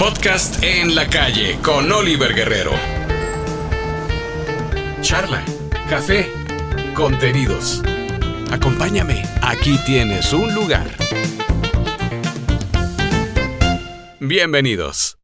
Podcast 0.00 0.64
en 0.64 0.94
la 0.94 1.06
calle 1.10 1.58
con 1.62 1.92
Oliver 1.92 2.34
Guerrero. 2.34 2.70
Charla, 5.02 5.44
café, 5.90 6.24
contenidos. 6.94 7.82
Acompáñame, 8.50 9.24
aquí 9.42 9.76
tienes 9.84 10.32
un 10.32 10.54
lugar. 10.54 10.86
Bienvenidos. 14.20 15.18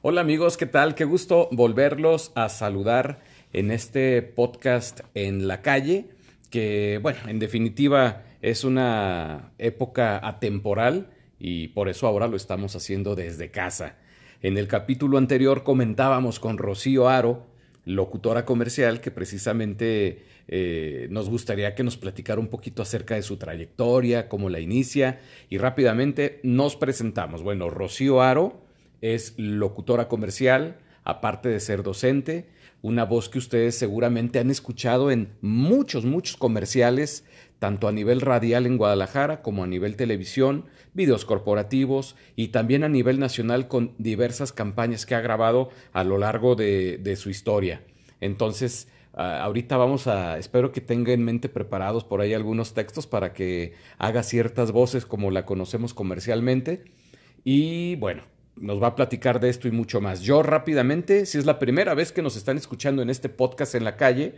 Hola 0.00 0.20
amigos, 0.20 0.56
¿qué 0.56 0.66
tal? 0.66 0.94
Qué 0.94 1.04
gusto 1.04 1.48
volverlos 1.50 2.30
a 2.36 2.48
saludar 2.48 3.24
en 3.52 3.72
este 3.72 4.22
podcast 4.22 5.00
en 5.14 5.48
la 5.48 5.62
calle, 5.62 6.10
que 6.48 7.00
bueno, 7.02 7.18
en 7.26 7.40
definitiva 7.40 8.22
es 8.40 8.62
una 8.62 9.52
época 9.58 10.24
atemporal 10.24 11.10
y 11.46 11.68
por 11.68 11.90
eso 11.90 12.06
ahora 12.06 12.26
lo 12.26 12.38
estamos 12.38 12.74
haciendo 12.74 13.14
desde 13.14 13.50
casa. 13.50 13.96
En 14.40 14.56
el 14.56 14.66
capítulo 14.66 15.18
anterior 15.18 15.62
comentábamos 15.62 16.40
con 16.40 16.56
Rocío 16.56 17.06
Aro, 17.06 17.44
locutora 17.84 18.46
comercial, 18.46 19.02
que 19.02 19.10
precisamente 19.10 20.24
eh, 20.48 21.06
nos 21.10 21.28
gustaría 21.28 21.74
que 21.74 21.84
nos 21.84 21.98
platicara 21.98 22.40
un 22.40 22.48
poquito 22.48 22.80
acerca 22.80 23.16
de 23.16 23.20
su 23.20 23.36
trayectoria, 23.36 24.30
cómo 24.30 24.48
la 24.48 24.58
inicia 24.58 25.20
y 25.50 25.58
rápidamente 25.58 26.40
nos 26.42 26.76
presentamos. 26.76 27.42
Bueno, 27.42 27.68
Rocío 27.68 28.22
Aro 28.22 28.62
es 29.02 29.34
locutora 29.36 30.08
comercial, 30.08 30.78
aparte 31.04 31.50
de 31.50 31.60
ser 31.60 31.82
docente, 31.82 32.46
una 32.80 33.04
voz 33.04 33.28
que 33.28 33.36
ustedes 33.36 33.74
seguramente 33.74 34.38
han 34.38 34.50
escuchado 34.50 35.10
en 35.10 35.34
muchos, 35.42 36.06
muchos 36.06 36.38
comerciales 36.38 37.26
tanto 37.64 37.88
a 37.88 37.92
nivel 37.92 38.20
radial 38.20 38.66
en 38.66 38.76
Guadalajara 38.76 39.40
como 39.40 39.64
a 39.64 39.66
nivel 39.66 39.96
televisión, 39.96 40.66
videos 40.92 41.24
corporativos 41.24 42.14
y 42.36 42.48
también 42.48 42.84
a 42.84 42.90
nivel 42.90 43.18
nacional 43.18 43.68
con 43.68 43.94
diversas 43.96 44.52
campañas 44.52 45.06
que 45.06 45.14
ha 45.14 45.22
grabado 45.22 45.70
a 45.94 46.04
lo 46.04 46.18
largo 46.18 46.56
de, 46.56 47.16
su 47.16 47.30
historia. 47.30 47.80
Entonces, 48.20 48.88
ahorita 49.14 49.78
vamos 49.78 50.08
a, 50.08 50.36
espero 50.36 50.72
que 50.72 50.82
tenga 50.82 51.14
en 51.14 51.24
mente 51.24 51.48
preparados 51.48 52.04
por 52.04 52.20
ahí 52.20 52.34
algunos 52.34 52.74
textos 52.74 53.06
para 53.06 53.32
que 53.32 53.72
haga 53.96 54.22
ciertas 54.22 54.70
voces 54.70 55.06
como 55.06 55.30
la 55.30 55.46
conocemos 55.46 55.94
comercialmente. 55.94 56.84
Y 57.44 57.96
bueno, 57.96 58.24
nos 58.56 58.82
va 58.82 58.88
a 58.88 58.94
platicar 58.94 59.40
de 59.40 59.48
esto 59.48 59.68
y 59.68 59.70
mucho 59.70 60.02
más. 60.02 60.20
Yo 60.20 60.42
rápidamente, 60.42 61.24
si 61.24 61.38
es 61.38 61.46
la 61.46 61.58
primera 61.58 61.94
vez 61.94 62.12
que 62.12 62.20
nos 62.20 62.36
están 62.36 62.58
escuchando 62.58 63.00
en 63.00 63.08
este 63.08 63.30
podcast 63.30 63.74
en 63.74 63.84
la 63.84 63.96
calle, 63.96 64.34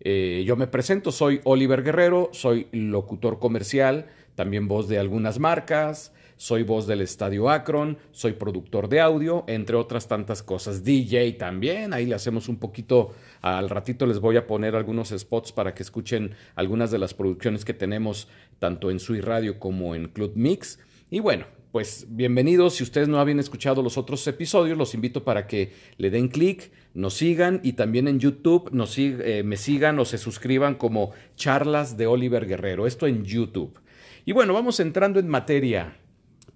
eh, 0.00 0.44
yo 0.46 0.56
me 0.56 0.66
presento, 0.66 1.12
soy 1.12 1.40
Oliver 1.44 1.82
Guerrero, 1.82 2.30
soy 2.32 2.68
locutor 2.72 3.38
comercial, 3.38 4.06
también 4.34 4.68
voz 4.68 4.88
de 4.88 4.98
algunas 4.98 5.38
marcas, 5.38 6.12
soy 6.40 6.62
voz 6.62 6.86
del 6.86 7.02
Estadio 7.02 7.50
Akron, 7.50 7.98
soy 8.12 8.32
productor 8.32 8.88
de 8.88 9.00
audio, 9.00 9.44
entre 9.46 9.76
otras 9.76 10.08
tantas 10.08 10.42
cosas. 10.42 10.82
DJ 10.82 11.32
también, 11.32 11.92
ahí 11.92 12.06
le 12.06 12.14
hacemos 12.14 12.48
un 12.48 12.56
poquito, 12.56 13.12
al 13.42 13.68
ratito 13.68 14.06
les 14.06 14.20
voy 14.20 14.38
a 14.38 14.46
poner 14.46 14.74
algunos 14.74 15.10
spots 15.10 15.52
para 15.52 15.74
que 15.74 15.82
escuchen 15.82 16.34
algunas 16.54 16.90
de 16.90 16.98
las 16.98 17.12
producciones 17.12 17.66
que 17.66 17.74
tenemos 17.74 18.26
tanto 18.58 18.90
en 18.90 19.00
Sui 19.00 19.20
Radio 19.20 19.58
como 19.58 19.94
en 19.94 20.08
Club 20.08 20.32
Mix. 20.34 20.78
Y 21.10 21.20
bueno, 21.20 21.44
pues 21.72 22.06
bienvenidos. 22.08 22.74
Si 22.74 22.82
ustedes 22.82 23.08
no 23.08 23.20
habían 23.20 23.38
escuchado 23.38 23.82
los 23.82 23.96
otros 23.96 24.26
episodios, 24.26 24.76
los 24.76 24.94
invito 24.94 25.24
para 25.24 25.46
que 25.46 25.72
le 25.98 26.10
den 26.10 26.28
clic, 26.28 26.72
nos 26.94 27.14
sigan 27.14 27.60
y 27.62 27.74
también 27.74 28.08
en 28.08 28.18
YouTube 28.18 28.70
nos 28.72 28.98
eh, 28.98 29.42
me 29.44 29.56
sigan 29.56 29.98
o 29.98 30.04
se 30.04 30.18
suscriban 30.18 30.74
como 30.74 31.12
Charlas 31.36 31.96
de 31.96 32.06
Oliver 32.06 32.46
Guerrero. 32.46 32.86
Esto 32.86 33.06
en 33.06 33.24
YouTube. 33.24 33.78
Y 34.24 34.32
bueno, 34.32 34.52
vamos 34.52 34.80
entrando 34.80 35.20
en 35.20 35.28
materia. 35.28 35.96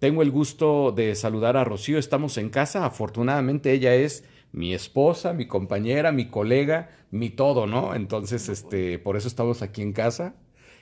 Tengo 0.00 0.22
el 0.22 0.30
gusto 0.30 0.90
de 0.90 1.14
saludar 1.14 1.56
a 1.56 1.64
Rocío. 1.64 1.98
Estamos 1.98 2.36
en 2.36 2.50
casa. 2.50 2.84
Afortunadamente 2.84 3.72
ella 3.72 3.94
es 3.94 4.24
mi 4.52 4.74
esposa, 4.74 5.32
mi 5.32 5.46
compañera, 5.46 6.10
mi 6.10 6.26
colega, 6.26 6.90
mi 7.10 7.30
todo, 7.30 7.66
¿no? 7.66 7.94
Entonces, 7.94 8.48
este, 8.48 8.98
por 8.98 9.16
eso 9.16 9.28
estamos 9.28 9.62
aquí 9.62 9.82
en 9.82 9.92
casa 9.92 10.34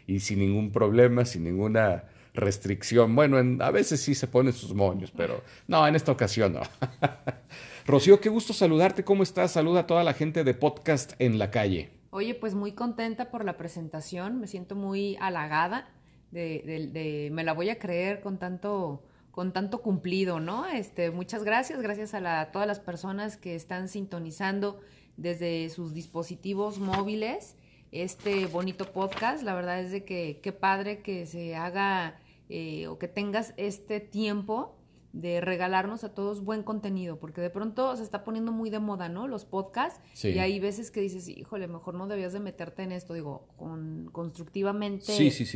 y 0.06 0.20
sin 0.20 0.38
ningún 0.38 0.72
problema, 0.72 1.24
sin 1.26 1.44
ninguna 1.44 2.04
restricción. 2.34 3.14
Bueno, 3.14 3.38
a 3.62 3.70
veces 3.70 4.00
sí 4.00 4.14
se 4.14 4.26
ponen 4.26 4.52
sus 4.52 4.74
moños, 4.74 5.12
pero 5.16 5.42
no, 5.66 5.86
en 5.86 5.94
esta 5.94 6.12
ocasión 6.12 6.54
no. 6.54 6.60
Rocío, 7.86 8.20
qué 8.20 8.28
gusto 8.28 8.52
saludarte. 8.52 9.04
¿Cómo 9.04 9.22
estás? 9.22 9.52
Saluda 9.52 9.80
a 9.80 9.86
toda 9.86 10.04
la 10.04 10.14
gente 10.14 10.44
de 10.44 10.54
podcast 10.54 11.12
en 11.18 11.38
la 11.38 11.50
calle. 11.50 11.90
Oye, 12.10 12.34
pues 12.34 12.54
muy 12.54 12.72
contenta 12.72 13.30
por 13.30 13.44
la 13.44 13.56
presentación. 13.56 14.40
Me 14.40 14.46
siento 14.46 14.76
muy 14.76 15.16
halagada. 15.20 15.88
De, 16.30 17.28
me 17.32 17.44
la 17.44 17.52
voy 17.52 17.68
a 17.68 17.78
creer 17.78 18.20
con 18.20 18.38
tanto 18.38 19.02
con 19.30 19.52
tanto 19.52 19.80
cumplido, 19.80 20.40
¿no? 20.40 20.66
Este, 20.66 21.10
muchas 21.10 21.42
gracias, 21.42 21.80
gracias 21.80 22.12
a, 22.12 22.50
todas 22.52 22.68
las 22.68 22.80
personas 22.80 23.38
que 23.38 23.54
están 23.54 23.88
sintonizando 23.88 24.78
desde 25.16 25.70
sus 25.70 25.94
dispositivos 25.94 26.78
móviles 26.78 27.56
este 27.92 28.46
bonito 28.46 28.92
podcast. 28.92 29.42
La 29.42 29.54
verdad 29.54 29.80
es 29.80 29.90
de 29.90 30.04
que 30.04 30.40
qué 30.42 30.52
padre 30.52 31.00
que 31.00 31.26
se 31.26 31.54
haga 31.54 32.20
eh, 32.54 32.86
o 32.86 32.98
que 32.98 33.08
tengas 33.08 33.54
este 33.56 33.98
tiempo 33.98 34.76
de 35.14 35.40
regalarnos 35.40 36.04
a 36.04 36.12
todos 36.12 36.44
buen 36.44 36.62
contenido, 36.62 37.18
porque 37.18 37.40
de 37.40 37.48
pronto 37.48 37.96
se 37.96 38.02
está 38.02 38.24
poniendo 38.24 38.52
muy 38.52 38.68
de 38.68 38.78
moda, 38.78 39.08
¿no? 39.08 39.26
Los 39.26 39.46
podcasts, 39.46 40.02
y 40.22 40.38
hay 40.38 40.60
veces 40.60 40.90
que 40.90 41.00
dices, 41.00 41.28
híjole, 41.28 41.66
mejor 41.66 41.94
no 41.94 42.08
debías 42.08 42.34
de 42.34 42.40
meterte 42.40 42.82
en 42.82 42.92
esto, 42.92 43.14
digo, 43.14 43.48
con, 43.56 44.10
constructivamente 44.12 45.14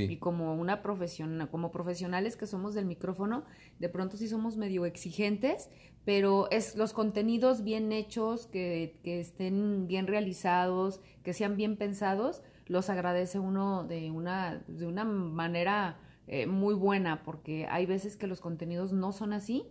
y 0.08 0.16
como 0.16 0.54
una 0.54 0.80
profesión, 0.82 1.48
como 1.50 1.70
profesionales 1.70 2.34
que 2.34 2.46
somos 2.46 2.72
del 2.72 2.86
micrófono, 2.86 3.44
de 3.78 3.90
pronto 3.90 4.16
sí 4.16 4.26
somos 4.26 4.56
medio 4.56 4.86
exigentes, 4.86 5.68
pero 6.06 6.50
es 6.50 6.76
los 6.76 6.94
contenidos 6.94 7.62
bien 7.62 7.92
hechos, 7.92 8.46
que, 8.46 9.00
que 9.02 9.20
estén 9.20 9.86
bien 9.86 10.06
realizados, 10.06 11.02
que 11.22 11.34
sean 11.34 11.56
bien 11.58 11.76
pensados, 11.76 12.42
los 12.66 12.88
agradece 12.88 13.38
uno 13.38 13.84
de 13.84 14.10
una, 14.10 14.64
de 14.66 14.86
una 14.86 15.04
manera 15.04 16.00
eh, 16.26 16.46
muy 16.46 16.74
buena 16.74 17.22
porque 17.22 17.66
hay 17.70 17.86
veces 17.86 18.16
que 18.16 18.26
los 18.26 18.40
contenidos 18.40 18.92
no 18.92 19.12
son 19.12 19.32
así 19.32 19.64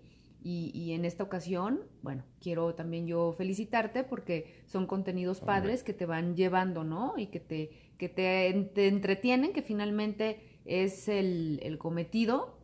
y, 0.47 0.91
en 0.91 1.05
esta 1.05 1.23
ocasión, 1.23 1.79
bueno, 2.03 2.23
quiero 2.39 2.75
también 2.75 3.07
yo 3.07 3.33
felicitarte 3.35 4.03
porque 4.03 4.61
son 4.67 4.85
contenidos 4.85 5.39
padres 5.39 5.81
que 5.81 5.91
te 5.91 6.05
van 6.05 6.35
llevando, 6.35 6.83
¿no? 6.83 7.15
Y 7.17 7.27
que 7.27 7.39
te, 7.39 7.71
que 7.97 8.09
te, 8.09 8.49
entretienen, 8.87 9.53
que 9.53 9.63
finalmente 9.63 10.59
es 10.65 11.07
el, 11.07 11.59
el 11.63 11.79
cometido, 11.79 12.59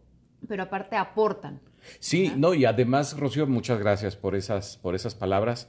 pero 0.47 0.61
aparte 0.61 0.95
aportan. 0.95 1.59
Sí, 1.97 2.31
no, 2.37 2.53
y 2.53 2.65
además, 2.65 3.17
Rocío, 3.17 3.47
muchas 3.47 3.79
gracias 3.79 4.15
por 4.15 4.35
esas, 4.35 4.77
por 4.77 4.93
esas 4.93 5.15
palabras. 5.15 5.67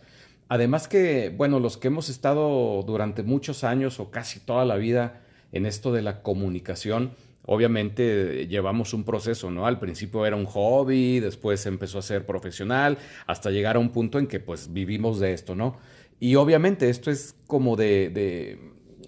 Además 0.48 0.88
que, 0.88 1.30
bueno, 1.30 1.60
los 1.60 1.78
que 1.78 1.88
hemos 1.88 2.10
estado 2.10 2.82
durante 2.82 3.22
muchos 3.22 3.64
años 3.64 4.00
o 4.00 4.10
casi 4.10 4.38
toda 4.38 4.66
la 4.66 4.76
vida 4.76 5.22
en 5.50 5.64
esto 5.64 5.92
de 5.92 6.02
la 6.02 6.20
comunicación, 6.20 7.14
Obviamente 7.44 8.46
llevamos 8.46 8.94
un 8.94 9.04
proceso, 9.04 9.50
¿no? 9.50 9.66
Al 9.66 9.80
principio 9.80 10.24
era 10.26 10.36
un 10.36 10.46
hobby, 10.46 11.18
después 11.18 11.66
empezó 11.66 11.98
a 11.98 12.02
ser 12.02 12.24
profesional, 12.24 12.98
hasta 13.26 13.50
llegar 13.50 13.76
a 13.76 13.78
un 13.80 13.90
punto 13.90 14.18
en 14.20 14.28
que 14.28 14.38
pues 14.38 14.72
vivimos 14.72 15.18
de 15.18 15.32
esto, 15.32 15.56
¿no? 15.56 15.78
Y 16.20 16.36
obviamente 16.36 16.88
esto 16.88 17.10
es 17.10 17.34
como 17.48 17.74
de, 17.74 18.58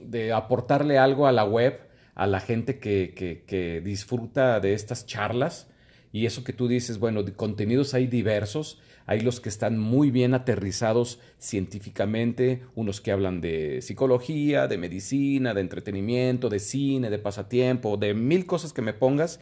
de, 0.01 0.33
aportarle 0.33 0.99
algo 0.99 1.29
a 1.29 1.33
la 1.33 1.45
web, 1.45 1.79
a 2.17 2.27
la 2.27 2.41
gente 2.41 2.81
que, 2.81 3.15
que, 3.15 3.45
que 3.47 3.81
disfruta 3.81 4.59
de 4.59 4.75
estas 4.75 5.07
charlas. 5.07 5.71
Y 6.11 6.27
eso 6.27 6.43
que 6.43 6.53
tú 6.53 6.67
dices, 6.67 6.99
bueno, 6.99 7.25
contenidos 7.37 7.95
hay 7.95 8.09
diversos, 8.09 8.81
hay 9.07 9.21
los 9.21 9.41
que 9.41 9.49
están 9.49 9.79
muy 9.79 10.11
bien 10.11 10.35
aterrizados 10.35 11.21
científicamente, 11.39 12.63
unos 12.75 13.01
que 13.01 13.13
hablan 13.13 13.41
de 13.41 13.83
psicología, 13.83 14.67
de 14.67 14.79
medicina, 14.79 15.55
de 15.55 15.61
entretenimiento, 15.61 16.49
de 16.49 16.59
cine, 16.59 17.11
de 17.11 17.19
pasatiempo, 17.19 17.97
de 17.97 18.15
mil 18.15 18.47
cosas 18.47 18.73
que 18.73 18.83
me 18.83 18.95
pongas. 18.95 19.41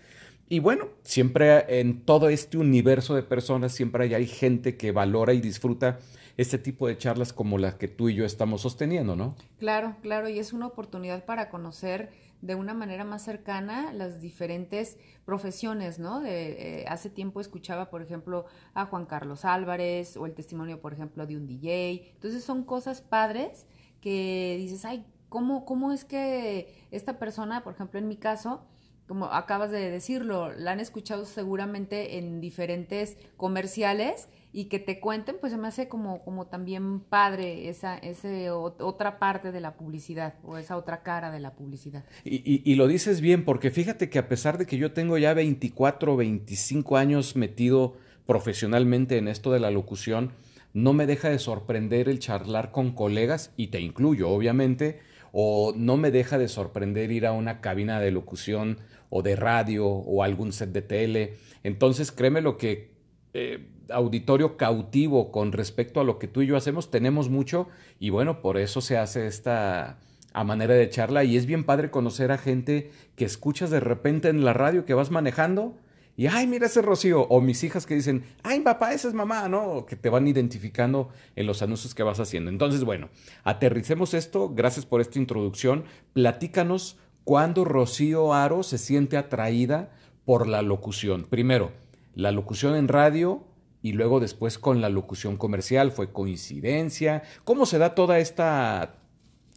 Y 0.49 0.59
bueno, 0.59 0.89
siempre 1.03 1.81
en 1.81 2.03
todo 2.03 2.29
este 2.29 2.59
universo 2.59 3.15
de 3.15 3.23
personas, 3.23 3.73
siempre 3.73 4.15
hay, 4.15 4.27
gente 4.27 4.77
que 4.77 4.93
valora 4.93 5.33
y 5.33 5.41
disfruta 5.41 5.99
este 6.37 6.59
tipo 6.59 6.89
de 6.89 6.99
charlas 6.99 7.33
como 7.33 7.57
las 7.57 7.77
que 7.77 7.89
tú 7.89 8.09
y 8.09 8.15
yo 8.15 8.25
estamos 8.25 8.63
sosteniendo, 8.63 9.17
¿no? 9.17 9.37
Claro, 9.59 9.97
claro, 10.03 10.29
y 10.29 10.39
es 10.39 10.53
una 10.53 10.67
oportunidad 10.67 11.25
para 11.25 11.49
conocer 11.49 12.11
de 12.43 12.57
una 12.57 12.75
manera 12.75 13.05
más 13.05 13.23
cercana 13.23 13.93
las 13.93 14.21
diferentes 14.21 14.99
profesiones, 15.25 15.99
¿no? 15.99 16.21
De, 16.21 16.81
eh, 16.81 16.85
hace 16.89 17.09
tiempo 17.09 17.41
escuchaba, 17.41 17.89
por 17.89 18.03
ejemplo, 18.03 18.47
a 18.75 18.85
Juan 18.87 19.07
Carlos 19.07 19.45
Álvarez 19.45 20.17
o 20.17 20.27
el 20.27 20.35
testimonio, 20.35 20.81
por 20.81 20.93
ejemplo, 20.93 21.27
de 21.27 21.37
un 21.37 21.47
DJ. 21.47 22.13
Entonces 22.15 22.45
son 22.45 22.65
cosas 22.65 23.01
padres 23.01 23.67
que 24.01 24.57
dices, 24.59 24.85
ay, 24.85 25.07
¿cómo, 25.29 25.65
cómo 25.65 25.93
es 25.93 26.05
que 26.05 26.87
esta 26.91 27.19
persona, 27.19 27.63
por 27.63 27.75
ejemplo, 27.75 28.01
en 28.01 28.09
mi 28.09 28.17
caso, 28.17 28.67
como 29.13 29.27
acabas 29.27 29.71
de 29.71 29.91
decirlo, 29.91 30.55
la 30.55 30.71
han 30.71 30.81
escuchado 30.81 31.27
seguramente 31.27 32.17
en 32.17 32.41
diferentes 32.41 33.19
comerciales 33.37 34.31
y 34.55 34.71
que 34.71 34.79
te 34.79 35.01
cuenten, 35.01 35.37
pues 35.39 35.53
se 35.53 35.59
me 35.59 35.69
hace 35.69 35.87
como, 35.87 36.25
como 36.25 36.47
también 36.47 37.01
padre 37.01 37.69
esa 37.69 37.99
ese, 37.99 38.51
otra 38.51 39.19
parte 39.19 39.53
de 39.53 39.61
la 39.61 39.77
publicidad 39.77 40.37
o 40.43 40.57
esa 40.57 40.79
otra 40.79 41.03
cara 41.03 41.31
de 41.31 41.41
la 41.41 41.55
publicidad. 41.55 42.07
Y, 42.25 42.63
y, 42.65 42.75
lo 42.75 42.87
dices 42.87 43.21
bien, 43.21 43.45
porque 43.45 43.71
fíjate 43.71 44.09
que 44.09 44.19
a 44.19 44.29
pesar 44.29 44.57
de 44.57 44.65
que 44.65 44.79
yo 44.79 44.93
tengo 44.95 45.19
ya 45.19 45.35
24 45.35 46.15
o 46.15 46.17
25 46.17 46.97
años 46.97 47.37
metido 47.37 47.99
profesionalmente 48.25 49.19
en 49.19 49.29
esto 49.29 49.53
de 49.53 49.61
la 49.61 49.71
locución, 49.71 50.33
no 50.73 50.95
me 50.95 51.05
deja 51.05 51.29
de 51.29 51.39
sorprender 51.39 52.09
el 52.09 52.19
charlar 52.19 52.71
con 52.71 52.93
colegas, 52.93 53.53
y 53.59 53.67
te 53.67 53.79
incluyo, 53.79 54.31
obviamente, 54.31 55.01
o 55.33 55.73
no 55.77 55.97
me 55.97 56.11
deja 56.11 56.39
de 56.39 56.49
sorprender 56.49 57.11
ir 57.11 57.27
a 57.27 57.33
una 57.33 57.61
cabina 57.61 57.99
de 57.99 58.11
locución 58.11 58.79
o 59.11 59.23
de 59.23 59.35
radio 59.35 59.87
o 59.87 60.23
algún 60.23 60.53
set 60.53 60.71
de 60.71 60.83
tele. 60.83 61.35
Entonces, 61.65 62.13
créeme 62.13 62.41
lo 62.41 62.57
que 62.57 62.93
eh, 63.35 63.69
auditorio 63.91 64.57
cautivo 64.57 65.33
con 65.33 65.53
respecto 65.53 66.01
a 66.01 66.05
lo 66.05 66.19
que 66.19 66.29
tú 66.29 66.43
y 66.43 66.47
yo 66.47 66.57
hacemos, 66.57 66.91
tenemos 66.91 67.29
mucho 67.29 67.69
y 67.99 68.11
bueno, 68.11 68.41
por 68.41 68.59
eso 68.59 68.81
se 68.81 68.99
hace 68.99 69.27
esta 69.27 69.99
a 70.35 70.45
manera 70.45 70.75
de 70.75 70.89
charla 70.89 71.25
y 71.25 71.37
es 71.37 71.47
bien 71.47 71.65
padre 71.65 71.91
conocer 71.91 72.33
a 72.33 72.39
gente 72.39 72.91
que 73.17 73.25
escuchas 73.25 73.71
de 73.71 73.81
repente 73.81 74.29
en 74.29 74.45
la 74.45 74.55
radio 74.55 74.85
que 74.85 74.95
vas 74.95 75.11
manejando 75.11 75.77
y, 76.17 76.27
ay, 76.27 76.47
mira 76.47 76.67
ese 76.67 76.83
Rocío. 76.83 77.23
O 77.29 77.41
mis 77.41 77.65
hijas 77.65 77.87
que 77.87 77.95
dicen, 77.95 78.25
ay, 78.43 78.61
papá, 78.61 78.93
esa 78.93 79.09
es 79.09 79.15
mamá, 79.15 79.49
¿no? 79.49 79.87
Que 79.87 79.97
te 79.97 80.11
van 80.11 80.29
identificando 80.29 81.09
en 81.37 81.47
los 81.47 81.63
anuncios 81.63 81.95
que 81.95 82.03
vas 82.03 82.21
haciendo. 82.21 82.51
Entonces, 82.51 82.85
bueno, 82.85 83.09
aterricemos 83.45 84.13
esto. 84.13 84.51
Gracias 84.55 84.85
por 84.85 85.01
esta 85.01 85.19
introducción. 85.19 85.85
Platícanos 86.13 86.99
cuándo 87.25 87.65
Rocío 87.65 88.35
Aro 88.35 88.63
se 88.63 88.79
siente 88.79 89.17
atraída 89.17 89.91
por 90.27 90.47
la 90.47 90.61
locución. 90.61 91.25
Primero, 91.25 91.73
la 92.15 92.31
locución 92.31 92.77
en 92.77 92.89
radio 92.89 93.45
y 93.81 93.93
luego 93.93 94.21
después 94.21 94.59
con 94.59 94.83
la 94.83 94.91
locución 94.91 95.39
comercial. 95.39 95.93
¿Fue 95.93 96.13
coincidencia? 96.13 97.23
¿Cómo 97.45 97.65
se 97.65 97.79
da 97.79 97.95
toda 97.95 98.19
esta 98.19 98.97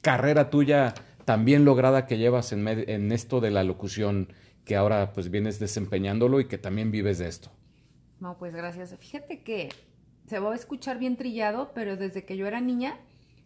carrera 0.02 0.50
tuya 0.50 0.94
tan 1.26 1.44
bien 1.44 1.66
lograda 1.66 2.06
que 2.06 2.18
llevas 2.18 2.54
en, 2.54 2.66
en 2.66 3.12
esto 3.12 3.42
de 3.42 3.52
la 3.52 3.66
locución? 3.66 4.30
Que 4.66 4.76
ahora 4.76 5.14
pues 5.14 5.30
vienes 5.30 5.60
desempeñándolo 5.60 6.40
y 6.40 6.48
que 6.48 6.58
también 6.58 6.92
vives 6.92 7.20
de 7.20 7.28
esto. 7.28 7.52
No, 8.20 8.38
pues 8.38 8.56
gracias. 8.56 8.96
Fíjate 9.00 9.44
que 9.44 9.70
se 10.28 10.40
va 10.40 10.52
a 10.52 10.56
escuchar 10.56 10.98
bien 10.98 11.18
trillado, 11.18 11.72
pero 11.74 11.98
desde 11.98 12.26
que 12.26 12.36
yo 12.36 12.48
era 12.48 12.60
niña, 12.60 13.00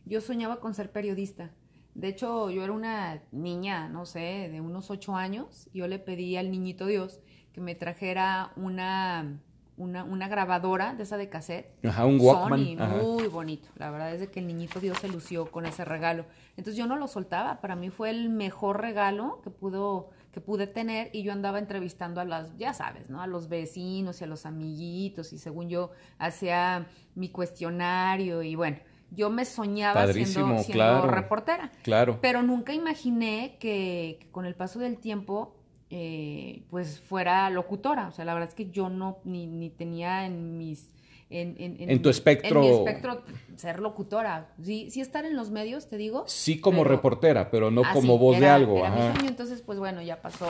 yo 0.05 0.21
soñaba 0.21 0.59
con 0.59 0.73
ser 0.73 0.91
periodista. 0.91 1.51
De 1.93 2.07
hecho, 2.07 2.49
yo 2.49 2.63
era 2.63 2.71
una 2.71 3.21
niña, 3.31 3.89
no 3.89 4.05
sé, 4.05 4.49
de 4.49 4.61
unos 4.61 4.89
ocho 4.89 5.15
años. 5.15 5.69
Yo 5.73 5.87
le 5.87 5.99
pedí 5.99 6.37
al 6.37 6.51
niñito 6.51 6.85
Dios 6.85 7.19
que 7.51 7.59
me 7.59 7.75
trajera 7.75 8.53
una, 8.55 9.41
una, 9.75 10.05
una 10.05 10.27
grabadora 10.29 10.93
de 10.93 11.03
esa 11.03 11.17
de 11.17 11.27
cassette. 11.27 11.73
Ajá, 11.83 12.05
un 12.05 12.19
Walkman. 12.21 12.77
Sony, 12.77 13.01
muy 13.01 13.27
bonito. 13.27 13.67
La 13.75 13.91
verdad 13.91 14.13
es 14.13 14.21
de 14.21 14.27
que 14.27 14.39
el 14.39 14.47
niñito 14.47 14.79
Dios 14.79 14.99
se 14.99 15.09
lució 15.09 15.51
con 15.51 15.65
ese 15.65 15.83
regalo. 15.83 16.25
Entonces 16.55 16.77
yo 16.77 16.87
no 16.87 16.95
lo 16.95 17.07
soltaba. 17.07 17.59
Para 17.59 17.75
mí 17.75 17.89
fue 17.89 18.11
el 18.11 18.29
mejor 18.29 18.79
regalo 18.79 19.41
que 19.43 19.49
pudo 19.49 20.11
que 20.31 20.41
pude 20.41 20.67
tener 20.67 21.09
y 21.13 21.23
yo 21.23 21.31
andaba 21.31 21.59
entrevistando 21.59 22.21
a 22.21 22.25
las, 22.25 22.55
ya 22.57 22.73
sabes, 22.73 23.09
¿no? 23.09 23.21
A 23.21 23.27
los 23.27 23.49
vecinos 23.49 24.21
y 24.21 24.23
a 24.23 24.27
los 24.27 24.45
amiguitos 24.45 25.33
y 25.33 25.37
según 25.37 25.69
yo 25.69 25.91
hacía 26.17 26.87
mi 27.15 27.29
cuestionario 27.29 28.43
y 28.43 28.55
bueno, 28.55 28.77
yo 29.11 29.29
me 29.29 29.45
soñaba 29.45 30.11
siendo, 30.13 30.59
siendo 30.59 31.07
reportera. 31.07 31.71
Claro. 31.81 32.19
Pero 32.21 32.43
nunca 32.43 32.73
imaginé 32.73 33.57
que, 33.59 34.27
con 34.31 34.45
el 34.45 34.55
paso 34.55 34.79
del 34.79 34.97
tiempo 34.99 35.55
eh, 35.89 36.63
pues 36.69 36.99
fuera 36.99 37.49
locutora. 37.49 38.07
O 38.07 38.11
sea, 38.11 38.23
la 38.25 38.33
verdad 38.35 38.49
es 38.49 38.55
que 38.55 38.69
yo 38.69 38.89
no 38.89 39.19
ni, 39.23 39.47
ni 39.47 39.71
tenía 39.71 40.25
en 40.25 40.57
mis 40.57 40.93
en, 41.29 42.01
tu 42.01 42.09
espectro. 42.09 42.63
En 42.63 42.69
mi 42.69 42.75
espectro, 42.75 43.23
ser 43.55 43.79
locutora. 43.79 44.53
Sí, 44.61 44.89
sí 44.89 45.01
estar 45.01 45.25
en 45.25 45.35
los 45.35 45.51
medios, 45.51 45.87
te 45.87 45.97
digo. 45.97 46.23
Sí 46.27 46.59
como 46.59 46.83
reportera, 46.83 47.51
pero 47.51 47.71
no 47.71 47.83
como 47.93 48.17
voz 48.17 48.39
de 48.39 48.47
algo. 48.47 48.83
Entonces, 49.25 49.61
pues 49.61 49.79
bueno, 49.79 50.01
ya 50.01 50.21
pasó 50.21 50.47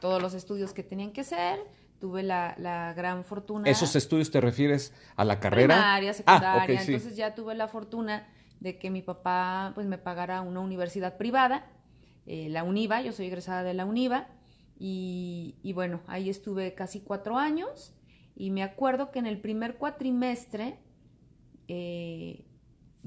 todos 0.00 0.22
los 0.22 0.34
estudios 0.34 0.72
que 0.72 0.82
tenían 0.82 1.12
que 1.12 1.24
ser. 1.24 1.60
Tuve 2.00 2.24
la, 2.24 2.56
la 2.58 2.94
gran 2.94 3.22
fortuna. 3.22 3.70
¿Esos 3.70 3.94
estudios 3.94 4.32
te 4.32 4.40
refieres 4.40 4.92
a 5.14 5.24
la 5.24 5.38
carrera? 5.38 5.76
Primaria, 5.76 6.10
ah, 6.10 6.14
secundaria. 6.14 6.80
Entonces 6.80 7.14
ya 7.14 7.36
tuve 7.36 7.54
la 7.54 7.68
fortuna 7.68 8.26
de 8.58 8.78
que 8.78 8.90
mi 8.90 9.02
papá 9.02 9.72
pues 9.74 9.86
me 9.86 9.98
pagara 9.98 10.40
una 10.40 10.60
universidad 10.60 11.16
privada, 11.16 11.66
eh, 12.26 12.48
la 12.48 12.64
UNIVA, 12.64 13.02
yo 13.02 13.12
soy 13.12 13.26
egresada 13.26 13.62
de 13.64 13.74
la 13.74 13.84
UNIVA, 13.84 14.28
y, 14.78 15.56
y 15.62 15.72
bueno, 15.72 16.00
ahí 16.06 16.30
estuve 16.30 16.74
casi 16.74 17.00
cuatro 17.00 17.38
años 17.38 17.92
y 18.34 18.50
me 18.50 18.62
acuerdo 18.62 19.10
que 19.10 19.18
en 19.18 19.26
el 19.26 19.40
primer 19.40 19.76
cuatrimestre 19.76 20.78
eh, 21.68 22.44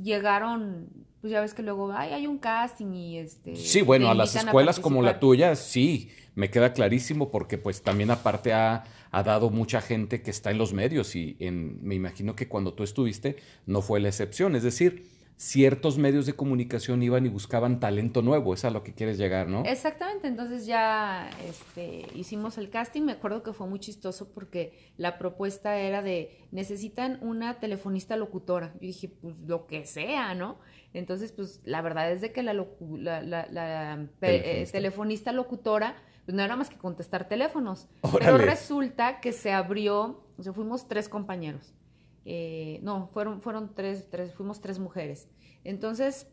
llegaron, 0.01 0.89
pues 1.22 1.31
ya 1.31 1.42
ves 1.42 1.54
que 1.54 1.63
luego 1.63 1.92
Ay, 1.92 2.13
hay 2.13 2.27
un 2.27 2.38
casting 2.38 2.94
y 2.94 3.18
este... 3.18 3.56
Sí, 3.56 3.81
bueno, 3.81 4.10
a 4.10 4.13
las 4.13 4.36
escuelas 4.36 4.80
como 4.80 5.01
la 5.01 5.19
tuya, 5.19 5.56
sí, 5.56 6.10
me 6.36 6.50
queda 6.50 6.74
clarísimo 6.74 7.31
porque 7.31 7.57
pues 7.57 7.81
también 7.81 8.12
aparte 8.12 8.54
ha, 8.54 8.83
ha 9.12 9.24
dado 9.24 9.50
mucha 9.50 9.81
gente 9.81 10.22
que 10.22 10.31
está 10.31 10.51
en 10.51 10.57
los 10.57 10.74
medios 10.74 11.16
y 11.16 11.38
en, 11.39 11.83
me 11.83 11.95
imagino 11.95 12.36
que 12.36 12.48
cuando 12.48 12.74
tú 12.74 12.83
estuviste 12.83 13.38
no 13.66 13.81
fue 13.81 14.00
la 14.00 14.10
excepción, 14.10 14.56
es 14.56 14.63
decir, 14.63 15.14
ciertos 15.38 15.98
medios 15.98 16.26
de 16.26 16.34
comunicación 16.34 17.04
iban 17.04 17.26
y 17.26 17.30
buscaban 17.30 17.80
talento 17.80 18.22
nuevo, 18.22 18.54
es 18.54 18.64
a 18.64 18.70
lo 18.70 18.84
que 18.84 18.94
quieres 18.94 19.18
llegar, 19.18 19.50
¿no? 19.50 19.64
Exactamente, 19.66 20.28
entonces 20.28 20.66
ya 20.66 21.30
este, 21.46 22.06
hicimos 22.16 22.58
el 22.58 22.70
casting, 22.70 23.02
me 23.02 23.12
acuerdo 23.12 23.44
que 23.44 23.52
fue 23.52 23.68
muy 23.68 23.80
chistoso 23.80 24.32
porque 24.32 24.94
la 24.98 25.18
propuesta 25.18 25.78
era 25.78 26.02
de, 26.02 26.38
necesitan 26.52 27.20
una 27.22 27.60
telefonista 27.60 28.16
locutora, 28.16 28.74
yo 28.76 28.88
dije, 28.88 29.10
pues 29.10 29.40
lo 29.42 29.68
que 29.68 29.86
sea, 29.86 30.34
¿no? 30.36 30.58
Entonces, 30.94 31.34
pues 31.34 31.60
la 31.66 31.82
verdad 31.82 32.10
es 32.10 32.22
de 32.22 32.32
que 32.32 32.42
la, 32.42 32.54
la, 32.54 34.08
eh, 34.22 34.68
telefonista. 34.72 35.34
locutora, 35.34 35.98
pues 36.24 36.34
no 36.34 36.42
era 36.42 36.56
más 36.56 36.70
que 36.70 36.78
contestar 36.78 37.28
teléfonos, 37.28 37.90
pero 38.20 38.38
resulta 38.38 39.20
que 39.20 39.34
se 39.34 39.52
abrió, 39.52 40.24
o 40.38 40.44
sea, 40.44 40.54
fuimos 40.54 40.88
tres 40.88 41.10
compañeros 41.10 41.74
eh, 42.25 42.80
no, 42.81 43.10
fueron, 43.13 43.42
fueron 43.42 43.74
tres, 43.75 44.10
tres, 44.10 44.33
fuimos 44.33 44.60
tres 44.60 44.80
mujeres. 44.80 45.30
Entonces, 45.63 46.27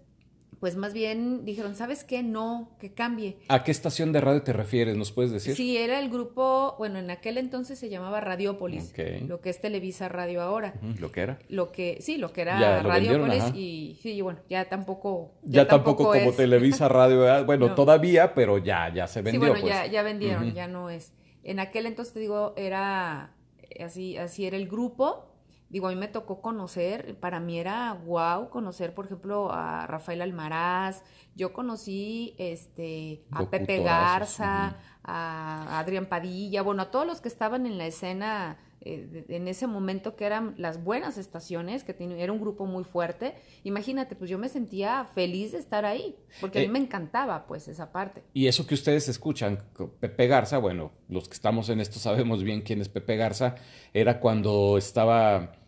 pues 0.63 0.77
más 0.77 0.93
bien 0.93 1.45
dijeron, 1.45 1.75
¿sabes 1.75 2.05
qué? 2.05 2.23
No, 2.23 2.77
que 2.79 2.95
cambie. 2.95 3.37
¿A 3.49 3.65
qué 3.65 3.73
estación 3.73 4.13
de 4.13 4.21
radio 4.21 4.43
te 4.43 4.53
refieres? 4.53 4.97
¿Nos 4.97 5.11
puedes 5.11 5.33
decir? 5.33 5.57
Sí, 5.57 5.77
era 5.77 5.99
el 5.99 6.09
grupo, 6.09 6.77
bueno, 6.79 6.99
en 6.99 7.11
aquel 7.11 7.37
entonces 7.37 7.79
se 7.79 7.89
llamaba 7.89 8.21
Radiopolis, 8.21 8.95
lo 9.27 9.41
que 9.41 9.51
es 9.51 9.61
Televisa 9.61 10.09
Radio 10.09 10.41
ahora. 10.41 10.75
¿Lo 11.01 11.11
que 11.11 11.21
era? 11.23 11.39
Lo 11.49 11.73
que, 11.73 11.99
sí, 12.01 12.17
lo 12.17 12.33
que 12.33 12.43
era 12.43 12.83
Radiopolis 12.83 13.53
y 13.55 13.99
sí, 14.01 14.21
bueno, 14.21 14.39
ya 14.49 14.69
tampoco. 14.69 15.33
Ya, 15.43 15.67
tampoco, 15.67 16.05
como 16.05 16.33
Televisa 16.33 16.89
Radio, 16.89 17.45
bueno, 17.45 17.75
todavía, 17.75 18.33
pero 18.33 18.59
ya, 18.59 18.95
ya 18.95 19.09
se 19.09 19.21
vendió. 19.21 19.41
Sí, 19.41 19.47
bueno, 19.47 19.61
pues. 19.61 19.75
ya, 19.75 19.87
ya 19.87 20.03
vendieron, 20.03 20.55
ya 20.55 20.69
no 20.69 20.91
es. 20.91 21.13
En 21.43 21.59
aquel 21.59 21.87
entonces 21.87 22.15
te 22.15 22.21
digo, 22.21 22.55
era 22.57 23.35
así, 23.81 24.17
así 24.17 24.47
era 24.47 24.57
el 24.57 24.69
grupo 24.69 25.32
digo, 25.73 25.89
a 25.89 25.91
mí 25.91 25.97
me 25.97 26.07
tocó 26.07 26.43
conocer, 26.43 27.17
para 27.19 27.41
mí 27.41 27.59
era 27.59 27.95
wow 28.05 28.51
conocer, 28.51 28.95
por 28.95 29.07
ejemplo, 29.07 29.51
a 29.51 29.87
Rafael 29.87 30.21
Almaraz, 30.21 31.03
yo 31.35 31.55
conocí 31.55 32.35
este, 32.37 33.25
a 33.31 33.49
Pepe 33.49 33.83
Garza, 33.83 34.77
a 35.03 35.79
Adrián 35.81 36.07
Padilla, 36.07 36.61
bueno, 36.61 36.83
a 36.83 36.91
todos 36.91 37.07
los 37.07 37.23
que 37.23 37.29
estaban 37.29 37.65
en 37.65 37.79
la 37.79 37.87
escena 37.87 38.59
eh, 38.83 39.25
en 39.29 39.49
ese 39.49 39.67
momento 39.67 40.15
que 40.15 40.27
eran 40.27 40.55
las 40.59 40.85
buenas 40.85 41.17
estaciones, 41.17 41.85
que 41.85 41.97
era 42.19 42.33
un 42.33 42.41
grupo 42.41 42.67
muy 42.67 42.85
fuerte, 42.85 43.35
imagínate, 43.65 44.15
pues 44.15 44.29
yo 44.29 44.37
me 44.37 44.51
sentía 44.51 45.07
feliz 45.15 45.53
de 45.53 45.59
estar 45.59 45.87
ahí, 45.87 46.17
porque 46.43 46.59
a 46.59 46.63
mí 46.63 46.67
eh, 46.67 46.71
me 46.73 46.81
encantaba 46.81 47.47
pues 47.47 47.67
esa 47.69 47.93
parte. 47.93 48.23
Y 48.35 48.47
eso 48.47 48.67
que 48.67 48.75
ustedes 48.75 49.09
escuchan, 49.09 49.59
Pepe 50.01 50.27
Garza, 50.27 50.59
bueno, 50.59 50.93
los 51.09 51.29
que 51.29 51.35
estamos 51.35 51.71
en 51.71 51.81
esto 51.81 51.99
sabemos 51.99 52.43
bien 52.43 52.61
quién 52.61 52.83
es 52.83 52.91
Pepe 52.91 53.17
Garza, 53.17 53.55
era 53.95 54.21
cuando 54.21 54.77
estaba 54.77 55.62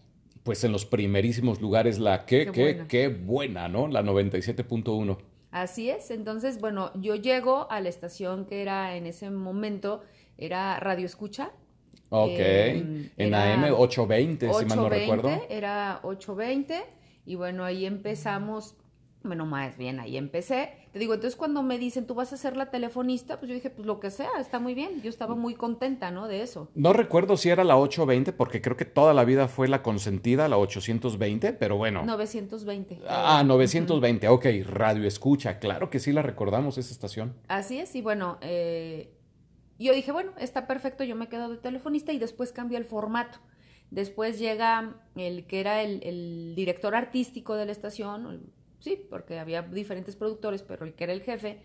pues 0.45 0.63
en 0.63 0.73
los 0.73 0.85
primerísimos 0.85 1.61
lugares 1.61 1.99
la 1.99 2.27
que, 2.27 2.53
qué, 2.53 2.85
qué, 2.87 3.09
buena, 3.09 3.69
¿no? 3.69 3.89
La 3.89 4.03
97.1. 4.03 5.19
Así 5.51 5.89
es, 5.91 6.11
entonces, 6.11 6.61
bueno, 6.61 6.93
yo 7.01 7.15
llego 7.15 7.71
a 7.71 7.81
la 7.81 7.89
estación 7.89 8.45
que 8.45 8.61
era 8.61 8.97
en 8.97 9.07
ese 9.07 9.31
momento, 9.31 10.03
era 10.37 10.79
Radio 10.81 11.07
Escucha. 11.07 11.51
Ok, 12.11 12.33
em, 12.37 13.11
en 13.17 13.35
AM 13.35 13.73
820, 13.73 14.53
si 14.53 14.65
mal 14.67 14.79
no 14.79 14.89
recuerdo. 14.89 15.31
Era 15.49 16.01
820 16.03 16.85
y 17.25 17.35
bueno, 17.37 17.65
ahí 17.65 17.87
empezamos 17.87 18.77
bueno, 19.25 19.47
más 19.47 19.77
bien 19.79 19.99
ahí 20.01 20.19
empecé. 20.19 20.71
Te 20.93 20.99
digo, 20.99 21.15
entonces 21.15 21.35
cuando 21.35 21.63
me 21.63 21.79
dicen, 21.79 22.07
tú 22.07 22.15
vas 22.15 22.33
a 22.35 22.37
ser 22.37 22.57
la 22.57 22.71
telefonista, 22.71 23.39
pues 23.39 23.49
yo 23.49 23.55
dije, 23.55 23.71
pues 23.71 23.87
lo 23.87 23.99
que 23.99 24.11
sea, 24.11 24.29
está 24.39 24.59
muy 24.59 24.75
bien. 24.75 25.01
Yo 25.03 25.09
estaba 25.09 25.35
muy 25.35 25.55
contenta, 25.55 26.11
¿no? 26.11 26.29
De 26.29 26.43
eso. 26.43 26.69
No 26.75 26.93
recuerdo 26.93 27.39
si 27.39 27.49
era 27.49 27.65
la 27.65 27.79
820, 27.79 28.35
porque 28.35 28.61
creo 28.61 28.77
que 28.77 28.85
toda 28.85 29.15
la 29.15 29.25
vida 29.25 29.49
fue 29.49 29.67
la 29.67 29.83
consentida, 29.83 30.47
la 30.49 30.59
820, 30.59 31.55
pero 31.55 31.79
bueno. 31.79 32.05
920. 32.05 33.01
Ah, 33.09 33.43
920, 33.47 34.29
ok. 34.29 34.47
Radio 34.67 35.09
Escucha, 35.09 35.59
claro 35.59 35.89
que 35.89 36.01
sí 36.01 36.13
la 36.13 36.23
recordamos, 36.23 36.77
esa 36.77 36.93
estación. 36.93 37.35
Así 37.49 37.79
es, 37.79 37.95
y 37.97 38.03
bueno, 38.03 38.37
eh, 38.43 39.17
yo 39.79 39.95
dije, 39.95 40.13
bueno, 40.13 40.33
está 40.39 40.67
perfecto, 40.67 41.03
yo 41.03 41.17
me 41.17 41.29
quedo 41.29 41.49
de 41.49 41.57
telefonista 41.57 42.13
y 42.13 42.19
después 42.19 42.53
cambia 42.53 42.77
el 42.77 42.85
formato. 42.85 43.39
Después 43.91 44.39
llega 44.39 44.97
el 45.17 45.47
que 45.47 45.61
era 45.61 45.83
el, 45.83 46.03
el 46.03 46.55
director 46.55 46.95
artístico 46.95 47.55
de 47.55 47.67
la 47.67 47.73
estación, 47.73 48.53
sí, 48.85 49.07
porque 49.09 49.39
había 49.39 49.63
diferentes 49.63 50.15
productores, 50.15 50.63
pero 50.63 50.85
el 50.85 50.95
que 50.95 51.05
era 51.05 51.15
el 51.15 51.23
jefe, 51.23 51.59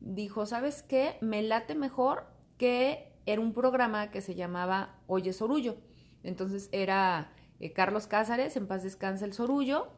dijo, 0.00 0.44
¿sabes 0.44 0.82
qué? 0.82 1.16
Me 1.20 1.40
late 1.42 1.76
mejor 1.76 2.26
que 2.58 3.12
era 3.26 3.40
un 3.40 3.54
programa 3.54 4.10
que 4.10 4.20
se 4.20 4.34
llamaba 4.34 4.98
Oye 5.06 5.32
Sorullo. 5.32 5.76
Entonces 6.24 6.68
era 6.72 7.32
eh, 7.60 7.72
Carlos 7.72 8.08
Cázares, 8.08 8.56
en 8.56 8.66
paz 8.66 8.82
descansa 8.82 9.24
el 9.24 9.32
Sorullo, 9.32 9.88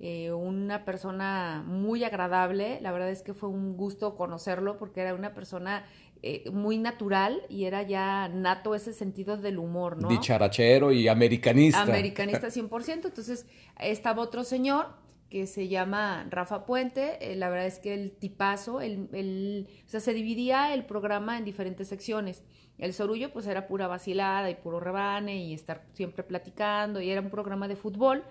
eh, 0.00 0.32
una 0.32 0.84
persona 0.84 1.62
muy 1.66 2.04
agradable, 2.04 2.80
la 2.80 2.90
verdad 2.90 3.10
es 3.10 3.22
que 3.22 3.34
fue 3.34 3.50
un 3.50 3.76
gusto 3.76 4.16
conocerlo 4.16 4.76
porque 4.78 5.02
era 5.02 5.14
una 5.14 5.34
persona 5.34 5.84
eh, 6.22 6.50
muy 6.50 6.78
natural 6.78 7.42
y 7.50 7.66
era 7.66 7.82
ya 7.82 8.28
nato 8.28 8.74
ese 8.74 8.92
sentido 8.92 9.36
del 9.36 9.58
humor, 9.58 10.00
¿no? 10.00 10.08
Dicharachero 10.08 10.90
y 10.90 11.06
americanista. 11.06 11.82
Americanista 11.82 12.48
100%, 12.48 13.04
entonces 13.04 13.46
estaba 13.78 14.22
otro 14.22 14.42
señor 14.42 15.03
que 15.34 15.48
se 15.48 15.66
llama 15.66 16.28
Rafa 16.30 16.64
Puente, 16.64 17.18
eh, 17.20 17.34
la 17.34 17.48
verdad 17.48 17.66
es 17.66 17.80
que 17.80 17.92
el 17.92 18.12
tipazo, 18.12 18.80
el, 18.80 19.08
el, 19.12 19.66
o 19.84 19.88
sea, 19.88 19.98
se 19.98 20.14
dividía 20.14 20.72
el 20.72 20.86
programa 20.86 21.36
en 21.38 21.44
diferentes 21.44 21.88
secciones. 21.88 22.44
El 22.78 22.94
Sorullo 22.94 23.32
pues 23.32 23.48
era 23.48 23.66
pura 23.66 23.88
vacilada 23.88 24.48
y 24.48 24.54
puro 24.54 24.78
rebane 24.78 25.38
y 25.38 25.52
estar 25.52 25.86
siempre 25.92 26.22
platicando 26.22 27.00
y 27.00 27.10
era 27.10 27.20
un 27.20 27.30
programa 27.30 27.66
de 27.66 27.74
fútbol, 27.74 28.22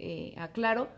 eh, 0.00 0.34
aclaro, 0.36 0.88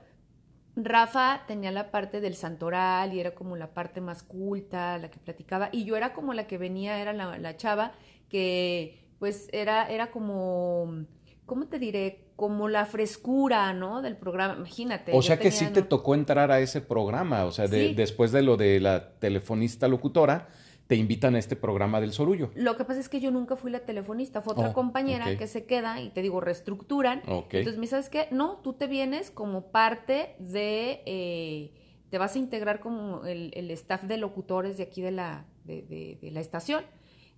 Rafa 0.77 1.43
tenía 1.47 1.71
la 1.73 1.91
parte 1.91 2.23
del 2.23 2.37
santoral 2.37 3.13
y 3.13 3.21
era 3.21 3.35
como 3.35 3.55
la 3.55 3.75
parte 3.75 4.01
más 4.01 4.23
culta, 4.23 4.97
la 4.97 5.11
que 5.11 5.19
platicaba, 5.19 5.69
y 5.73 5.85
yo 5.85 5.95
era 5.95 6.15
como 6.15 6.33
la 6.33 6.47
que 6.47 6.57
venía, 6.57 7.03
era 7.03 7.13
la, 7.13 7.57
chava, 7.59 7.93
que 8.31 9.05
pues 9.19 9.51
era, 9.53 9.91
era 9.91 10.11
como, 10.11 11.05
¿cómo 11.51 11.67
te 11.67 11.81
diré? 11.81 12.29
Como 12.37 12.69
la 12.69 12.87
frescura, 12.87 13.73
¿no? 13.73 14.03
Del 14.03 14.17
programa, 14.17 14.55
imagínate. 14.57 15.11
O 15.13 15.21
sea 15.21 15.41
que 15.41 15.51
sí 15.51 15.67
te 15.67 15.83
tocó 15.83 16.15
entrar 16.15 16.53
a 16.53 16.61
ese 16.61 16.81
programa, 16.81 17.45
o 17.45 17.51
sea, 17.51 17.67
después 17.67 18.31
de 18.31 18.43
lo 18.43 18.57
de 18.57 18.79
la 18.79 19.15
telefonista 19.19 19.89
locutora, 19.89 20.47
te 20.87 20.95
invitan 20.95 21.35
a 21.35 21.41
este 21.41 21.57
programa 21.57 22.01
del 22.01 22.13
Sorullo. 22.13 22.53
Lo 22.55 22.77
que 22.77 22.85
pasa 22.85 23.01
es 23.01 23.09
que 23.09 23.19
yo 23.19 23.33
nunca 23.33 23.57
fui 23.57 23.73
la 23.73 23.81
telefonista, 23.81 24.43
fue 24.43 24.53
otra 24.53 24.69
oh, 24.69 24.73
compañera 24.73 25.37
que 25.37 25.49
se 25.49 25.67
queda 25.67 26.01
y 26.01 26.11
te 26.11 26.23
digo, 26.23 26.41
reestructuran. 26.41 27.21
Entonces 27.27 27.79
me 27.79 27.89
sabes 27.89 28.09
qué, 28.09 28.29
no, 28.31 28.59
tú 28.59 28.75
te 28.75 28.87
vienes 28.87 29.33
como 29.33 29.73
parte 29.73 30.37
de, 30.39 31.03
eh, 31.07 31.75
te 32.11 32.19
vas 32.19 32.37
a 32.37 32.39
integrar 32.39 32.79
como 32.79 33.25
el, 33.27 33.71
staff 33.73 34.05
de 34.05 34.19
locutores 34.19 34.77
de 34.77 34.85
aquí 34.85 35.03
de 35.03 35.11
la, 35.11 35.47
de, 35.65 36.17
la 36.23 36.41
estación. 36.41 36.85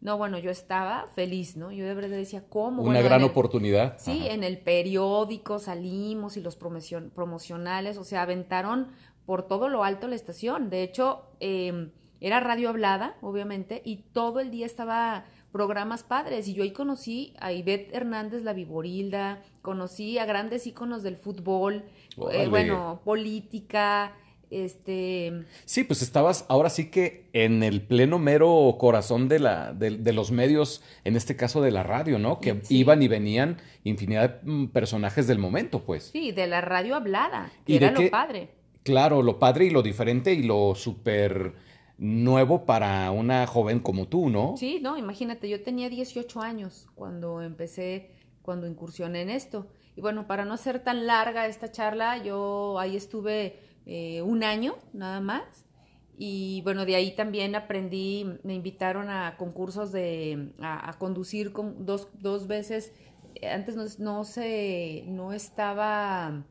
No, 0.03 0.19
bueno, 0.19 0.37
yo 0.37 0.51
estaba 0.51 1.07
feliz, 1.15 1.57
¿no? 1.57 1.71
Yo 1.71 1.87
de 1.87 1.95
verdad 1.95 2.17
decía, 2.17 2.43
¿cómo? 2.49 2.83
Una 2.83 3.03
gran 3.03 3.23
oportunidad. 3.23 3.95
Sí, 3.99 4.27
en 4.27 4.43
el 4.43 4.59
periódico 4.59 5.61
salimos 5.61 6.37
y 6.37 6.41
los 6.41 6.57
promocionales, 6.57 7.97
o 7.99 8.03
sea, 8.03 8.23
aventaron 8.23 8.89
por 9.27 9.47
todo 9.47 9.69
lo 9.69 9.85
alto 9.85 10.09
la 10.09 10.17
estación. 10.17 10.71
De 10.71 10.83
hecho, 10.83 11.23
eh, 11.39 11.93
era 12.21 12.41
radio 12.41 12.69
hablada, 12.69 13.17
obviamente, 13.21 13.81
y 13.85 13.99
todo 14.13 14.41
el 14.41 14.51
día 14.51 14.67
estaba 14.67 15.25
programas 15.53 16.03
padres. 16.03 16.49
Y 16.49 16.55
yo 16.55 16.65
ahí 16.65 16.73
conocí 16.73 17.35
a 17.39 17.53
Ivette 17.53 17.95
Hernández, 17.95 18.43
la 18.43 18.55
Viborilda, 18.55 19.41
conocí 19.61 20.19
a 20.19 20.25
grandes 20.25 20.67
íconos 20.67 21.05
del 21.05 21.17
fútbol, 21.17 21.85
eh, 22.33 22.49
bueno, 22.49 23.03
política, 23.05 24.17
este... 24.53 25.45
Sí, 25.65 25.85
pues 25.85 26.03
estabas 26.03 26.45
ahora 26.49 26.71
sí 26.71 26.91
que 26.91 27.29
en 27.33 27.63
el 27.63 27.83
pleno 27.83 28.19
mero 28.19 28.77
corazón 28.79 29.29
de, 29.29 29.39
la, 29.39 29.73
de, 29.73 30.13
los 30.13 30.31
medios, 30.31 30.83
en 31.05 31.17
este 31.17 31.37
caso 31.37 31.63
de 31.63 31.71
la 31.71 31.83
radio, 31.83 32.19
¿no? 32.19 32.41
Que 32.41 32.61
iban 32.69 33.03
y 33.03 33.09
venían 33.09 33.59
infinidad 33.85 34.43
de 34.43 34.51
mm, 34.51 34.67
personajes 34.69 35.27
del 35.27 35.39
momento, 35.39 35.85
pues. 35.85 36.11
Sí, 36.13 36.33
de 36.33 36.47
la 36.47 36.61
radio 36.61 36.95
hablada, 36.95 37.51
que 37.67 37.77
era 37.77 37.91
lo 37.91 38.11
padre. 38.11 38.51
Claro, 38.83 39.23
lo 39.23 39.39
padre 39.39 39.67
y 39.67 39.71
lo 39.71 39.83
diferente 39.83 40.33
y 40.35 40.43
lo 40.43 40.75
súper 40.75 41.55
nuevo 41.99 42.65
para 42.65 43.11
una 43.13 43.47
joven 43.47 43.79
como 43.79 44.09
tú, 44.09 44.29
¿no? 44.29 44.57
Sí, 44.57 44.81
no, 44.83 44.99
imagínate, 44.99 45.49
yo 45.49 45.63
tenía 45.63 45.89
18 45.89 46.41
años 46.41 46.89
cuando 46.95 47.43
empecé, 47.43 48.11
cuando 48.43 48.67
incursioné 48.67 49.23
en 49.23 49.31
esto. 49.31 49.69
Y 49.97 50.01
bueno, 50.01 50.27
para 50.27 50.45
no 50.45 50.57
ser 50.57 50.81
tan 50.81 51.07
larga 51.07 51.47
esta 51.47 51.71
charla, 51.71 52.23
yo 52.23 52.79
ahí 52.79 52.97
estuve 52.97 53.61
eh, 53.87 54.23
un 54.23 54.45
año 54.45 54.77
nada 54.93 55.21
más. 55.21 55.67
Y 56.17 56.61
bueno, 56.63 56.85
de 56.85 56.95
ahí 56.95 57.17
también 57.17 57.55
aprendí, 57.55 58.27
me 58.45 58.55
invitaron 58.55 59.09
a 59.09 59.37
concursos 59.37 59.93
de, 59.93 60.53
a, 60.61 60.93
conducir 60.99 61.53
con 61.53 61.85
dos, 61.85 62.09
dos 62.21 62.47
veces. 62.47 62.93
Antes 63.51 63.77
no, 63.77 63.85
no, 63.99 64.25
se, 64.25 65.05
no 65.09 65.33
estaba 65.33 66.45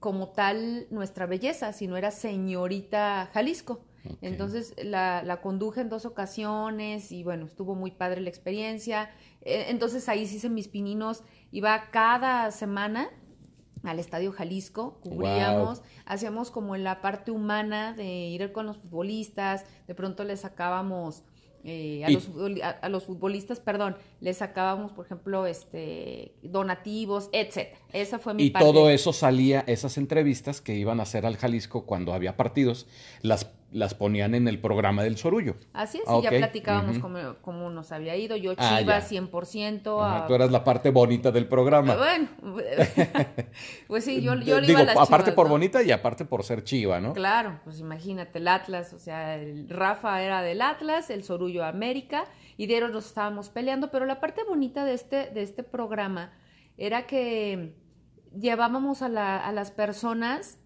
como 0.00 0.30
tal 0.30 0.86
nuestra 0.90 1.26
belleza, 1.26 1.72
sino 1.72 1.96
era 1.96 2.10
señorita 2.10 3.30
Jalisco. 3.32 3.84
Entonces 4.22 4.74
la, 4.82 5.22
la, 5.22 5.40
conduje 5.42 5.82
en 5.82 5.90
dos 5.90 6.06
ocasiones 6.06 7.12
y 7.12 7.24
bueno, 7.24 7.46
estuvo 7.46 7.74
muy 7.74 7.90
padre 7.90 8.20
la 8.20 8.30
experiencia. 8.30 9.10
E, 9.42 9.70
entonces 9.70 10.08
ahí 10.08 10.26
sí 10.26 10.36
hice 10.36 10.48
mis 10.48 10.68
pininos, 10.68 11.24
iba 11.50 11.90
cada 11.90 12.50
semana 12.50 13.10
al 13.82 13.98
Estadio 13.98 14.32
Jalisco, 14.32 14.98
cubríamos, 15.02 15.82
hacíamos 16.04 16.50
como 16.50 16.74
en 16.74 16.84
la 16.84 17.00
parte 17.00 17.30
humana 17.30 17.92
de 17.92 18.04
ir 18.04 18.52
con 18.52 18.66
los 18.66 18.78
futbolistas, 18.78 19.64
de 19.86 19.94
pronto 19.94 20.24
les 20.24 20.40
sacábamos 20.40 21.24
eh, 21.64 22.04
a, 22.04 22.10
los, 22.10 22.30
a, 22.62 22.88
los, 22.88 23.04
futbolistas, 23.04 23.58
perdón, 23.58 23.96
les 24.20 24.38
sacábamos, 24.38 24.92
por 24.92 25.04
ejemplo, 25.04 25.44
este 25.46 26.32
donativos, 26.42 27.28
etcétera. 27.32 27.78
Esa 27.92 28.18
fue 28.18 28.34
mi 28.34 28.44
Y 28.44 28.50
todo 28.50 28.90
eso 28.90 29.12
salía, 29.12 29.64
esas 29.66 29.98
entrevistas 29.98 30.60
que 30.60 30.76
iban 30.76 31.00
a 31.00 31.02
hacer 31.02 31.26
al 31.26 31.36
Jalisco 31.36 31.84
cuando 31.84 32.14
había 32.14 32.36
partidos, 32.36 32.86
las 33.22 33.50
las 33.70 33.94
ponían 33.94 34.34
en 34.34 34.48
el 34.48 34.60
programa 34.60 35.02
del 35.02 35.16
Sorullo. 35.18 35.56
Así 35.72 35.98
es, 35.98 36.04
y 36.10 36.22
ya 36.22 36.30
platicábamos 36.30 36.98
cómo, 37.42 37.70
nos 37.70 37.92
había 37.92 38.16
ido. 38.16 38.36
Yo 38.36 38.54
ah, 38.56 38.78
chiva 38.78 39.00
100%. 39.00 40.26
tú 40.26 40.34
eras 40.34 40.50
la 40.50 40.64
parte 40.64 40.90
bonita 40.90 41.30
del 41.30 41.46
programa. 41.46 41.96
Bueno, 41.96 42.28
pues 43.86 44.04
sí, 44.04 44.22
yo, 44.22 44.34
yo 44.36 44.60
Digo, 44.60 44.80
iba 44.80 44.92
a 44.92 45.02
aparte 45.02 45.32
por 45.32 45.48
bonita 45.48 45.82
y 45.82 45.90
aparte 45.90 46.24
por 46.24 46.44
ser 46.44 46.64
chiva, 46.64 47.00
¿no? 47.00 47.12
Claro, 47.12 47.60
pues 47.64 47.78
imagínate, 47.80 48.38
el 48.38 48.48
Atlas, 48.48 48.92
o 48.94 48.98
sea, 48.98 49.36
el 49.36 49.68
Rafa 49.68 50.22
era 50.22 50.42
del 50.42 50.62
Atlas, 50.62 51.10
el 51.10 51.22
Sorullo 51.22 51.64
América, 51.64 52.24
y 52.56 52.66
de 52.66 52.78
nos 52.80 53.06
estábamos 53.06 53.50
peleando, 53.50 53.90
pero 53.90 54.06
la 54.06 54.20
parte 54.20 54.44
bonita 54.44 54.84
de 54.84 54.94
este, 54.94 55.30
de 55.30 55.42
este 55.42 55.62
programa 55.62 56.32
era 56.76 57.06
que 57.06 57.74
llevábamos 58.38 59.02
a, 59.02 59.08
la, 59.08 59.36
a 59.36 59.52
las 59.52 59.70
personas... 59.70 60.58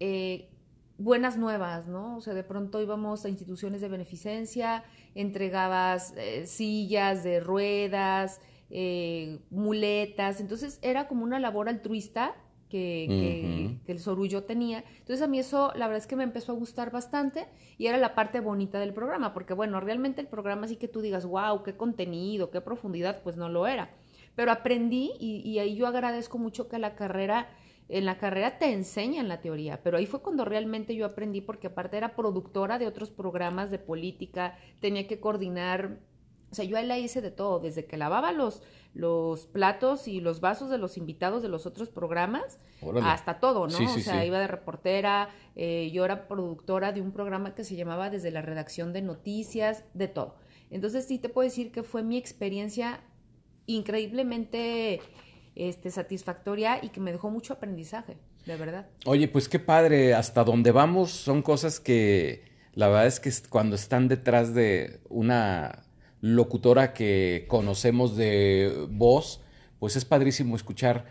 Eh, 0.00 0.50
buenas 0.98 1.36
nuevas, 1.36 1.86
¿no? 1.86 2.16
O 2.16 2.20
sea, 2.20 2.34
de 2.34 2.44
pronto 2.44 2.80
íbamos 2.80 3.24
a 3.24 3.28
instituciones 3.28 3.80
de 3.80 3.88
beneficencia, 3.88 4.84
entregabas 5.14 6.14
eh, 6.16 6.46
sillas 6.46 7.24
de 7.24 7.40
ruedas, 7.40 8.40
eh, 8.70 9.40
muletas, 9.50 10.40
entonces 10.40 10.78
era 10.82 11.08
como 11.08 11.24
una 11.24 11.38
labor 11.38 11.68
altruista 11.68 12.34
que, 12.68 13.78
que, 13.86 13.92
el 13.92 14.00
Sorullo 14.00 14.44
tenía. 14.44 14.82
Entonces 14.98 15.22
a 15.22 15.28
mí 15.28 15.38
eso, 15.38 15.70
la 15.76 15.86
verdad 15.86 15.98
es 15.98 16.08
que 16.08 16.16
me 16.16 16.24
empezó 16.24 16.52
a 16.52 16.54
gustar 16.56 16.90
bastante 16.90 17.46
y 17.78 17.86
era 17.86 17.98
la 17.98 18.16
parte 18.16 18.40
bonita 18.40 18.80
del 18.80 18.92
programa, 18.92 19.32
porque 19.32 19.54
bueno, 19.54 19.78
realmente 19.80 20.20
el 20.20 20.26
programa 20.26 20.66
sí 20.66 20.74
que 20.74 20.88
tú 20.88 21.00
digas, 21.00 21.24
wow, 21.24 21.62
qué 21.62 21.76
contenido, 21.76 22.50
qué 22.50 22.60
profundidad, 22.60 23.22
pues 23.22 23.36
no 23.36 23.48
lo 23.48 23.68
era. 23.68 23.90
Pero 24.34 24.50
aprendí 24.50 25.12
y, 25.20 25.48
y 25.48 25.60
ahí 25.60 25.76
yo 25.76 25.86
agradezco 25.86 26.38
mucho 26.38 26.66
que 26.66 26.80
la 26.80 26.96
carrera 26.96 27.46
en 27.88 28.06
la 28.06 28.18
carrera 28.18 28.58
te 28.58 28.72
enseñan 28.72 29.28
la 29.28 29.40
teoría, 29.40 29.82
pero 29.82 29.98
ahí 29.98 30.06
fue 30.06 30.22
cuando 30.22 30.44
realmente 30.44 30.94
yo 30.94 31.04
aprendí 31.04 31.40
porque 31.40 31.66
aparte 31.66 31.96
era 31.96 32.16
productora 32.16 32.78
de 32.78 32.86
otros 32.86 33.10
programas 33.10 33.70
de 33.70 33.78
política, 33.78 34.56
tenía 34.80 35.06
que 35.06 35.20
coordinar, 35.20 35.98
o 36.50 36.54
sea, 36.54 36.64
yo 36.64 36.76
ahí 36.78 36.86
la 36.86 36.98
hice 36.98 37.20
de 37.20 37.30
todo, 37.30 37.60
desde 37.60 37.84
que 37.84 37.96
lavaba 37.96 38.32
los, 38.32 38.62
los 38.94 39.46
platos 39.46 40.08
y 40.08 40.20
los 40.20 40.40
vasos 40.40 40.70
de 40.70 40.78
los 40.78 40.96
invitados 40.96 41.42
de 41.42 41.48
los 41.48 41.66
otros 41.66 41.90
programas, 41.90 42.58
hasta 43.02 43.38
todo, 43.38 43.66
¿no? 43.66 43.78
o 43.78 43.98
sea, 43.98 44.24
iba 44.24 44.38
de 44.38 44.46
reportera, 44.46 45.28
eh, 45.54 45.90
yo 45.92 46.04
era 46.04 46.26
productora 46.26 46.92
de 46.92 47.02
un 47.02 47.12
programa 47.12 47.54
que 47.54 47.64
se 47.64 47.76
llamaba 47.76 48.08
desde 48.08 48.30
la 48.30 48.40
redacción 48.40 48.92
de 48.92 49.02
noticias, 49.02 49.84
de 49.92 50.08
todo. 50.08 50.36
Entonces 50.70 51.06
sí 51.06 51.18
te 51.18 51.28
puedo 51.28 51.44
decir 51.44 51.70
que 51.70 51.82
fue 51.82 52.02
mi 52.02 52.16
experiencia 52.16 53.00
increíblemente 53.66 55.00
este, 55.56 55.90
satisfactoria 55.90 56.78
y 56.82 56.88
que 56.88 57.00
me 57.00 57.12
dejó 57.12 57.30
mucho 57.30 57.54
aprendizaje, 57.54 58.16
de 58.46 58.56
verdad. 58.56 58.86
Oye, 59.06 59.28
pues 59.28 59.48
qué 59.48 59.58
padre, 59.58 60.14
hasta 60.14 60.44
donde 60.44 60.72
vamos 60.72 61.10
son 61.10 61.42
cosas 61.42 61.80
que 61.80 62.44
la 62.74 62.88
verdad 62.88 63.06
es 63.06 63.20
que 63.20 63.30
cuando 63.48 63.76
están 63.76 64.08
detrás 64.08 64.54
de 64.54 65.00
una 65.08 65.84
locutora 66.20 66.92
que 66.92 67.46
conocemos 67.48 68.16
de 68.16 68.86
voz, 68.90 69.42
pues 69.78 69.96
es 69.96 70.04
padrísimo 70.04 70.56
escuchar 70.56 71.04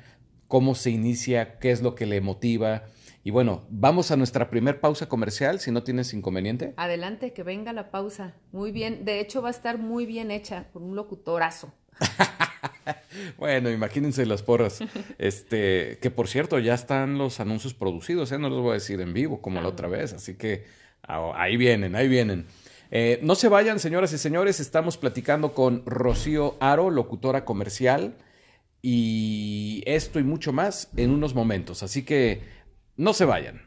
cómo 0.47 0.75
se 0.75 0.89
inicia, 0.89 1.59
qué 1.59 1.71
es 1.71 1.81
lo 1.81 1.95
que 1.95 2.05
le 2.05 2.19
motiva. 2.19 2.83
Y 3.23 3.31
bueno, 3.31 3.65
vamos 3.69 4.11
a 4.11 4.17
nuestra 4.17 4.49
primer 4.49 4.81
pausa 4.81 5.07
comercial, 5.07 5.59
si 5.59 5.71
no 5.71 5.83
tienes 5.83 6.13
inconveniente. 6.13 6.73
Adelante, 6.75 7.31
que 7.31 7.43
venga 7.43 7.71
la 7.71 7.89
pausa. 7.89 8.33
Muy 8.51 8.71
bien, 8.71 9.05
de 9.05 9.21
hecho 9.21 9.41
va 9.41 9.47
a 9.47 9.51
estar 9.51 9.77
muy 9.77 10.05
bien 10.05 10.31
hecha, 10.31 10.67
con 10.73 10.83
un 10.83 10.95
locutorazo. 10.95 11.73
bueno, 13.37 13.69
imagínense 13.71 14.25
las 14.25 14.43
porras. 14.43 14.79
Este, 15.17 15.97
que 16.01 16.11
por 16.11 16.27
cierto, 16.27 16.59
ya 16.59 16.73
están 16.73 17.17
los 17.17 17.39
anuncios 17.39 17.73
producidos, 17.73 18.31
¿eh? 18.31 18.39
no 18.39 18.49
los 18.49 18.61
voy 18.61 18.71
a 18.71 18.73
decir 18.75 19.01
en 19.01 19.13
vivo 19.13 19.41
como 19.41 19.61
la 19.61 19.67
otra 19.67 19.87
vez, 19.87 20.13
así 20.13 20.35
que 20.35 20.65
ah, 21.03 21.31
ahí 21.35 21.57
vienen, 21.57 21.95
ahí 21.95 22.07
vienen. 22.07 22.45
Eh, 22.91 23.19
no 23.23 23.35
se 23.35 23.47
vayan, 23.47 23.79
señoras 23.79 24.13
y 24.13 24.17
señores, 24.17 24.59
estamos 24.59 24.97
platicando 24.97 25.53
con 25.53 25.83
Rocío 25.85 26.55
Aro, 26.59 26.89
locutora 26.91 27.45
comercial. 27.45 28.15
Y 28.85 29.81
esto 29.85 30.19
y 30.19 30.23
mucho 30.23 30.51
más 30.51 30.89
en 30.97 31.11
unos 31.11 31.33
momentos. 31.33 31.83
Así 31.83 32.03
que 32.03 32.41
no 32.97 33.13
se 33.13 33.23
vayan. 33.23 33.61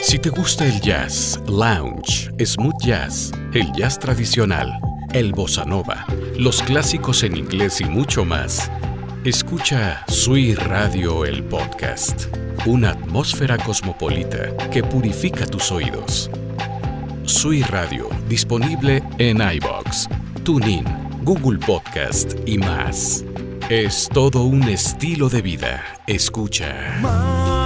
Si 0.00 0.18
te 0.18 0.30
gusta 0.30 0.64
el 0.64 0.80
jazz, 0.80 1.40
lounge, 1.48 2.30
smooth 2.44 2.80
jazz, 2.80 3.32
el 3.54 3.72
jazz 3.72 3.98
tradicional, 3.98 4.78
el 5.14 5.30
bossa 5.30 5.64
nova, 5.64 6.04
los 6.36 6.60
clásicos 6.60 7.22
en 7.22 7.36
inglés 7.36 7.80
y 7.80 7.84
mucho 7.84 8.24
más, 8.24 8.70
escucha 9.24 10.04
Sui 10.08 10.54
Radio 10.54 11.24
el 11.24 11.44
podcast, 11.44 12.26
una 12.66 12.90
atmósfera 12.90 13.56
cosmopolita 13.56 14.56
que 14.72 14.82
purifica 14.82 15.46
tus 15.46 15.70
oídos. 15.70 16.30
Sui 17.22 17.62
Radio, 17.62 18.08
disponible 18.28 19.04
en 19.18 19.40
iBox, 19.40 20.08
TuneIn, 20.42 20.84
Google 21.22 21.58
Podcast 21.64 22.34
y 22.44 22.58
más. 22.58 23.24
Es 23.68 24.08
todo 24.12 24.42
un 24.42 24.64
estilo 24.64 25.28
de 25.28 25.42
vida. 25.42 25.84
Escucha. 26.08 27.63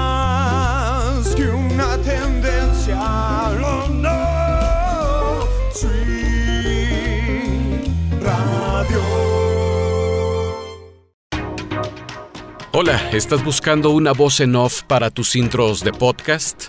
Hola, 12.70 13.08
¿estás 13.12 13.42
buscando 13.42 13.88
una 13.88 14.12
voz 14.12 14.40
en 14.40 14.54
off 14.54 14.82
para 14.82 15.10
tus 15.10 15.37
intros 15.37 15.82
de 15.82 15.90
podcast? 15.90 16.64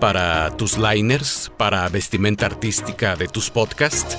¿Para 0.00 0.50
tus 0.56 0.76
liners? 0.76 1.52
¿Para 1.56 1.88
vestimenta 1.88 2.46
artística 2.46 3.14
de 3.14 3.28
tus 3.28 3.50
podcasts? 3.50 4.18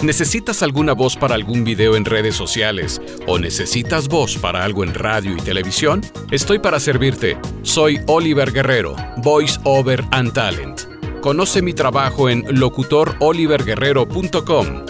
¿Necesitas 0.00 0.62
alguna 0.62 0.92
voz 0.92 1.16
para 1.16 1.34
algún 1.34 1.64
video 1.64 1.96
en 1.96 2.04
redes 2.04 2.36
sociales 2.36 3.02
o 3.26 3.40
necesitas 3.40 4.06
voz 4.06 4.36
para 4.36 4.62
algo 4.62 4.84
en 4.84 4.94
radio 4.94 5.32
y 5.32 5.40
televisión? 5.40 6.00
Estoy 6.30 6.60
para 6.60 6.78
servirte. 6.78 7.36
Soy 7.62 7.98
Oliver 8.06 8.52
Guerrero, 8.52 8.94
Voice 9.16 9.58
Over 9.64 10.04
and 10.12 10.32
Talent. 10.32 10.82
Conoce 11.20 11.60
mi 11.60 11.72
trabajo 11.72 12.28
en 12.28 12.44
locutoroliverguerrero.com. 12.48 14.84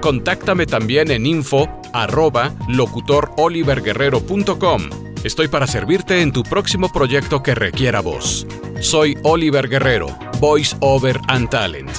Contáctame 0.00 0.66
también 0.66 1.10
en 1.10 1.26
info 1.26 1.81
arroba 1.92 2.54
locutoroliverguerrero.com. 2.68 4.82
Estoy 5.24 5.48
para 5.48 5.66
servirte 5.66 6.20
en 6.20 6.32
tu 6.32 6.42
próximo 6.42 6.92
proyecto 6.92 7.42
que 7.42 7.54
requiera 7.54 8.00
voz. 8.00 8.46
Soy 8.80 9.16
Oliver 9.22 9.68
Guerrero, 9.68 10.08
Voice 10.40 10.76
Over 10.80 11.18
and 11.28 11.48
Talent. 11.48 11.90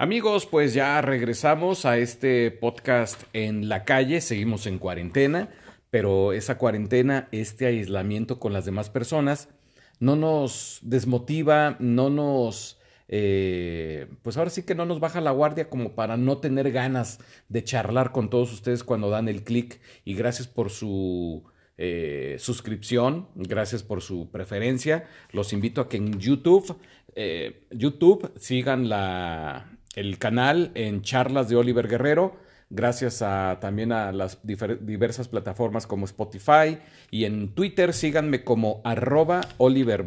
Amigos, 0.00 0.46
pues 0.46 0.72
ya 0.72 1.02
regresamos 1.02 1.84
a 1.84 1.98
este 1.98 2.50
podcast 2.50 3.22
en 3.34 3.68
la 3.68 3.84
calle, 3.84 4.22
seguimos 4.22 4.66
en 4.66 4.78
cuarentena, 4.78 5.50
pero 5.90 6.32
esa 6.32 6.56
cuarentena, 6.56 7.28
este 7.32 7.66
aislamiento 7.66 8.38
con 8.38 8.54
las 8.54 8.64
demás 8.64 8.88
personas, 8.88 9.50
no 9.98 10.16
nos 10.16 10.78
desmotiva, 10.80 11.76
no 11.80 12.08
nos, 12.08 12.79
eh, 13.12 14.06
pues 14.22 14.36
ahora 14.36 14.50
sí 14.50 14.62
que 14.62 14.76
no 14.76 14.86
nos 14.86 15.00
baja 15.00 15.20
la 15.20 15.32
guardia 15.32 15.68
como 15.68 15.96
para 15.96 16.16
no 16.16 16.38
tener 16.38 16.70
ganas 16.70 17.18
de 17.48 17.64
charlar 17.64 18.12
con 18.12 18.30
todos 18.30 18.52
ustedes 18.52 18.84
cuando 18.84 19.10
dan 19.10 19.28
el 19.28 19.42
clic 19.42 19.80
y 20.04 20.14
gracias 20.14 20.46
por 20.46 20.70
su 20.70 21.42
eh, 21.76 22.36
suscripción, 22.38 23.26
gracias 23.34 23.82
por 23.82 24.00
su 24.00 24.30
preferencia. 24.30 25.08
Los 25.32 25.52
invito 25.52 25.80
a 25.80 25.88
que 25.88 25.96
en 25.96 26.20
YouTube, 26.20 26.76
eh, 27.16 27.66
YouTube 27.72 28.30
sigan 28.38 28.88
la, 28.88 29.76
el 29.96 30.18
canal 30.18 30.70
en 30.74 31.02
charlas 31.02 31.48
de 31.48 31.56
Oliver 31.56 31.88
Guerrero, 31.88 32.36
gracias 32.68 33.22
a, 33.22 33.58
también 33.60 33.90
a 33.90 34.12
las 34.12 34.38
diversas 34.44 35.26
plataformas 35.26 35.88
como 35.88 36.04
Spotify 36.04 36.78
y 37.10 37.24
en 37.24 37.56
Twitter 37.56 37.92
síganme 37.92 38.44
como 38.44 38.80
arroba 38.84 39.40
Oliver. 39.58 40.04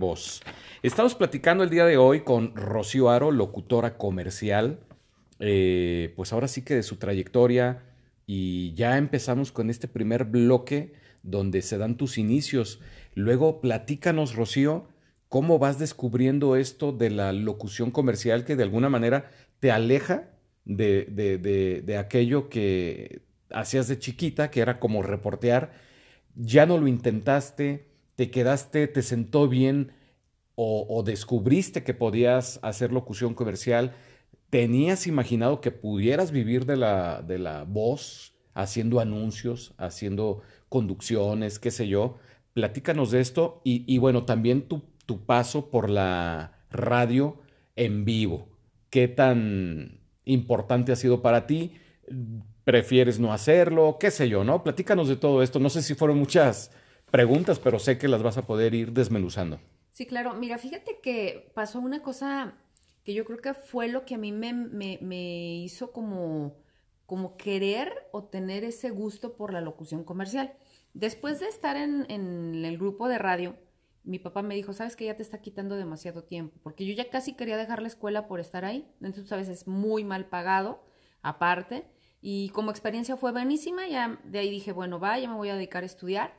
Estamos 0.84 1.16
platicando 1.16 1.64
el 1.64 1.70
día 1.70 1.86
de 1.86 1.96
hoy 1.96 2.26
con 2.26 2.58
Rocío 2.58 3.10
Aro, 3.10 3.32
locutora 3.32 3.98
comercial, 3.98 4.82
eh, 5.40 6.12
pues 6.18 6.34
ahora 6.34 6.50
sí 6.50 6.62
que 6.62 6.76
de 6.76 6.84
su 6.84 6.98
trayectoria 6.98 7.84
y 8.28 8.74
ya 8.74 8.98
empezamos 8.98 9.54
con 9.54 9.70
este 9.70 9.88
primer 9.88 10.26
bloque 10.26 10.92
donde 11.22 11.62
se 11.62 11.78
dan 11.78 11.96
tus 11.96 12.18
inicios. 12.18 12.82
Luego 13.16 13.62
platícanos, 13.62 14.36
Rocío, 14.36 14.90
cómo 15.30 15.58
vas 15.58 15.80
descubriendo 15.80 16.58
esto 16.58 16.92
de 16.92 17.12
la 17.12 17.32
locución 17.32 17.90
comercial 17.90 18.44
que 18.44 18.58
de 18.58 18.64
alguna 18.64 18.90
manera 18.90 19.32
te 19.62 19.72
aleja 19.72 20.32
de, 20.66 21.08
de, 21.10 21.38
de, 21.38 21.82
de 21.82 21.98
aquello 21.98 22.50
que 22.50 23.22
hacías 23.52 23.88
de 23.88 24.00
chiquita, 24.00 24.52
que 24.52 24.60
era 24.60 24.82
como 24.82 25.02
reportear. 25.02 25.72
Ya 26.36 26.66
no 26.66 26.78
lo 26.78 26.90
intentaste, 26.90 27.88
te 28.16 28.30
quedaste, 28.30 28.88
te 28.88 29.02
sentó 29.02 29.48
bien 29.48 30.03
o, 30.56 31.04
descubriste 31.04 31.84
que 31.84 31.94
podías 31.94 32.60
hacer 32.62 32.92
locución 32.92 33.34
comercial. 33.34 33.94
¿Tenías 34.50 35.08
imaginado 35.08 35.62
que 35.62 35.72
pudieras 35.72 36.32
vivir 36.32 36.66
de 36.66 36.78
la, 36.78 37.22
de 37.22 37.40
la 37.40 37.64
voz, 37.64 38.36
haciendo 38.54 39.00
anuncios, 39.00 39.74
haciendo 39.78 40.42
conducciones, 40.70 41.58
qué 41.58 41.72
sé 41.72 41.88
yo? 41.88 42.18
Platícanos 42.54 43.10
de 43.10 43.20
esto 43.20 43.62
y, 43.64 43.84
y 43.92 43.98
bueno, 43.98 44.26
también 44.26 44.68
tu, 44.68 44.84
tu 45.08 45.26
paso 45.26 45.72
por 45.72 45.90
la 45.90 46.66
radio 46.70 47.40
en 47.76 48.06
vivo. 48.06 48.50
¿Qué 48.92 49.08
tan 49.08 50.02
importante 50.26 50.92
ha 50.92 50.96
sido 50.96 51.24
para 51.24 51.48
ti? 51.48 51.74
¿Prefieres 52.64 53.20
no 53.20 53.34
hacerlo? 53.34 53.98
¿Qué 54.00 54.12
sé 54.12 54.30
yo, 54.30 54.44
no? 54.44 54.64
Platícanos 54.64 55.08
de 55.08 55.16
todo 55.16 55.42
esto. 55.42 55.60
No 55.60 55.70
sé 55.70 55.82
si 55.82 55.96
fueron 55.96 56.20
muchas 56.20 56.72
preguntas, 57.10 57.60
pero 57.60 57.80
sé 57.80 57.98
que 57.98 58.08
las 58.08 58.22
vas 58.22 58.38
a 58.38 58.46
poder 58.46 58.76
ir 58.76 58.92
desmenuzando. 58.94 59.60
Sí, 59.94 60.06
claro. 60.08 60.34
Mira, 60.34 60.58
fíjate 60.58 61.00
que 61.02 61.52
pasó 61.56 61.80
una 61.80 62.02
cosa 62.02 62.56
que 63.06 63.14
yo 63.14 63.26
creo 63.26 63.40
que 63.40 63.54
fue 63.54 63.88
lo 63.90 64.06
que 64.06 64.16
a 64.16 64.18
mí 64.18 64.32
me, 64.32 64.54
me, 64.54 64.98
me 65.02 65.56
hizo 65.58 65.92
como, 65.92 66.58
como 67.06 67.38
querer 67.38 67.92
o 68.12 68.24
tener 68.26 68.64
ese 68.64 68.90
gusto 68.90 69.36
por 69.38 69.54
la 69.54 69.62
locución 69.62 70.04
comercial. 70.04 70.54
Después 70.96 71.40
de 71.40 71.48
estar 71.48 71.78
en, 71.78 72.06
en 72.10 72.66
el 72.66 72.78
grupo 72.80 73.08
de 73.08 73.20
radio, 73.20 73.56
mi 74.04 74.18
papá 74.20 74.42
me 74.42 74.56
dijo, 74.56 74.74
sabes 74.74 74.96
que 74.96 75.06
ya 75.06 75.16
te 75.16 75.24
está 75.24 75.42
quitando 75.42 75.76
demasiado 75.76 76.24
tiempo, 76.24 76.60
porque 76.64 76.86
yo 76.86 76.94
ya 76.94 77.10
casi 77.10 77.34
quería 77.36 77.58
dejar 77.58 77.82
la 77.82 77.88
escuela 77.88 78.28
por 78.28 78.40
estar 78.42 78.66
ahí, 78.66 78.88
entonces 79.00 79.30
sabes, 79.30 79.48
es 79.48 79.66
muy 79.68 80.04
mal 80.04 80.26
pagado, 80.28 80.84
aparte, 81.22 81.86
y 82.22 82.50
como 82.50 82.72
experiencia 82.72 83.16
fue 83.18 83.32
buenísima, 83.32 83.88
ya 83.88 84.20
de 84.26 84.40
ahí 84.40 84.50
dije, 84.52 84.74
bueno, 84.74 85.00
va, 85.00 85.18
ya 85.20 85.30
me 85.30 85.36
voy 85.36 85.50
a 85.50 85.56
dedicar 85.56 85.84
a 85.84 85.86
estudiar, 85.86 86.34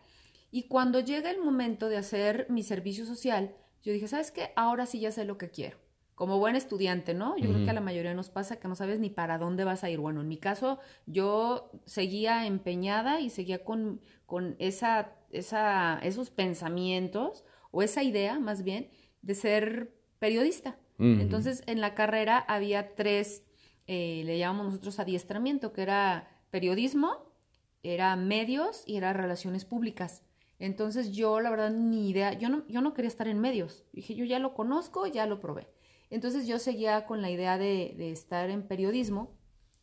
y 0.54 0.68
cuando 0.68 1.00
llega 1.00 1.32
el 1.32 1.42
momento 1.42 1.88
de 1.88 1.96
hacer 1.96 2.46
mi 2.48 2.62
servicio 2.62 3.04
social, 3.06 3.56
yo 3.82 3.92
dije, 3.92 4.06
¿sabes 4.06 4.30
qué? 4.30 4.52
Ahora 4.54 4.86
sí 4.86 5.00
ya 5.00 5.10
sé 5.10 5.24
lo 5.24 5.36
que 5.36 5.50
quiero. 5.50 5.78
Como 6.14 6.38
buen 6.38 6.54
estudiante, 6.54 7.12
¿no? 7.12 7.36
Yo 7.36 7.50
creo 7.50 7.64
que 7.64 7.70
a 7.70 7.74
la 7.74 7.80
mayoría 7.80 8.14
nos 8.14 8.30
pasa 8.30 8.60
que 8.60 8.68
no 8.68 8.76
sabes 8.76 9.00
ni 9.00 9.10
para 9.10 9.36
dónde 9.36 9.64
vas 9.64 9.82
a 9.82 9.90
ir. 9.90 9.98
Bueno, 9.98 10.20
en 10.20 10.28
mi 10.28 10.36
caso, 10.36 10.78
yo 11.06 11.72
seguía 11.86 12.46
empeñada 12.46 13.18
y 13.18 13.30
seguía 13.30 13.64
con, 13.64 14.00
con 14.26 14.54
esa, 14.60 15.16
esa, 15.32 15.98
esos 16.04 16.30
pensamientos 16.30 17.44
o 17.72 17.82
esa 17.82 18.04
idea, 18.04 18.38
más 18.38 18.62
bien, 18.62 18.90
de 19.22 19.34
ser 19.34 19.92
periodista. 20.20 20.78
Entonces, 21.00 21.64
en 21.66 21.80
la 21.80 21.96
carrera 21.96 22.38
había 22.38 22.94
tres, 22.94 23.42
eh, 23.88 24.22
le 24.24 24.38
llamamos 24.38 24.66
nosotros 24.66 25.00
adiestramiento, 25.00 25.72
que 25.72 25.82
era 25.82 26.28
periodismo, 26.50 27.34
era 27.82 28.14
medios 28.14 28.84
y 28.86 28.98
era 28.98 29.12
relaciones 29.12 29.64
públicas. 29.64 30.23
Entonces 30.64 31.12
yo, 31.12 31.40
la 31.40 31.50
verdad, 31.50 31.70
ni 31.70 32.08
idea, 32.08 32.32
yo 32.32 32.48
no, 32.48 32.66
yo 32.68 32.80
no 32.80 32.94
quería 32.94 33.08
estar 33.08 33.28
en 33.28 33.38
medios. 33.38 33.84
Dije, 33.92 34.14
yo 34.14 34.24
ya 34.24 34.38
lo 34.38 34.54
conozco, 34.54 35.06
ya 35.06 35.26
lo 35.26 35.38
probé. 35.38 35.68
Entonces 36.08 36.46
yo 36.46 36.58
seguía 36.58 37.04
con 37.04 37.20
la 37.20 37.30
idea 37.30 37.58
de, 37.58 37.94
de 37.98 38.10
estar 38.12 38.48
en 38.48 38.62
periodismo. 38.62 39.36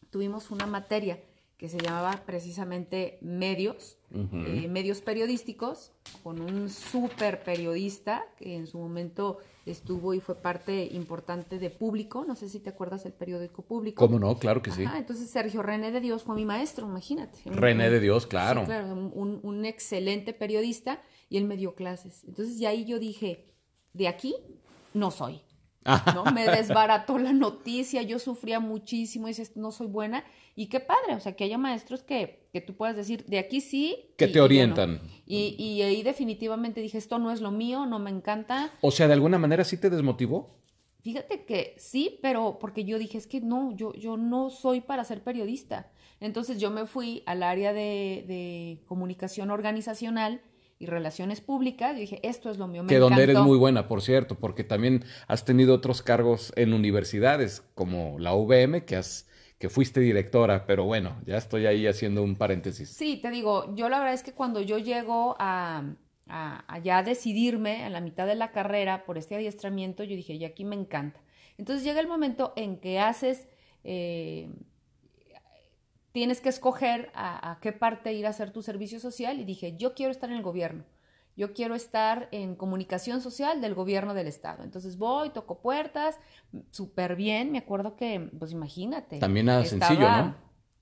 Tuvimos 0.09 0.49
una 0.49 0.65
materia 0.65 1.19
que 1.61 1.69
se 1.69 1.77
llamaba 1.77 2.23
precisamente 2.25 3.19
medios, 3.21 3.99
eh, 4.11 4.67
medios 4.67 5.01
periodísticos, 5.01 5.91
con 6.23 6.41
un 6.41 6.71
súper 6.71 7.43
periodista 7.43 8.25
que 8.37 8.55
en 8.55 8.65
su 8.65 8.79
momento 8.79 9.37
estuvo 9.65 10.13
y 10.13 10.19
fue 10.19 10.36
parte 10.36 10.86
importante 10.91 11.60
de 11.60 11.69
Público. 11.69 12.26
No 12.28 12.36
sé 12.36 12.50
si 12.50 12.60
te 12.60 12.69
acuerdas 12.69 13.04
del 13.04 13.13
periódico 13.13 13.62
Público. 13.62 14.06
¿Cómo 14.06 14.19
no? 14.19 14.38
Claro 14.38 14.62
que 14.62 14.71
sí. 14.71 14.84
Ajá, 14.84 14.97
entonces 14.97 15.30
Sergio 15.30 15.62
René 15.62 15.91
de 15.91 16.00
Dios 16.02 16.24
fue 16.24 16.36
mi 16.36 16.45
maestro, 16.45 16.88
imagínate. 16.88 17.39
René 17.45 17.89
de 17.89 18.00
Dios, 18.00 18.26
claro. 18.28 18.62
Sí, 18.62 18.65
claro, 18.67 18.93
un, 18.93 19.12
un- 19.13 19.39
un 19.43 19.65
excelente 19.65 20.34
periodista 20.34 21.02
y 21.30 21.38
él 21.38 21.45
me 21.45 21.58
dio 21.58 21.76
clases. 21.76 22.24
Entonces 22.26 22.58
ya 22.60 22.69
ahí 22.69 22.86
yo 22.86 23.00
dije, 23.00 23.54
de 23.93 24.08
aquí 24.08 24.36
no 24.93 25.12
soy. 25.12 25.41
¿no? 26.15 26.25
Me 26.25 26.45
desbarató 26.47 27.17
la 27.17 27.33
noticia, 27.33 28.01
yo 28.03 28.19
sufría 28.19 28.59
muchísimo, 28.59 29.27
y 29.27 29.31
dices, 29.31 29.55
no 29.57 29.71
soy 29.71 29.87
buena. 29.87 30.23
Y 30.55 30.67
qué 30.67 30.79
padre, 30.79 31.15
o 31.15 31.19
sea, 31.19 31.33
que 31.35 31.43
haya 31.45 31.57
maestros 31.57 32.03
que, 32.03 32.47
que 32.53 32.61
tú 32.61 32.75
puedas 32.75 32.95
decir, 32.95 33.25
de 33.25 33.39
aquí 33.39 33.61
sí. 33.61 34.13
Que 34.17 34.25
y- 34.25 34.27
te 34.27 34.31
y 34.31 34.33
ya 34.33 34.39
no. 34.39 34.45
orientan. 34.45 35.01
Y, 35.25 35.55
y 35.57 35.81
ahí 35.81 36.03
definitivamente 36.03 36.81
dije, 36.81 36.97
esto 36.97 37.17
no 37.19 37.31
es 37.31 37.41
lo 37.41 37.51
mío, 37.51 37.85
no 37.85 37.99
me 37.99 38.09
encanta. 38.11 38.71
O 38.81 38.91
sea, 38.91 39.07
de 39.07 39.13
alguna 39.13 39.37
manera 39.37 39.63
sí 39.63 39.77
te 39.77 39.89
desmotivó. 39.89 40.59
Fíjate 41.03 41.45
que 41.45 41.73
sí, 41.79 42.19
pero 42.21 42.59
porque 42.59 42.83
yo 42.83 42.99
dije, 42.99 43.17
es 43.17 43.25
que 43.25 43.41
no, 43.41 43.75
yo, 43.75 43.93
yo 43.95 44.17
no 44.17 44.51
soy 44.51 44.81
para 44.81 45.03
ser 45.03 45.23
periodista. 45.23 45.91
Entonces 46.19 46.59
yo 46.59 46.69
me 46.69 46.85
fui 46.85 47.23
al 47.25 47.41
área 47.41 47.73
de, 47.73 48.23
de 48.27 48.83
comunicación 48.85 49.49
organizacional 49.49 50.41
y 50.81 50.87
relaciones 50.87 51.41
públicas 51.41 51.95
y 51.95 52.01
dije, 52.01 52.19
esto 52.23 52.49
es 52.49 52.57
lo 52.57 52.67
mío. 52.67 52.83
Me 52.83 52.89
que 52.89 52.97
donde 52.97 53.21
eres 53.21 53.37
muy 53.39 53.57
buena, 53.57 53.87
por 53.87 54.01
cierto, 54.01 54.35
porque 54.39 54.63
también 54.63 55.05
has 55.27 55.45
tenido 55.45 55.75
otros 55.75 56.01
cargos 56.01 56.51
en 56.55 56.73
universidades, 56.73 57.63
como 57.75 58.17
la 58.17 58.33
UVM, 58.33 58.81
que 58.81 58.95
has, 58.95 59.29
que 59.59 59.69
fuiste 59.69 59.99
directora, 59.99 60.65
pero 60.65 60.85
bueno, 60.85 61.21
ya 61.25 61.37
estoy 61.37 61.67
ahí 61.67 61.85
haciendo 61.85 62.23
un 62.23 62.35
paréntesis. 62.35 62.89
Sí, 62.89 63.17
te 63.21 63.29
digo, 63.29 63.75
yo 63.75 63.89
la 63.89 63.99
verdad 63.99 64.15
es 64.15 64.23
que 64.23 64.33
cuando 64.33 64.59
yo 64.59 64.79
llego 64.79 65.35
a, 65.37 65.83
a, 66.27 66.65
a 66.67 66.79
ya 66.79 67.03
decidirme 67.03 67.83
a 67.83 67.89
la 67.91 68.01
mitad 68.01 68.25
de 68.25 68.35
la 68.35 68.51
carrera 68.51 69.05
por 69.05 69.19
este 69.19 69.35
adiestramiento, 69.35 70.03
yo 70.03 70.15
dije, 70.15 70.33
y 70.33 70.45
aquí 70.45 70.65
me 70.65 70.75
encanta. 70.75 71.21
Entonces 71.59 71.83
llega 71.83 71.99
el 71.99 72.07
momento 72.07 72.53
en 72.55 72.77
que 72.79 72.99
haces, 72.99 73.47
eh, 73.83 74.49
tienes 76.12 76.41
que 76.41 76.50
escoger 76.50 77.12
a, 77.13 77.52
a 77.52 77.60
qué 77.60 77.71
parte 77.71 78.13
ir 78.13 78.26
a 78.26 78.30
hacer 78.30 78.52
tu 78.52 78.62
servicio 78.62 79.00
social 79.00 79.39
y 79.39 79.45
dije, 79.45 79.76
yo 79.78 79.93
quiero 79.93 80.12
estar 80.12 80.30
en 80.30 80.38
el 80.38 80.43
gobierno. 80.43 80.84
Yo 81.38 81.54
quiero 81.54 81.76
estar 81.76 82.28
en 82.32 82.56
comunicación 82.56 83.21
social 83.21 83.62
del 83.62 83.74
gobierno 83.74 84.13
del 84.13 84.28
estado. 84.28 84.63
Entonces 84.63 84.97
voy, 84.97 85.30
toco 85.30 85.60
puertas, 85.60 86.19
súper 86.71 87.15
bien. 87.15 87.52
Me 87.52 87.60
acuerdo 87.60 87.95
que, 87.95 88.30
pues 88.38 88.52
imagínate. 88.52 89.17
También 89.17 89.45
nada 89.45 89.65
sencillo, 89.65 90.10
¿no? 90.10 90.36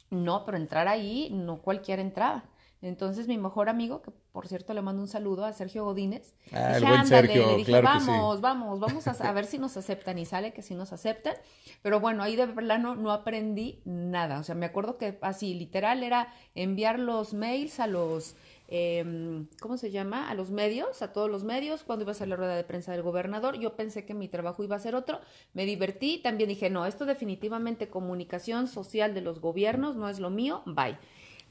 No, 0.10 0.46
pero 0.46 0.58
entrar 0.58 0.88
ahí, 0.88 1.30
no 1.32 1.62
cualquiera 1.62 2.02
entraba. 2.02 2.46
Entonces 2.82 3.28
mi 3.28 3.38
mejor 3.38 3.68
amigo, 3.68 4.02
que 4.02 4.12
por 4.32 4.48
cierto 4.48 4.74
le 4.74 4.82
mando 4.82 5.02
un 5.02 5.08
saludo 5.10 5.44
a 5.44 5.52
Sergio 5.52 5.84
Godínez, 5.84 6.34
Ah, 6.54 6.74
dije, 6.76 6.86
"Ándale", 6.88 7.06
Sergio, 7.28 7.48
le 7.52 7.58
dije, 7.58 7.72
claro 7.72 7.90
que 7.94 8.00
sí. 8.00 8.06
vamos, 8.08 8.42
vamos, 8.42 8.80
vamos 8.80 9.08
a, 9.08 9.12
a 9.12 9.34
ver 9.34 9.46
si 9.46 9.58
nos 9.58 9.76
aceptan 9.76 10.18
y 10.18 10.26
sale 10.26 10.54
que 10.54 10.62
sí 10.62 10.76
nos 10.76 10.94
aceptan. 10.94 11.34
Pero 11.82 12.00
bueno, 12.00 12.24
ahí 12.24 12.36
de 12.38 12.48
plano 12.48 12.96
no 12.96 13.12
aprendí 13.12 13.82
nada. 13.86 14.40
O 14.40 14.44
sea, 14.44 14.56
me 14.56 14.66
acuerdo 14.66 14.98
que 14.98 15.18
así, 15.22 15.54
literal, 15.54 16.04
era 16.04 16.34
enviar 16.56 17.00
los 17.00 17.34
mails 17.34 17.80
a 17.82 17.88
los, 17.88 18.36
eh, 18.70 19.46
¿cómo 19.60 19.78
se 19.78 19.92
llama? 19.92 20.30
A 20.30 20.34
los 20.36 20.50
medios, 20.52 21.02
a 21.02 21.12
todos 21.12 21.30
los 21.30 21.44
medios, 21.44 21.84
cuando 21.84 22.04
iba 22.04 22.12
a 22.12 22.16
ser 22.16 22.30
la 22.30 22.36
rueda 22.38 22.56
de 22.56 22.64
prensa 22.64 22.92
del 22.94 23.02
gobernador. 23.02 23.60
Yo 23.60 23.76
pensé 23.76 24.06
que 24.06 24.14
mi 24.14 24.28
trabajo 24.30 24.64
iba 24.64 24.76
a 24.76 24.80
ser 24.80 24.96
otro, 24.96 25.20
me 25.54 25.66
divertí, 25.66 26.20
también 26.24 26.48
dije, 26.50 26.70
no, 26.70 26.86
esto 26.86 27.06
definitivamente 27.06 27.90
comunicación 27.90 28.68
social 28.68 29.14
de 29.14 29.22
los 29.22 29.42
gobiernos 29.42 29.96
no 29.98 30.08
es 30.08 30.20
lo 30.20 30.30
mío, 30.30 30.62
bye. 30.66 30.98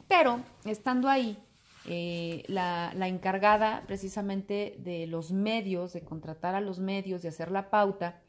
Pero 0.09 0.41
estando 0.65 1.09
ahí, 1.09 1.39
eh, 1.87 2.43
la, 2.49 2.93
la 2.95 3.09
encargada 3.09 3.85
precisamente 3.87 4.77
de 4.79 5.07
los 5.07 5.33
medios, 5.33 5.93
de 5.93 6.01
contratar 6.03 6.55
a 6.55 6.61
los 6.61 6.79
medios, 6.81 7.23
de 7.23 7.29
hacer 7.29 7.51
la 7.51 7.71
pauta, 7.71 8.21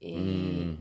eh, 0.00 0.76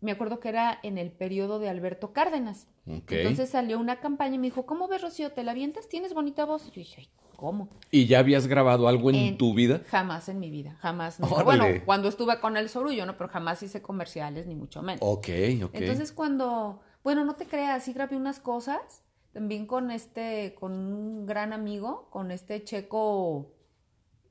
me 0.00 0.12
acuerdo 0.12 0.40
que 0.40 0.48
era 0.48 0.78
en 0.82 0.98
el 0.98 1.10
periodo 1.10 1.58
de 1.58 1.68
Alberto 1.68 2.12
Cárdenas. 2.12 2.68
Entonces 3.16 3.50
salió 3.50 3.78
una 3.78 4.00
campaña 4.00 4.36
y 4.36 4.38
me 4.38 4.46
dijo, 4.46 4.66
¿cómo 4.66 4.88
ves, 4.88 5.02
Rocío? 5.02 5.32
¿Te 5.32 5.42
la 5.42 5.52
avientas? 5.52 5.88
¿Tienes 5.88 6.14
bonita 6.14 6.44
voz? 6.44 6.66
Y 6.66 6.70
yo 6.70 6.74
dije, 6.76 6.96
"Ay, 7.02 7.08
¿cómo? 7.36 7.68
¿Y 7.90 8.06
ya 8.06 8.20
habías 8.20 8.46
grabado 8.46 8.86
algo 8.88 9.10
en, 9.10 9.16
En- 9.16 9.38
tu 9.38 9.54
vida? 9.54 9.80
Jamás 9.90 10.28
en 10.28 10.38
mi 10.38 10.50
vida, 10.50 10.76
jamás. 10.80 11.18
Bueno, 11.44 11.66
cuando 11.84 12.08
estuve 12.08 12.38
con 12.40 12.56
el 12.56 12.68
Sorullo, 12.68 13.04
¿no? 13.06 13.16
Pero 13.16 13.28
jamás 13.28 13.62
hice 13.62 13.82
comerciales, 13.82 14.46
ni 14.46 14.54
mucho 14.54 14.82
menos. 14.82 15.00
Ok, 15.02 15.28
ok. 15.64 15.74
Entonces 15.74 16.12
cuando, 16.12 16.80
bueno, 17.02 17.24
no 17.24 17.34
te 17.34 17.46
creas, 17.46 17.84
sí 17.84 17.92
grabé 17.92 18.16
unas 18.16 18.38
cosas, 18.38 19.02
también 19.36 19.66
con 19.66 19.90
este, 19.90 20.54
con 20.58 20.72
un 20.72 21.26
gran 21.26 21.52
amigo, 21.52 22.08
con 22.08 22.30
este 22.30 22.64
checo 22.64 23.52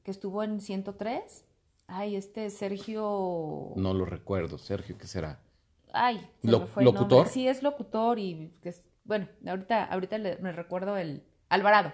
que 0.01 0.09
estuvo 0.09 0.41
en 0.41 0.59
103. 0.59 1.45
Ay, 1.85 2.15
este 2.15 2.49
Sergio. 2.49 3.71
No 3.75 3.93
lo 3.93 4.05
recuerdo, 4.05 4.57
Sergio, 4.57 4.97
¿qué 4.97 5.05
será? 5.05 5.39
Ay, 5.93 6.27
se 6.41 6.49
Lo- 6.49 6.61
me 6.61 6.65
fue 6.65 6.81
el. 6.81 6.85
¿locutor? 6.85 7.27
Sí, 7.27 7.47
es 7.47 7.61
locutor 7.61 8.17
y 8.17 8.51
que 8.63 8.69
es, 8.69 8.81
bueno, 9.03 9.27
ahorita, 9.47 9.83
ahorita 9.83 10.17
le- 10.17 10.37
me 10.37 10.51
recuerdo 10.51 10.97
el 10.97 11.21
Alvarado. 11.49 11.93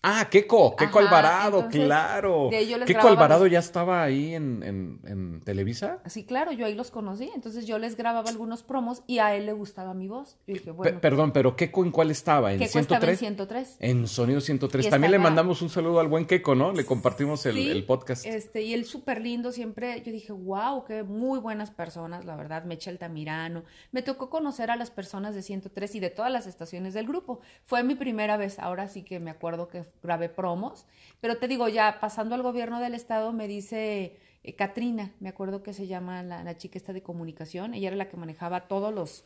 Ah, 0.00 0.28
Keco 0.30 0.76
Ajá, 0.78 0.98
Alvarado, 1.00 1.56
entonces, 1.58 1.84
claro. 1.84 2.48
de 2.52 2.64
les 2.64 2.96
Alvarado 2.96 3.44
los- 3.44 3.52
ya 3.52 3.58
estaba 3.58 4.04
ahí 4.04 4.32
en, 4.32 4.62
en, 4.62 5.00
en 5.04 5.40
Televisa. 5.40 5.98
Sí, 6.06 6.24
claro, 6.24 6.52
yo 6.52 6.66
ahí 6.66 6.74
los 6.74 6.92
conocí, 6.92 7.28
entonces 7.34 7.66
yo 7.66 7.78
les 7.80 7.96
grababa 7.96 8.30
algunos 8.30 8.62
promos 8.62 9.02
y 9.08 9.18
a 9.18 9.34
él 9.34 9.46
le 9.46 9.52
gustaba 9.54 9.94
mi 9.94 10.06
voz. 10.06 10.36
Y 10.46 10.52
dije, 10.52 10.70
bueno, 10.70 11.00
perdón, 11.00 11.32
pero 11.32 11.56
Keco 11.56 11.84
en 11.84 11.90
cuál 11.90 12.12
estaba? 12.12 12.52
¿En 12.52 12.58
¿qué 12.60 12.66
estaba 12.66 12.84
103? 12.84 13.10
en 13.10 13.18
103? 13.18 13.76
En 13.80 14.06
Sonido 14.06 14.40
103. 14.40 14.86
Y 14.86 14.90
También 14.90 15.10
le 15.10 15.16
estaba- 15.16 15.30
mandamos 15.30 15.62
un 15.62 15.68
saludo 15.68 15.98
al 15.98 16.06
buen 16.06 16.26
Keco, 16.26 16.54
¿no? 16.54 16.72
Le 16.72 16.84
compartimos 16.86 17.44
el, 17.46 17.54
Sí, 17.54 17.68
el 17.68 17.84
podcast. 17.84 18.24
Este, 18.24 18.62
y 18.62 18.74
él 18.74 18.84
súper 18.84 19.20
lindo, 19.20 19.50
siempre, 19.50 20.00
yo 20.02 20.12
dije, 20.12 20.32
wow, 20.32 20.84
qué 20.84 21.02
muy 21.02 21.40
buenas 21.40 21.72
personas, 21.72 22.24
la 22.24 22.36
verdad, 22.36 22.62
Mecha 22.64 22.90
Altamirano. 22.92 23.64
Me 23.90 24.02
tocó 24.02 24.30
conocer 24.30 24.70
a 24.70 24.76
las 24.76 24.92
personas 24.92 25.34
de 25.34 25.42
103 25.42 25.96
y 25.96 26.00
de 26.00 26.10
todas 26.10 26.30
las 26.30 26.46
estaciones 26.46 26.94
del 26.94 27.08
grupo. 27.08 27.40
Fue 27.64 27.82
mi 27.82 27.96
primera 27.96 28.36
vez, 28.36 28.60
ahora 28.60 28.86
sí 28.86 29.02
que 29.02 29.18
me 29.18 29.32
acuerdo 29.32 29.66
que 29.66 29.87
grabé 30.02 30.28
promos, 30.28 30.86
pero 31.20 31.38
te 31.38 31.48
digo, 31.48 31.68
ya 31.68 31.98
pasando 32.00 32.34
al 32.34 32.42
gobierno 32.42 32.80
del 32.80 32.94
estado, 32.94 33.32
me 33.32 33.48
dice 33.48 34.18
eh, 34.42 34.54
Katrina, 34.56 35.14
me 35.20 35.28
acuerdo 35.28 35.62
que 35.62 35.72
se 35.72 35.86
llama 35.86 36.22
la, 36.22 36.42
la 36.44 36.56
chica 36.56 36.78
esta 36.78 36.92
de 36.92 37.02
comunicación, 37.02 37.74
ella 37.74 37.88
era 37.88 37.96
la 37.96 38.08
que 38.08 38.16
manejaba 38.16 38.68
todos 38.68 38.92
los, 38.94 39.24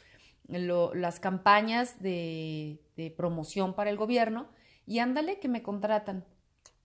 lo- 0.48 0.94
las 0.94 1.20
campañas 1.20 2.00
de, 2.02 2.80
de 2.96 3.10
promoción 3.10 3.74
para 3.74 3.90
el 3.90 3.96
gobierno, 3.96 4.48
y 4.86 4.98
ándale 4.98 5.38
que 5.38 5.48
me 5.48 5.62
contratan. 5.62 6.24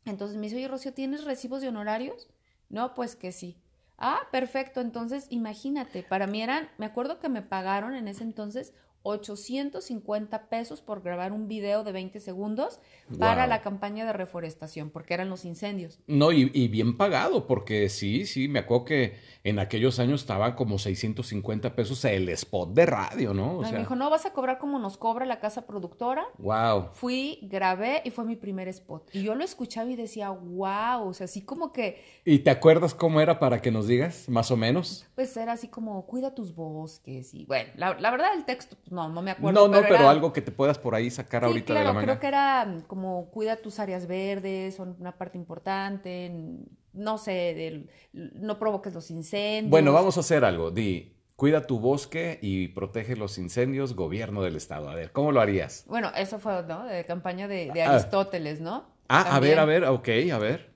Entonces 0.06 0.38
me 0.38 0.44
dice, 0.44 0.56
oye, 0.58 0.68
Rocío, 0.68 0.94
¿tienes 0.94 1.24
recibos 1.26 1.62
de 1.62 1.68
honorarios? 1.70 2.28
No, 2.70 2.94
pues 2.94 3.16
que 3.16 3.32
sí. 3.32 3.58
Ah, 3.98 4.22
perfecto. 4.32 4.80
Entonces, 4.82 5.28
imagínate, 5.30 6.04
para 6.04 6.28
mí 6.28 6.42
eran, 6.42 6.70
me 6.78 6.86
acuerdo 6.86 7.20
que 7.20 7.30
me 7.30 7.42
pagaron 7.42 7.96
en 7.96 8.08
ese 8.08 8.24
entonces 8.24 8.74
850 9.04 10.50
pesos 10.50 10.82
por 10.82 11.02
grabar 11.02 11.32
un 11.32 11.48
video 11.48 11.84
de 11.84 11.92
20 11.92 12.20
segundos 12.20 12.80
para 13.20 13.42
Wow. 13.44 13.50
la 13.50 13.62
campaña 13.62 14.06
de 14.06 14.14
reforestación, 14.14 14.90
porque 14.90 15.14
eran 15.14 15.30
los 15.30 15.46
incendios. 15.46 16.00
No, 16.08 16.32
y, 16.32 16.52
y 16.54 16.68
bien 16.68 16.98
pagado, 16.98 17.48
porque 17.48 17.90
sí, 17.90 18.26
sí, 18.26 18.48
me 18.48 18.60
acuerdo 18.60 18.86
que 18.86 19.18
en 19.44 19.60
aquellos 19.60 20.00
años 20.00 20.22
estaba 20.22 20.56
como 20.56 20.78
650 20.78 21.76
pesos 21.76 22.04
el 22.06 22.28
spot 22.30 22.74
de 22.74 22.86
radio, 22.86 23.34
¿no? 23.34 23.60
O 23.60 23.64
sea, 23.64 23.72
me 23.74 23.80
dijo, 23.80 23.96
no, 23.96 24.10
vas 24.10 24.26
a 24.26 24.34
cobrar 24.34 24.58
como 24.58 24.78
nos 24.80 24.98
cobra 24.98 25.26
la 25.26 25.40
casa 25.40 25.66
productora. 25.66 26.26
wow. 26.38 26.90
Fui, 26.94 27.40
grabé 27.44 28.02
y 28.04 28.12
fue 28.12 28.26
mi 28.26 28.36
primer 28.36 28.68
spot. 28.68 29.10
Y 29.14 29.24
yo 29.24 29.36
lo 29.36 29.44
escuchaba 29.44 29.90
y 29.90 29.96
decía, 29.96 30.30
wow, 30.30 31.08
o 31.08 31.14
sea, 31.14 31.26
así 31.26 31.42
como 31.42 31.72
que 31.72 32.04
¿Y 32.26 32.40
te 32.40 32.50
acuerdas 32.50 32.94
cómo 32.94 33.22
era 33.22 33.40
para 33.40 33.62
que 33.62 33.72
nos 33.72 33.88
digas, 33.88 34.28
más 34.28 34.52
o 34.52 34.58
menos? 34.58 35.06
Pues 35.16 35.36
era 35.38 35.54
así 35.54 35.68
como, 35.70 36.06
cuida 36.06 36.36
tus 36.36 36.54
bosques 36.54 37.34
y 37.34 37.46
bueno, 37.46 37.70
la, 37.76 37.94
la 38.00 38.12
verdad 38.12 38.34
el 38.36 38.44
texto, 38.46 38.76
no, 38.90 39.10
no 39.10 39.22
me 39.22 39.32
acuerdo. 39.32 39.68
no, 39.68 39.74
no, 39.76 39.82
pero, 39.82 39.96
era- 39.96 40.10
algo 40.10 40.32
que 40.34 40.42
te 40.42 40.52
puedas 40.52 40.78
por 40.78 40.96
ahí 40.96 41.10
sacar 41.10 41.42
Sí, 41.44 41.48
ahorita 41.48 41.74
de 41.74 41.84
la 41.84 41.94
manga. 41.94 42.02
creo 42.06 42.20
que 42.20 42.28
era 42.28 42.66
mm, 42.66 42.82
como, 42.88 43.30
cuida 43.32 43.58
tus 43.58 43.80
áreas 43.80 44.08
verdes, 44.08 44.76
son 44.76 44.96
una 45.00 45.18
parte 45.18 45.38
importante, 45.38 46.26
n- 46.28 46.60
no 46.94 47.18
sé, 47.18 47.32
del- 47.54 47.90
no 48.14 48.58
provoques 48.60 48.94
los 48.94 49.12
incendios. 49.12 49.70
Bueno, 49.70 49.94
vamos 49.94 50.18
a 50.18 50.22
hacer 50.22 50.44
algo. 50.46 50.72
Di, 50.72 51.14
cuida 51.36 51.68
tu 51.68 51.80
bosque 51.80 52.40
y 52.42 52.70
protege 52.70 53.16
los 53.16 53.38
incendios, 53.38 53.96
gobierno 53.96 54.42
del 54.42 54.56
estado. 54.56 54.90
A 54.90 54.96
ver, 54.96 55.12
¿cómo 55.12 55.32
lo 55.32 55.40
harías? 55.42 55.84
Bueno, 55.88 56.12
eso 56.16 56.40
fue, 56.40 56.64
¿no? 56.64 56.86
De 56.86 57.06
campaña 57.06 57.48
de, 57.48 57.72
de 57.72 57.84
Ah. 57.84 57.92
Aristóteles, 57.92 58.60
¿no? 58.62 58.86
Ah, 59.10 59.36
a 59.36 59.40
ver, 59.40 59.60
a 59.60 59.66
ver, 59.66 59.84
ok, 59.86 60.10
a 60.34 60.38
ver. 60.40 60.74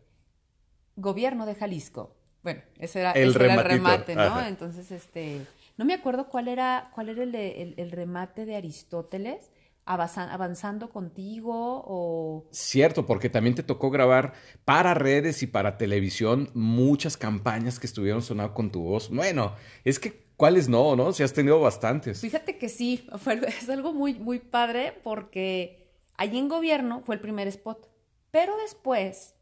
Gobierno 0.95 1.45
de 1.45 1.55
Jalisco. 1.55 2.15
Bueno, 2.43 2.61
ese 2.79 2.99
era 2.99 3.11
El 3.13 3.29
ese 3.29 3.43
era 3.45 3.53
el 3.55 3.63
remate, 3.63 4.15
¿no? 4.15 4.21
ajá. 4.21 4.47
Entonces, 4.47 4.91
este, 4.91 5.41
no 5.77 5.85
me 5.85 5.93
acuerdo 5.93 6.27
cuál 6.29 6.47
era, 6.47 6.91
cuál 6.93 7.09
era 7.09 7.23
el, 7.23 7.31
de- 7.31 7.61
el, 7.61 7.73
el 7.77 7.91
remate 7.91 8.45
de 8.45 8.55
Aristóteles, 8.55 9.51
avanza- 9.85 10.31
avanzando 10.31 10.89
contigo 10.89 11.83
o... 11.85 12.47
Cierto, 12.51 13.05
porque 13.05 13.29
también 13.29 13.55
te 13.55 13.63
tocó 13.63 13.89
grabar 13.89 14.33
para 14.65 14.93
redes 14.93 15.41
y 15.43 15.47
para 15.47 15.77
televisión 15.77 16.49
muchas 16.53 17.17
campañas 17.17 17.79
que 17.79 17.87
estuvieron 17.87 18.21
sonando 18.21 18.53
con 18.53 18.71
tu 18.71 18.83
voz. 18.83 19.09
Bueno, 19.09 19.55
es 19.83 19.99
que, 19.99 20.27
¿cuáles 20.37 20.69
no, 20.69 20.95
no? 20.95 21.13
Si 21.13 21.23
has 21.23 21.33
tenido 21.33 21.59
bastantes. 21.59 22.21
Fíjate 22.21 22.57
que 22.57 22.69
sí, 22.69 23.07
fue 23.17 23.39
es 23.47 23.69
algo 23.69 23.93
muy, 23.93 24.13
muy 24.15 24.39
padre 24.39 24.99
porque 25.03 25.89
allí 26.17 26.37
en 26.37 26.47
gobierno 26.49 27.01
fue 27.01 27.15
el 27.15 27.21
primer 27.21 27.47
spot, 27.47 27.89
pero 28.29 28.55
después 28.57 29.35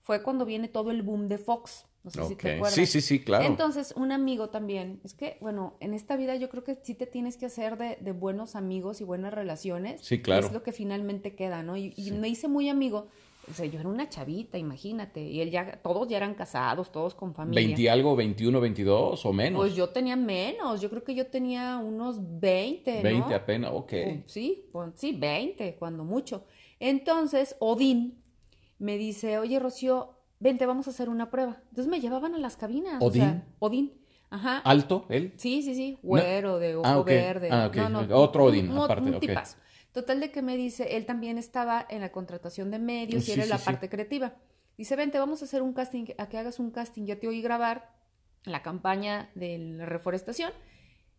fue 0.00 0.22
cuando 0.22 0.44
viene 0.44 0.68
todo 0.68 0.90
el 0.90 1.02
boom 1.02 1.28
de 1.28 1.38
Fox. 1.38 1.86
No 2.02 2.10
sé 2.10 2.24
si 2.28 2.36
te 2.36 2.54
acuerdas. 2.54 2.74
Sí, 2.74 2.86
sí, 2.86 3.00
sí, 3.00 3.22
claro. 3.22 3.44
Entonces, 3.44 3.92
un 3.96 4.10
amigo 4.10 4.48
también, 4.48 5.00
es 5.04 5.12
que, 5.12 5.36
bueno, 5.40 5.76
en 5.80 5.92
esta 5.92 6.16
vida 6.16 6.34
yo 6.36 6.48
creo 6.48 6.64
que 6.64 6.78
sí 6.82 6.94
te 6.94 7.06
tienes 7.06 7.36
que 7.36 7.46
hacer 7.46 7.76
de, 7.76 7.98
de 8.00 8.12
buenos 8.12 8.56
amigos 8.56 9.00
y 9.00 9.04
buenas 9.04 9.34
relaciones. 9.34 10.00
Sí, 10.00 10.22
claro. 10.22 10.46
Es 10.46 10.52
lo 10.52 10.62
que 10.62 10.72
finalmente 10.72 11.34
queda, 11.34 11.62
¿no? 11.62 11.76
Y, 11.76 11.92
y 11.96 12.10
me 12.12 12.28
hice 12.28 12.48
muy 12.48 12.68
amigo. 12.70 13.08
O 13.50 13.54
sea, 13.54 13.66
yo 13.66 13.80
era 13.80 13.88
una 13.88 14.08
chavita, 14.08 14.58
imagínate. 14.58 15.22
Y 15.22 15.40
él 15.40 15.50
ya, 15.50 15.80
todos 15.82 16.06
ya 16.08 16.18
eran 16.18 16.34
casados, 16.34 16.92
todos 16.92 17.14
con 17.14 17.34
familia. 17.34 17.66
20 17.66 17.90
algo, 17.90 18.14
21, 18.14 18.60
22 18.60 19.26
o 19.26 19.32
menos. 19.32 19.60
Pues 19.60 19.74
yo 19.74 19.88
tenía 19.88 20.14
menos, 20.14 20.80
yo 20.80 20.88
creo 20.88 21.02
que 21.02 21.14
yo 21.14 21.26
tenía 21.26 21.78
unos 21.78 22.16
20, 22.40 22.96
¿no? 22.96 23.02
20 23.02 23.34
apenas, 23.34 23.72
ok. 23.74 23.92
Sí, 24.26 24.66
sí, 24.94 25.12
20, 25.18 25.76
cuando 25.76 26.04
mucho. 26.04 26.44
Entonces, 26.78 27.56
Odín 27.58 28.22
me 28.78 28.96
dice, 28.96 29.38
oye, 29.38 29.58
Rocío, 29.58 30.19
vente, 30.40 30.66
vamos 30.66 30.88
a 30.88 30.90
hacer 30.90 31.08
una 31.08 31.30
prueba. 31.30 31.58
Entonces 31.68 31.86
me 31.86 32.00
llevaban 32.00 32.34
a 32.34 32.38
las 32.38 32.56
cabinas. 32.56 32.96
o 33.00 33.10
sea, 33.12 33.24
¿Odín? 33.30 33.44
Odín. 33.60 34.00
Ajá. 34.30 34.58
¿Alto 34.58 35.06
él? 35.08 35.32
Sí, 35.36 35.62
sí, 35.62 35.74
sí, 35.74 35.98
güero, 36.02 36.58
de 36.58 36.76
ojo 36.76 36.86
Ah, 36.86 36.98
ok. 36.98 37.06
verde. 37.06 37.48
Ah. 37.52 37.70
No, 37.74 37.88
no, 37.88 38.16
Otro 38.16 38.44
Odín, 38.44 38.70
aparte, 38.76 39.08
un 39.08 39.14
ok. 39.14 39.20
tipazo. 39.20 39.56
Total 39.92 40.20
de 40.20 40.30
que 40.30 40.40
me 40.40 40.56
dice, 40.56 40.96
él 40.96 41.04
también 41.04 41.36
estaba 41.36 41.84
en 41.88 42.00
la 42.00 42.12
contratación 42.12 42.70
de 42.70 42.78
medios 42.78 43.24
Sí, 43.24 43.32
y 43.32 43.34
era 43.34 43.42
sí, 43.44 43.48
la 43.48 43.58
sí. 43.58 43.64
parte 43.64 43.88
creativa. 43.88 44.34
Dice, 44.78 44.94
vente, 44.96 45.18
vamos 45.18 45.42
a 45.42 45.46
hacer 45.46 45.62
un 45.62 45.72
casting, 45.72 46.04
a 46.16 46.28
que 46.28 46.38
hagas 46.38 46.58
un 46.60 46.70
casting, 46.70 47.06
ya 47.06 47.18
te 47.18 47.26
oí 47.26 47.42
grabar 47.42 47.92
la 48.44 48.62
campaña 48.62 49.30
de 49.34 49.58
la 49.58 49.84
reforestación 49.86 50.52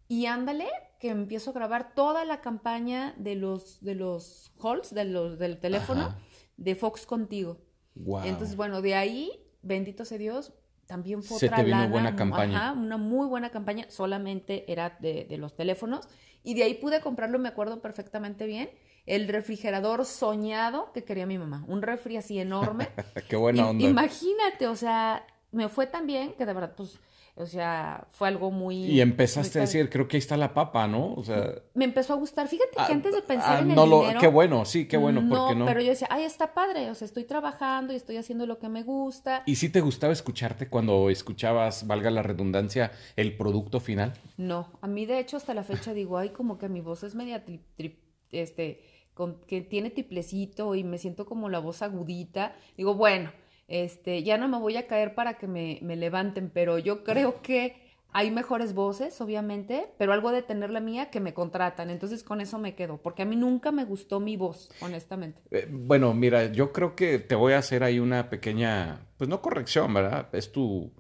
y 0.08 0.26
ándale 0.26 0.68
que 1.00 1.10
empiezo 1.10 1.52
a 1.52 1.54
grabar 1.54 1.94
toda 1.94 2.24
la 2.26 2.42
campaña 2.42 3.14
de 3.18 3.36
los 3.36 3.82
de 3.84 3.96
los 3.96 4.52
halls, 4.62 4.94
de 4.94 5.06
los 5.06 5.38
del 5.38 5.60
teléfono 5.60 6.02
Ajá. 6.02 6.20
de 6.58 6.76
Fox 6.76 7.06
contigo. 7.06 7.60
Wow. 7.96 8.24
Entonces, 8.26 8.56
bueno, 8.56 8.82
de 8.82 8.96
ahí, 8.96 9.32
bendito 9.62 10.06
sea 10.06 10.18
Dios, 10.18 10.54
también 10.88 11.24
fue 11.24 11.40
Se 11.40 11.46
otra 11.48 11.58
te 11.58 11.64
vino 11.64 11.78
lana, 11.78 11.92
buena 11.92 12.16
campaña. 12.16 12.58
Ajá, 12.58 12.72
una 12.80 12.98
muy 12.98 13.28
buena 13.28 13.50
campaña, 13.50 13.86
solamente 13.90 14.72
era 14.72 14.98
de, 15.00 15.26
de 15.26 15.38
los 15.38 15.56
teléfonos. 15.56 16.08
Y 16.44 16.54
de 16.56 16.64
ahí 16.64 16.74
pude 16.76 17.02
comprarlo, 17.02 17.38
me 17.40 17.50
acuerdo 17.50 17.82
perfectamente 17.82 18.46
bien, 18.46 18.70
el 19.06 19.28
refrigerador 19.28 20.06
soñado 20.06 20.92
que 20.94 21.04
quería 21.04 21.26
mi 21.26 21.38
mamá. 21.38 21.64
Un 21.68 21.82
refri 21.82 22.18
así 22.18 22.40
enorme. 22.40 22.90
Qué 23.30 23.36
buena 23.36 23.60
I- 23.64 23.66
onda. 23.66 23.90
Imagínate, 23.90 24.68
o 24.68 24.76
sea, 24.76 25.26
me 25.52 25.70
fue 25.70 25.88
tan 25.88 26.08
bien 26.08 26.34
que 26.34 26.46
de 26.46 26.54
verdad, 26.54 26.74
pues, 26.76 27.00
o 27.36 27.46
sea, 27.46 28.08
fue 28.12 28.28
algo 28.28 28.52
muy... 28.52 28.76
Y 28.86 29.02
empezaste 29.02 29.58
muy 29.60 29.64
a 29.64 29.66
decir, 29.68 29.90
creo 29.90 30.08
que 30.08 30.18
ahí 30.18 30.20
está 30.20 30.38
la 30.38 30.54
papa, 30.54 30.88
¿no? 30.88 31.14
O 31.14 31.24
sea, 31.24 31.54
Me 31.74 31.86
empezó 31.86 32.14
a 32.14 32.18
gustar. 32.18 32.48
Fíjate 32.48 32.72
que 32.76 32.82
ah, 32.82 32.88
antes 32.90 33.14
de 33.16 33.22
pensar 33.22 33.58
ah, 33.58 33.60
en 33.62 33.70
el 33.72 33.76
no 33.76 33.86
lo- 33.86 34.02
dinero... 34.02 34.20
qué 34.20 34.28
bueno, 34.28 34.66
sí, 34.66 34.88
qué 34.88 34.98
bueno, 34.98 35.22
porque 35.30 35.56
no. 35.56 35.66
pero 35.66 35.82
yo 35.82 35.90
decía, 35.90 36.08
ay, 36.12 36.24
está 36.24 36.54
padre, 36.54 36.90
o 36.90 36.96
sea, 36.96 37.06
estoy 37.06 37.24
trabajando 37.24 37.94
y 37.94 37.96
estoy 37.96 38.18
haciendo 38.18 38.46
lo 38.46 38.60
que 38.60 38.70
me 38.70 38.84
gusta. 38.84 39.44
¿Y 39.46 39.56
si 39.56 39.70
te 39.70 39.82
gustaba 39.82 40.14
escucharte 40.14 40.68
cuando 40.70 41.10
escuchabas, 41.10 41.88
valga 41.88 42.12
la 42.12 42.22
redundancia, 42.24 42.92
el 43.16 43.36
producto 43.38 43.80
final? 43.80 44.14
No, 44.38 44.68
a 44.82 44.88
mí 44.88 45.06
de 45.06 45.20
hecho 45.20 45.38
hasta 45.38 45.54
la 45.54 45.64
fecha 45.64 45.94
digo, 45.94 46.18
ay, 46.18 46.30
como 46.30 46.58
que 46.58 46.70
mi 46.70 46.82
voz 46.82 47.04
es 47.04 47.16
media, 47.16 47.46
tri- 47.46 47.62
tri- 47.78 47.98
este, 48.32 48.82
con, 49.14 49.42
que 49.48 49.62
tiene 49.62 49.90
tiplecito 49.90 50.76
y 50.76 50.84
me 50.84 50.98
siento 50.98 51.26
como 51.26 51.50
la 51.50 51.60
voz 51.60 51.82
agudita. 51.82 52.56
Digo, 52.78 52.96
bueno, 52.96 53.32
este, 53.72 54.24
ya 54.24 54.38
no 54.38 54.50
me 54.50 54.60
voy 54.60 54.76
a 54.76 54.86
caer 54.86 55.16
para 55.16 55.36
que 55.38 55.48
me, 55.48 55.80
levanten, 55.82 56.52
pero 56.54 56.78
yo 56.78 57.06
creo 57.06 57.42
que 57.42 57.76
hay 58.12 58.30
mejores 58.30 58.74
voces, 58.74 59.22
obviamente, 59.22 59.88
pero 59.98 60.12
algo 60.12 60.32
de 60.32 60.42
tener 60.42 60.72
la 60.72 60.82
mía 60.82 61.10
que 61.10 61.22
me 61.22 61.34
contratan. 61.34 61.90
Entonces 61.90 62.22
con 62.24 62.42
eso 62.42 62.60
me 62.60 62.76
quedo, 62.76 62.98
porque 62.98 63.22
a 63.22 63.26
mí 63.26 63.38
nunca 63.38 63.72
me 63.72 63.86
gustó 63.86 64.20
mi 64.20 64.36
voz, 64.36 64.70
honestamente. 64.82 65.42
Eh, 65.52 65.70
bueno, 65.72 66.14
mira, 66.14 66.52
yo 66.52 66.74
creo 66.74 66.98
que 66.98 67.18
te 67.20 67.36
voy 67.36 67.54
a 67.54 67.60
hacer 67.60 67.84
ahí 67.84 68.00
una 68.00 68.30
pequeña, 68.30 69.08
pues 69.18 69.30
no 69.30 69.42
corrección, 69.42 69.94
¿verdad? 69.94 70.28
Es 70.34 70.52
tu, 70.52 70.92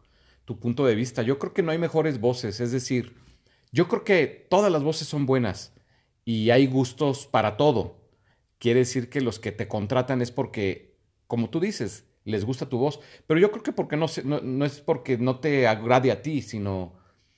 tu 0.45 0.57
punto 0.57 0.86
de 0.86 0.95
vista. 0.95 1.23
Yo 1.23 1.39
creo 1.39 1.53
que 1.53 1.63
no 1.63 1.71
hay 1.71 1.77
mejores 1.77 2.21
voces, 2.21 2.62
es 2.62 2.71
decir, 2.71 3.17
yo 3.73 3.89
creo 3.89 4.05
que 4.05 4.47
todas 4.49 4.71
las 4.71 4.81
voces 4.81 5.10
son 5.10 5.25
buenas 5.25 5.73
y 6.23 6.51
hay 6.51 6.67
gustos 6.67 7.27
para 7.27 7.57
todo. 7.57 7.97
Quiere 8.60 8.79
decir 8.79 9.10
que 9.10 9.19
los 9.19 9.39
que 9.39 9.51
te 9.51 9.67
contratan 9.67 10.21
es 10.21 10.31
porque, 10.31 10.95
como 11.27 11.49
tú 11.49 11.60
dices, 11.60 12.05
les 12.25 12.45
gusta 12.45 12.69
tu 12.69 12.77
voz, 12.77 12.99
pero 13.27 13.39
yo 13.39 13.51
creo 13.51 13.63
que 13.63 13.71
porque 13.71 13.97
no, 13.97 14.05
es 14.65 14.81
porque 14.81 15.17
no 15.17 15.39
te 15.39 15.67
agrade 15.67 16.12
a 16.12 16.21
ti, 16.21 16.41
sino 16.41 16.93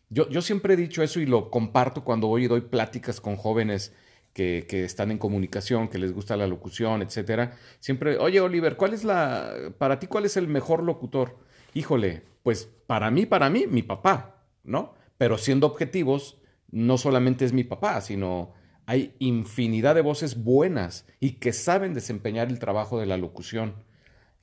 yo, 0.09 0.41
siempre 0.41 0.75
he 0.75 0.77
dicho 0.77 1.01
eso 1.01 1.19
y 1.19 1.25
lo 1.25 1.49
comparto 1.49 2.03
cuando 2.03 2.27
voy 2.27 2.45
y 2.45 2.47
doy 2.47 2.61
pláticas 2.61 3.19
con 3.19 3.35
jóvenes 3.35 3.93
que, 4.33 4.65
que 4.69 4.83
están 4.83 5.09
en 5.09 5.17
comunicación, 5.17 5.87
que 5.87 5.97
les 5.97 6.13
gusta 6.13 6.37
la 6.37 6.45
locución, 6.45 7.01
etcétera. 7.01 7.57
Siempre, 7.79 8.17
oye 8.17 8.39
Oliver, 8.39 8.75
¿cuál 8.75 8.93
es 8.93 9.03
la, 9.03 9.53
para 9.79 9.99
ti, 9.99 10.07
cuál 10.07 10.25
es 10.25 10.37
el 10.37 10.47
mejor 10.47 10.83
locutor? 10.83 11.37
Híjole, 11.73 12.21
pues 12.43 12.69
para 12.85 13.09
mí, 13.09 13.25
para 13.25 13.49
mí, 13.49 13.65
mi 13.67 13.81
papá, 13.81 14.45
¿no? 14.63 14.93
Pero 15.17 15.37
siendo 15.37 15.65
objetivos, 15.65 16.37
no 16.69 16.97
solamente 16.97 17.45
es 17.45 17.53
mi 17.53 17.63
papá, 17.63 18.01
sino 18.01 18.53
hay 18.85 19.15
infinidad 19.19 19.95
de 19.95 20.01
voces 20.01 20.43
buenas 20.43 21.05
y 21.19 21.33
que 21.33 21.53
saben 21.53 21.93
desempeñar 21.93 22.49
el 22.49 22.59
trabajo 22.59 22.99
de 22.99 23.05
la 23.05 23.17
locución. 23.17 23.75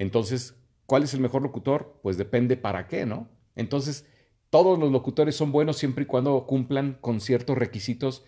Entonces, 0.00 0.56
¿cuál 0.86 1.02
es 1.02 1.12
el 1.12 1.20
mejor 1.20 1.42
locutor? 1.42 2.00
Pues 2.02 2.16
depende 2.16 2.56
para 2.56 2.88
qué, 2.88 3.04
¿no? 3.04 3.28
Entonces, 3.54 4.06
todos 4.48 4.78
los 4.78 4.90
locutores 4.90 5.36
son 5.36 5.52
buenos 5.52 5.76
siempre 5.76 6.04
y 6.04 6.06
cuando 6.06 6.46
cumplan 6.46 6.96
con 7.02 7.20
ciertos 7.20 7.58
requisitos 7.58 8.24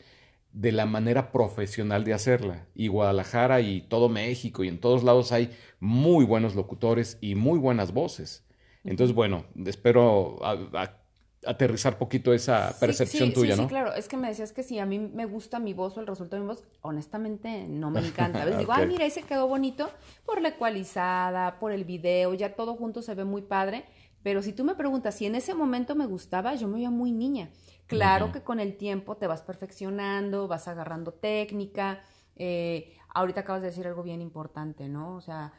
de 0.52 0.70
la 0.70 0.84
manera 0.84 1.32
profesional 1.32 2.04
de 2.04 2.12
hacerla. 2.12 2.68
Y 2.74 2.88
Guadalajara 2.88 3.62
y 3.62 3.80
todo 3.88 4.10
México 4.10 4.62
y 4.64 4.68
en 4.68 4.80
todos 4.80 5.02
lados 5.02 5.32
hay 5.32 5.50
muy 5.80 6.26
buenos 6.26 6.54
locutores 6.54 7.16
y 7.22 7.36
muy 7.36 7.58
buenas 7.58 7.94
voces. 7.94 8.44
Entonces, 8.84 9.16
bueno, 9.16 9.46
espero 9.64 10.44
a- 10.44 10.58
a- 10.74 11.01
aterrizar 11.46 11.98
poquito 11.98 12.32
esa 12.32 12.74
percepción 12.78 13.28
sí, 13.28 13.34
tuya, 13.34 13.54
sí, 13.54 13.60
¿no? 13.60 13.68
Sí, 13.68 13.70
claro. 13.70 13.94
Es 13.94 14.08
que 14.08 14.16
me 14.16 14.28
decías 14.28 14.52
que 14.52 14.62
si 14.62 14.78
a 14.78 14.86
mí 14.86 14.98
me 14.98 15.26
gusta 15.26 15.58
mi 15.58 15.74
voz 15.74 15.96
o 15.96 16.00
el 16.00 16.06
resultado 16.06 16.40
de 16.40 16.48
mi 16.48 16.54
voz, 16.54 16.64
honestamente 16.82 17.66
no 17.68 17.90
me 17.90 18.00
encanta. 18.00 18.42
A 18.42 18.44
veces 18.44 18.58
digo, 18.60 18.72
ay, 18.72 18.86
mira, 18.86 19.04
ese 19.04 19.22
quedó 19.22 19.48
bonito 19.48 19.90
por 20.24 20.40
la 20.40 20.50
ecualizada, 20.50 21.58
por 21.58 21.72
el 21.72 21.84
video, 21.84 22.34
ya 22.34 22.54
todo 22.54 22.74
junto 22.76 23.02
se 23.02 23.14
ve 23.14 23.24
muy 23.24 23.42
padre. 23.42 23.84
Pero 24.22 24.42
si 24.42 24.52
tú 24.52 24.64
me 24.64 24.74
preguntas 24.74 25.16
si 25.16 25.26
en 25.26 25.34
ese 25.34 25.54
momento 25.54 25.94
me 25.94 26.06
gustaba, 26.06 26.54
yo 26.54 26.68
me 26.68 26.74
veía 26.74 26.90
muy 26.90 27.12
niña. 27.12 27.50
Claro 27.86 28.32
que 28.32 28.42
con 28.42 28.58
el 28.60 28.76
tiempo 28.76 29.16
te 29.16 29.26
vas 29.26 29.42
perfeccionando, 29.42 30.48
vas 30.48 30.68
agarrando 30.68 31.12
técnica. 31.12 32.02
eh, 32.36 32.96
ahorita 33.14 33.40
acabas 33.40 33.62
de 33.62 33.68
decir 33.68 33.86
algo 33.86 34.02
bien 34.02 34.22
importante, 34.22 34.88
¿no? 34.88 35.16
O 35.16 35.20
sea, 35.20 35.52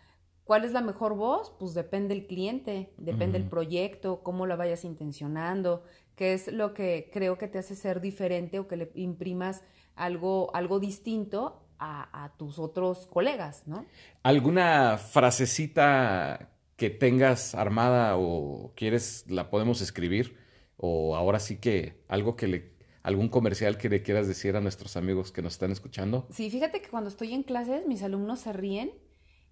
¿Cuál 0.43 0.65
es 0.65 0.71
la 0.73 0.81
mejor 0.81 1.15
voz? 1.15 1.53
Pues 1.57 1.73
depende 1.73 2.15
del 2.15 2.27
cliente, 2.27 2.93
depende 2.97 3.33
del 3.33 3.43
Ujú. 3.43 3.49
proyecto, 3.51 4.23
cómo 4.23 4.45
la 4.45 4.55
vayas 4.55 4.83
intencionando, 4.83 5.83
qué 6.15 6.33
es 6.33 6.51
lo 6.51 6.73
que 6.73 7.09
creo 7.13 7.37
que 7.37 7.47
te 7.47 7.59
hace 7.59 7.75
ser 7.75 8.01
diferente 8.01 8.59
o 8.59 8.67
que 8.67 8.75
le 8.75 8.91
imprimas 8.95 9.63
algo, 9.95 10.53
algo 10.53 10.79
distinto 10.79 11.65
a, 11.79 12.25
a 12.25 12.35
tus 12.37 12.59
otros 12.59 13.07
colegas, 13.07 13.67
¿no? 13.67 13.85
¿Alguna 14.23 14.97
frasecita 14.97 16.49
que 16.75 16.89
tengas 16.89 17.55
armada 17.55 18.17
o 18.17 18.73
quieres, 18.75 19.25
la 19.29 19.49
podemos 19.49 19.81
escribir? 19.81 20.37
O 20.77 21.15
ahora 21.15 21.39
sí 21.39 21.57
que 21.57 22.03
algo 22.09 22.35
que 22.35 22.47
le, 22.47 22.73
algún 23.03 23.29
comercial 23.29 23.77
que 23.77 23.89
le 23.89 24.01
quieras 24.01 24.27
decir 24.27 24.55
a 24.57 24.61
nuestros 24.61 24.97
amigos 24.97 25.31
que 25.31 25.41
nos 25.41 25.53
están 25.53 25.71
escuchando. 25.71 26.27
Sí, 26.31 26.49
fíjate 26.49 26.81
que 26.81 26.89
cuando 26.89 27.09
estoy 27.09 27.33
en 27.33 27.43
clases 27.43 27.85
mis 27.87 28.03
alumnos 28.03 28.39
se 28.41 28.51
ríen 28.53 28.91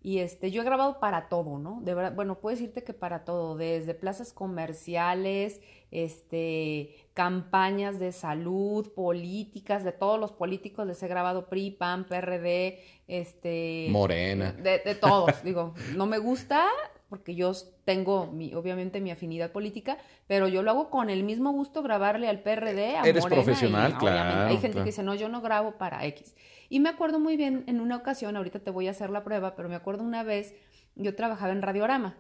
y 0.04 0.20
este, 0.20 0.50
yo 0.50 0.62
he 0.62 0.66
grabado 0.66 1.00
para 1.00 1.30
todo, 1.30 1.60
¿no? 1.60 1.80
De 1.82 1.94
verdad, 1.94 2.14
bueno, 2.16 2.40
puedo 2.40 2.56
decirte 2.56 2.84
que 2.84 2.94
para 2.94 3.24
todo, 3.24 3.56
desde 3.56 3.94
plazas 3.94 4.34
comerciales, 4.34 5.62
este, 5.92 6.96
campañas 7.14 8.00
de 8.00 8.12
salud, 8.12 8.92
políticas, 8.94 9.84
de 9.84 9.92
todos 9.92 10.20
los 10.20 10.32
políticos 10.32 10.88
les 10.88 11.04
he 11.04 11.08
grabado 11.08 11.50
PRI, 11.50 11.72
PAN, 11.72 12.06
PRD, 12.06 12.80
este... 13.08 13.88
Morena. 13.92 14.54
De, 14.54 14.80
de 14.80 14.96
todos, 14.96 15.44
digo, 15.44 15.76
no 15.96 16.08
me 16.08 16.18
gusta 16.18 16.66
porque 17.12 17.36
yo 17.36 17.52
tengo, 17.84 18.26
mi, 18.28 18.56
obviamente, 18.56 19.02
mi 19.02 19.12
afinidad 19.12 19.52
política, 19.52 19.98
pero 20.28 20.48
yo 20.48 20.64
lo 20.64 20.72
hago 20.72 20.90
con 20.90 21.10
el 21.10 21.24
mismo 21.24 21.52
gusto 21.52 21.84
grabarle 21.84 22.30
al 22.30 22.40
PRD, 22.42 22.96
a 22.96 23.02
Eres 23.04 23.24
Morena, 23.26 23.44
profesional, 23.44 23.98
claro, 23.98 24.48
Hay 24.48 24.54
gente 24.56 24.70
claro. 24.72 24.86
que 24.86 24.90
dice, 24.92 25.04
no, 25.04 25.14
yo 25.14 25.28
no 25.28 25.42
grabo 25.42 25.74
para 25.74 26.06
X. 26.06 26.36
Y 26.70 26.80
me 26.80 26.88
acuerdo 26.88 27.20
muy 27.20 27.36
bien, 27.36 27.66
en 27.68 27.82
una 27.82 27.98
ocasión, 27.98 28.38
ahorita 28.38 28.60
te 28.60 28.72
voy 28.72 28.88
a 28.88 28.92
hacer 28.92 29.10
la 29.10 29.24
prueba, 29.26 29.56
pero 29.58 29.68
me 29.68 29.76
acuerdo 29.76 30.04
una 30.06 30.24
vez, 30.24 30.56
yo 30.96 31.14
trabajaba 31.14 31.52
en 31.52 31.62
Radiorama. 31.62 32.16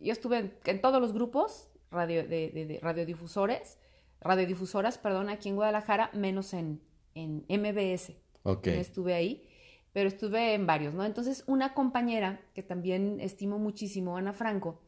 Yo 0.00 0.12
estuve 0.12 0.38
en, 0.38 0.54
en 0.64 0.80
todos 0.80 1.00
los 1.00 1.12
grupos 1.12 1.70
radio, 1.92 2.26
de, 2.26 2.50
de- 2.50 2.66
de 2.66 2.80
radiodifusores, 2.82 3.78
radiodifusoras, 4.20 4.98
perdón, 4.98 5.28
aquí 5.28 5.48
en 5.50 5.56
Guadalajara, 5.56 6.10
menos 6.12 6.52
en, 6.54 6.80
en 7.14 7.44
MBS. 7.48 8.12
Ok. 8.42 8.66
No 8.66 8.72
estuve 8.72 9.14
ahí, 9.14 9.46
pero 9.92 10.08
estuve 10.08 10.54
en 10.54 10.66
varios, 10.66 10.94
¿no? 10.94 11.04
Entonces, 11.04 11.44
una 11.46 11.74
compañera 11.74 12.40
que 12.54 12.62
también 12.62 13.20
estimo 13.20 13.58
muchísimo, 13.58 14.16
Ana 14.16 14.32
Franco, 14.32 14.78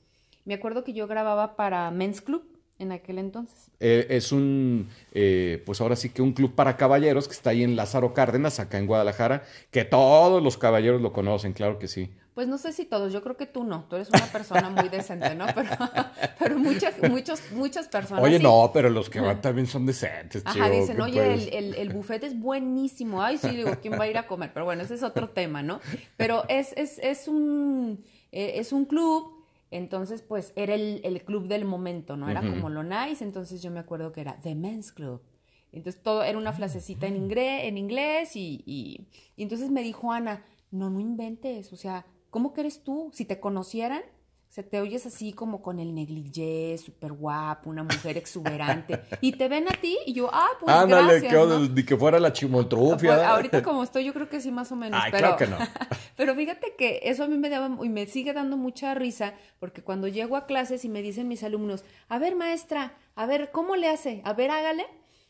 me 0.44 0.54
acuerdo 0.54 0.84
que 0.84 0.92
yo 0.92 1.06
grababa 1.06 1.56
para 1.56 1.90
Men's 1.90 2.20
Club 2.20 2.44
en 2.78 2.92
aquel 2.92 3.18
entonces. 3.18 3.70
Eh, 3.80 4.06
es 4.10 4.32
un, 4.32 4.88
eh, 5.12 5.62
pues 5.64 5.80
ahora 5.80 5.96
sí 5.96 6.10
que 6.10 6.22
un 6.22 6.32
club 6.32 6.54
para 6.54 6.76
caballeros 6.76 7.28
que 7.28 7.34
está 7.34 7.50
ahí 7.50 7.62
en 7.62 7.76
Lázaro 7.76 8.14
Cárdenas, 8.14 8.60
acá 8.60 8.78
en 8.78 8.86
Guadalajara, 8.86 9.44
que 9.70 9.84
todos 9.84 10.42
los 10.42 10.58
caballeros 10.58 11.00
lo 11.00 11.12
conocen, 11.12 11.52
claro 11.52 11.78
que 11.78 11.88
sí. 11.88 12.10
Pues 12.34 12.48
no 12.48 12.58
sé 12.58 12.72
si 12.72 12.84
todos, 12.84 13.12
yo 13.12 13.22
creo 13.22 13.36
que 13.36 13.46
tú 13.46 13.62
no, 13.62 13.84
tú 13.88 13.94
eres 13.94 14.08
una 14.08 14.26
persona 14.26 14.68
muy 14.68 14.88
decente, 14.88 15.36
¿no? 15.36 15.46
Pero, 15.54 15.70
pero 16.38 16.58
muchas, 16.58 16.94
muchos, 17.08 17.40
muchas 17.52 17.86
personas. 17.86 18.24
Oye, 18.24 18.38
sí. 18.38 18.42
no, 18.42 18.70
pero 18.74 18.90
los 18.90 19.08
que 19.08 19.20
van 19.20 19.40
también 19.40 19.68
son 19.68 19.86
decentes, 19.86 20.42
Ajá, 20.44 20.54
chico, 20.54 20.80
dicen, 20.80 20.96
¿qué 20.96 21.02
oye, 21.02 21.32
el, 21.32 21.48
el, 21.54 21.74
el 21.74 21.88
buffet 21.90 22.24
es 22.24 22.36
buenísimo. 22.36 23.22
Ay, 23.22 23.38
sí, 23.38 23.50
digo, 23.50 23.70
¿quién 23.80 23.94
va 23.94 24.04
a 24.04 24.08
ir 24.08 24.18
a 24.18 24.26
comer? 24.26 24.50
Pero 24.52 24.64
bueno, 24.64 24.82
ese 24.82 24.94
es 24.94 25.04
otro 25.04 25.30
tema, 25.30 25.62
¿no? 25.62 25.80
Pero 26.16 26.42
es, 26.48 26.72
es, 26.76 26.98
es, 26.98 27.28
un, 27.28 28.04
eh, 28.32 28.54
es 28.56 28.72
un 28.72 28.86
club, 28.86 29.44
entonces, 29.70 30.22
pues, 30.22 30.52
era 30.56 30.74
el, 30.74 31.02
el 31.04 31.22
club 31.22 31.46
del 31.46 31.64
momento, 31.64 32.16
¿no? 32.16 32.28
Era 32.28 32.40
como 32.40 32.68
lo 32.68 32.82
nice, 32.82 33.22
entonces 33.22 33.62
yo 33.62 33.70
me 33.70 33.78
acuerdo 33.78 34.10
que 34.10 34.22
era 34.22 34.40
The 34.40 34.56
Men's 34.56 34.90
Club. 34.90 35.22
Entonces, 35.70 36.02
todo 36.02 36.24
era 36.24 36.36
una 36.36 36.52
frasecita 36.52 37.06
en, 37.06 37.16
inglés, 37.16 37.62
en 37.64 37.78
inglés 37.78 38.34
y, 38.34 38.62
y, 38.66 39.06
y 39.36 39.42
entonces 39.44 39.70
me 39.70 39.82
dijo 39.82 40.12
Ana, 40.12 40.44
no, 40.70 40.90
no 40.90 41.00
inventes, 41.00 41.72
o 41.72 41.76
sea, 41.76 42.04
¿cómo 42.34 42.52
que 42.52 42.62
eres 42.62 42.82
tú? 42.82 43.12
Si 43.12 43.24
te 43.24 43.38
conocieran, 43.38 44.02
sea, 44.48 44.64
te 44.64 44.80
oyes 44.80 45.06
así 45.06 45.32
como 45.32 45.62
con 45.62 45.78
el 45.78 45.94
negligé, 45.94 46.76
súper 46.78 47.12
guapo, 47.12 47.70
una 47.70 47.84
mujer 47.84 48.16
exuberante. 48.16 49.00
y 49.20 49.30
te 49.30 49.46
ven 49.46 49.68
a 49.68 49.70
ti 49.70 49.96
y 50.04 50.14
yo, 50.14 50.30
ah, 50.32 50.48
pues 50.58 50.74
Ándale, 50.74 51.20
gracias, 51.20 51.32
que, 51.32 51.38
¿no? 51.38 51.60
ni 51.60 51.84
que 51.84 51.96
fuera 51.96 52.18
la 52.18 52.32
chimoltrufia. 52.32 53.14
Pues, 53.14 53.24
ahorita 53.24 53.62
como 53.62 53.84
estoy, 53.84 54.04
yo 54.04 54.12
creo 54.12 54.28
que 54.28 54.40
sí, 54.40 54.50
más 54.50 54.72
o 54.72 54.74
menos. 54.74 55.00
Ay, 55.00 55.12
pero, 55.12 55.36
claro 55.36 55.36
que 55.36 55.46
no. 55.46 55.58
pero 56.16 56.34
fíjate 56.34 56.74
que 56.76 57.02
eso 57.04 57.22
a 57.22 57.28
mí 57.28 57.38
me 57.38 57.50
daba 57.50 57.70
y 57.84 57.88
me 57.88 58.06
sigue 58.06 58.32
dando 58.32 58.56
mucha 58.56 58.96
risa, 58.96 59.34
porque 59.60 59.82
cuando 59.84 60.08
llego 60.08 60.36
a 60.36 60.46
clases 60.46 60.84
y 60.84 60.88
me 60.88 61.02
dicen 61.02 61.28
mis 61.28 61.44
alumnos, 61.44 61.84
a 62.08 62.18
ver, 62.18 62.34
maestra, 62.34 62.96
a 63.14 63.26
ver, 63.26 63.52
¿cómo 63.52 63.76
le 63.76 63.88
hace? 63.88 64.22
A 64.24 64.32
ver, 64.32 64.50
hágale. 64.50 64.86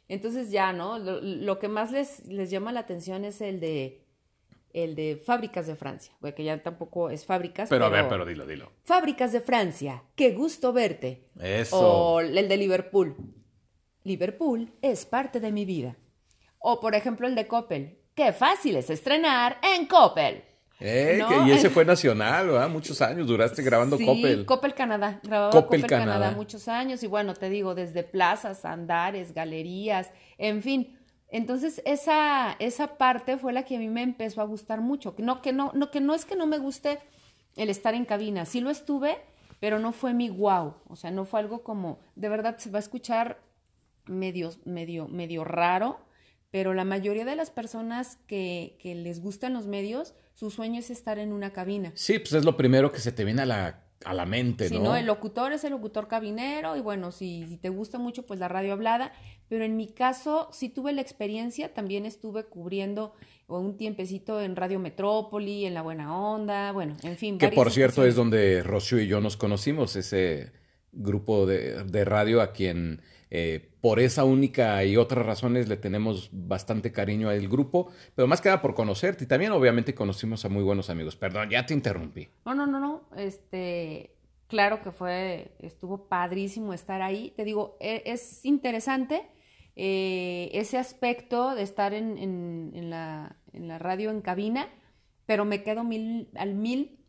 Entonces 0.08 0.50
ya, 0.50 0.72
¿no? 0.72 0.98
Lo, 0.98 1.20
lo 1.20 1.58
que 1.58 1.68
más 1.68 1.92
les, 1.92 2.26
les 2.26 2.50
llama 2.50 2.72
la 2.72 2.80
atención 2.80 3.26
es 3.26 3.42
el 3.42 3.60
de 3.60 4.03
el 4.74 4.94
de 4.94 5.16
Fábricas 5.24 5.66
de 5.66 5.76
Francia, 5.76 6.12
que 6.36 6.44
ya 6.44 6.62
tampoco 6.62 7.08
es 7.08 7.24
fábricas. 7.24 7.68
Pero 7.70 7.86
a 7.86 7.88
ver, 7.88 8.06
pero 8.08 8.26
dilo, 8.26 8.44
dilo. 8.46 8.70
Fábricas 8.82 9.32
de 9.32 9.40
Francia, 9.40 10.02
qué 10.16 10.32
gusto 10.32 10.72
verte. 10.74 11.30
Eso. 11.40 11.78
O 11.78 12.20
el 12.20 12.48
de 12.48 12.56
Liverpool. 12.58 13.16
Liverpool 14.02 14.70
es 14.82 15.06
parte 15.06 15.40
de 15.40 15.52
mi 15.52 15.64
vida. 15.64 15.96
O 16.58 16.80
por 16.80 16.94
ejemplo 16.94 17.26
el 17.26 17.34
de 17.34 17.46
Coppel. 17.46 17.98
Qué 18.14 18.32
fácil 18.32 18.76
es 18.76 18.90
estrenar 18.90 19.58
en 19.62 19.86
Coppel. 19.86 20.44
Eh, 20.80 21.16
¿No? 21.20 21.28
que- 21.28 21.48
y 21.48 21.52
ese 21.52 21.70
fue 21.70 21.84
nacional, 21.86 22.48
¿verdad? 22.48 22.68
Muchos 22.68 23.00
años 23.00 23.26
duraste 23.26 23.62
grabando 23.62 23.96
sí, 23.96 24.04
Coppel. 24.04 24.44
Coppel 24.44 24.74
Canadá. 24.74 25.20
Grababa 25.22 25.50
Coppel 25.50 25.82
Coppel, 25.82 25.86
Canadá. 25.86 26.12
Canadá. 26.18 26.36
muchos 26.36 26.68
años. 26.68 27.02
Y 27.02 27.06
bueno, 27.06 27.34
te 27.34 27.48
digo, 27.48 27.74
desde 27.74 28.02
plazas, 28.02 28.64
andares, 28.64 29.32
galerías, 29.32 30.10
en 30.36 30.62
fin. 30.62 30.98
Entonces, 31.34 31.82
esa, 31.84 32.54
esa 32.60 32.96
parte 32.96 33.38
fue 33.38 33.52
la 33.52 33.64
que 33.64 33.74
a 33.74 33.80
mí 33.80 33.88
me 33.88 34.02
empezó 34.02 34.40
a 34.40 34.44
gustar 34.44 34.80
mucho. 34.80 35.16
No, 35.18 35.42
que 35.42 35.52
no, 35.52 35.72
no, 35.74 35.90
que 35.90 36.00
no 36.00 36.14
es 36.14 36.24
que 36.24 36.36
no 36.36 36.46
me 36.46 36.58
guste 36.58 37.00
el 37.56 37.70
estar 37.70 37.92
en 37.94 38.04
cabina. 38.04 38.46
Sí 38.46 38.60
lo 38.60 38.70
estuve, 38.70 39.16
pero 39.58 39.80
no 39.80 39.90
fue 39.90 40.14
mi 40.14 40.30
wow. 40.30 40.76
O 40.86 40.94
sea, 40.94 41.10
no 41.10 41.24
fue 41.24 41.40
algo 41.40 41.64
como, 41.64 41.98
de 42.14 42.28
verdad, 42.28 42.58
se 42.58 42.70
va 42.70 42.78
a 42.78 42.86
escuchar 42.86 43.42
medio, 44.06 44.52
medio, 44.64 45.08
medio 45.08 45.42
raro, 45.42 45.98
pero 46.52 46.72
la 46.72 46.84
mayoría 46.84 47.24
de 47.24 47.34
las 47.34 47.50
personas 47.50 48.16
que, 48.28 48.78
que 48.80 48.94
les 48.94 49.20
gustan 49.20 49.54
los 49.54 49.66
medios, 49.66 50.14
su 50.34 50.52
sueño 50.52 50.78
es 50.78 50.90
estar 50.90 51.18
en 51.18 51.32
una 51.32 51.52
cabina. 51.52 51.90
Sí, 51.96 52.20
pues 52.20 52.34
es 52.34 52.44
lo 52.44 52.56
primero 52.56 52.92
que 52.92 53.00
se 53.00 53.10
te 53.10 53.24
viene 53.24 53.42
a 53.42 53.46
la, 53.46 53.83
a 54.04 54.14
la 54.14 54.26
mente, 54.26 54.68
Si 54.68 54.78
¿no? 54.78 54.84
no, 54.84 54.96
el 54.96 55.06
locutor 55.06 55.52
es 55.52 55.64
el 55.64 55.70
locutor 55.70 56.08
cabinero 56.08 56.76
y 56.76 56.80
bueno, 56.80 57.12
si, 57.12 57.46
si 57.48 57.56
te 57.56 57.68
gusta 57.68 57.98
mucho, 57.98 58.24
pues 58.24 58.38
la 58.40 58.48
radio 58.48 58.72
hablada. 58.72 59.12
Pero 59.48 59.64
en 59.64 59.76
mi 59.76 59.88
caso, 59.88 60.48
sí 60.52 60.68
tuve 60.68 60.92
la 60.92 61.00
experiencia, 61.00 61.74
también 61.74 62.06
estuve 62.06 62.44
cubriendo 62.44 63.14
un 63.46 63.76
tiempecito 63.76 64.40
en 64.40 64.56
Radio 64.56 64.78
Metrópoli, 64.78 65.66
en 65.66 65.74
La 65.74 65.82
Buena 65.82 66.16
Onda, 66.16 66.72
bueno, 66.72 66.96
en 67.02 67.16
fin. 67.16 67.38
Que 67.38 67.48
por 67.48 67.70
cierto 67.70 68.04
es 68.04 68.14
donde 68.14 68.62
Rocío 68.62 69.00
y 69.00 69.06
yo 69.06 69.20
nos 69.20 69.36
conocimos, 69.36 69.96
ese 69.96 70.52
grupo 70.92 71.46
de, 71.46 71.84
de 71.84 72.04
radio 72.04 72.40
a 72.40 72.52
quien 72.52 73.02
eh, 73.36 73.70
por 73.80 73.98
esa 73.98 74.22
única 74.24 74.84
y 74.84 74.96
otras 74.96 75.26
razones 75.26 75.68
le 75.68 75.76
tenemos 75.76 76.30
bastante 76.32 76.92
cariño 76.92 77.28
al 77.30 77.48
grupo, 77.48 77.90
pero 78.14 78.28
más 78.28 78.40
que 78.40 78.48
nada 78.48 78.62
por 78.62 78.74
conocerte 78.74 79.24
y 79.24 79.26
también 79.26 79.50
obviamente 79.50 79.92
conocimos 79.92 80.44
a 80.44 80.48
muy 80.48 80.62
buenos 80.62 80.88
amigos. 80.88 81.16
Perdón, 81.16 81.50
ya 81.50 81.66
te 81.66 81.74
interrumpí. 81.74 82.28
No, 82.46 82.54
no, 82.54 82.64
no, 82.66 82.78
no. 82.78 83.08
Este, 83.16 84.14
claro 84.46 84.82
que 84.82 84.92
fue, 84.92 85.56
estuvo 85.58 86.06
padrísimo 86.08 86.72
estar 86.72 87.02
ahí. 87.02 87.32
Te 87.36 87.44
digo, 87.44 87.76
e- 87.80 88.02
es 88.06 88.44
interesante 88.44 89.22
eh, 89.74 90.50
ese 90.52 90.78
aspecto 90.78 91.54
de 91.56 91.62
estar 91.62 91.92
en, 91.92 92.16
en- 92.18 92.70
en 92.74 92.90
la, 92.90 93.36
en 93.52 93.66
la 93.66 93.78
radio 93.78 94.10
en 94.10 94.20
cabina, 94.20 94.68
pero 95.26 95.44
me 95.44 95.64
quedo 95.64 95.82
mil, 95.82 96.28
al 96.36 96.54
mil 96.54 97.00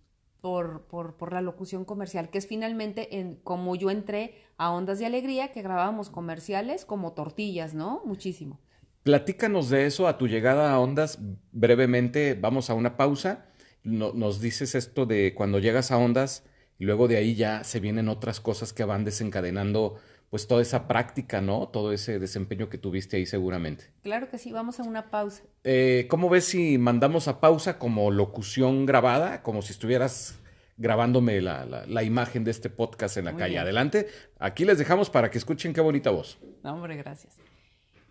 por, 0.46 0.84
por, 0.84 1.18
por 1.18 1.34
la 1.34 1.42
locución 1.42 1.86
comercial, 1.86 2.30
que 2.30 2.38
es 2.38 2.46
finalmente 2.46 3.18
en, 3.20 3.38
como 3.38 3.76
yo 3.76 3.90
entré 3.90 4.36
a 4.58 4.70
Ondas 4.70 5.00
de 5.00 5.08
Alegría, 5.08 5.52
que 5.52 5.64
grabábamos 5.64 6.12
comerciales 6.12 6.86
como 6.86 7.14
tortillas, 7.14 7.74
¿no? 7.74 8.04
Muchísimo. 8.06 8.60
Platícanos 9.02 9.70
de 9.72 9.88
eso 9.88 10.08
a 10.08 10.20
tu 10.20 10.28
llegada 10.28 10.72
a 10.72 10.80
Ondas 10.80 11.18
brevemente. 11.52 12.38
Vamos 12.40 12.70
a 12.70 12.76
una 12.76 12.96
pausa. 12.96 13.48
No- 13.84 14.14
nos 14.14 14.40
dices 14.40 14.76
esto 14.76 15.08
de 15.08 15.34
cuando 15.34 15.58
llegas 15.58 15.90
a 15.92 15.98
Ondas 15.98 16.44
y 16.78 16.86
luego 16.86 17.08
de 17.08 17.18
ahí 17.18 17.34
ya 17.34 17.64
se 17.64 17.80
vienen 17.80 18.08
otras 18.08 18.40
cosas 18.40 18.72
que 18.72 18.84
van 18.84 19.04
desencadenando 19.04 19.96
pues 20.30 20.48
toda 20.48 20.62
esa 20.62 20.88
práctica, 20.88 21.40
¿no? 21.42 21.68
Todo 21.70 21.94
ese 21.94 22.20
desempeño 22.20 22.68
que 22.70 22.78
tuviste 22.78 23.18
ahí 23.18 23.26
seguramente. 23.26 23.86
Claro 24.04 24.30
que 24.30 24.38
sí, 24.38 24.52
vamos 24.52 24.80
a 24.80 24.84
una 24.84 25.10
pausa. 25.10 25.44
Eh, 25.64 26.08
¿Cómo 26.10 26.30
ves 26.30 26.46
si 26.46 26.78
mandamos 26.78 27.28
a 27.28 27.40
pausa 27.40 27.78
como 27.80 28.12
locución 28.12 28.86
grabada, 28.86 29.44
como 29.44 29.62
si 29.62 29.72
estuvieras 29.72 30.40
grabándome 30.78 31.40
la, 31.42 31.66
la- 31.66 31.86
la 31.86 32.04
imagen 32.04 32.44
de 32.44 32.52
este 32.52 32.70
podcast 32.70 33.16
en 33.18 33.26
la 33.26 33.32
Muy 33.32 33.40
calle? 33.40 33.52
bien. 33.52 33.62
Adelante. 33.64 34.08
Aquí 34.40 34.66
les 34.66 34.78
dejamos 34.78 35.10
para 35.10 35.32
que 35.32 35.38
escuchen 35.38 35.74
qué 35.74 35.80
bonita 35.82 36.10
voz. 36.10 36.38
No, 36.64 36.74
hombre, 36.74 36.98
gracias. 36.98 37.38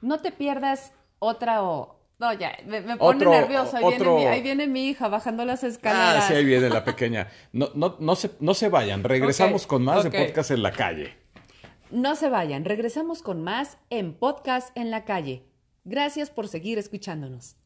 No 0.00 0.20
te 0.20 0.32
pierdas 0.32 0.92
otra 1.18 1.62
o... 1.62 2.00
No, 2.18 2.32
ya, 2.32 2.52
me, 2.64 2.80
me 2.80 2.96
pone 2.96 3.16
Otro- 3.18 3.30
nervioso. 3.32 3.76
Ahí, 3.76 3.84
otro- 3.84 4.14
viene 4.16 4.30
mi, 4.30 4.34
ahí 4.36 4.42
viene 4.42 4.66
mi 4.68 4.88
hija 4.88 5.08
bajando 5.08 5.44
las 5.44 5.64
Ah, 5.64 5.66
escaleras. 5.66 6.28
sí, 6.28 6.34
ahí 6.34 6.44
viene 6.44 6.70
la 6.70 6.84
pequeña. 6.84 7.28
No, 7.52 7.70
no, 7.74 7.96
no, 7.98 8.14
se, 8.14 8.30
no 8.40 8.54
se 8.54 8.68
vayan. 8.68 9.02
Regresamos 9.02 9.66
con 9.66 9.82
más 9.82 10.04
de 10.04 10.10
podcast 10.10 10.52
en 10.52 10.62
la 10.62 10.70
calle. 10.70 11.18
No 11.90 12.16
se 12.16 12.28
vayan, 12.28 12.64
regresamos 12.64 13.22
con 13.22 13.42
más 13.42 13.78
en 13.90 14.14
Podcast 14.14 14.76
en 14.76 14.90
la 14.90 15.04
Calle. 15.04 15.44
Gracias 15.84 16.30
por 16.30 16.48
seguir 16.48 16.78
escuchándonos. 16.78 17.56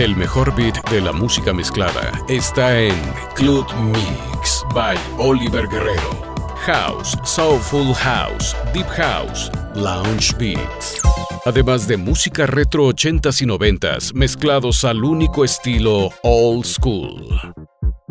El 0.00 0.16
mejor 0.16 0.54
beat 0.56 0.90
de 0.90 1.00
la 1.00 1.12
música 1.12 1.52
mezclada 1.52 2.12
está 2.28 2.80
en 2.80 2.96
Club 3.34 3.66
Mix 3.76 4.64
by 4.74 4.96
Oliver 5.18 5.68
Guerrero. 5.68 6.34
House, 6.66 7.16
Soulful 7.24 7.94
House, 7.94 8.56
Deep 8.72 8.86
House, 8.88 9.52
Lounge 9.74 10.34
Beats. 10.38 11.00
Además 11.44 11.86
de 11.86 11.98
música 11.98 12.46
retro 12.46 12.88
80s 12.88 13.42
y 13.42 13.46
90s 13.46 14.14
mezclados 14.14 14.82
al 14.84 15.04
único 15.04 15.44
estilo 15.44 16.08
Old 16.22 16.64
School. 16.64 17.28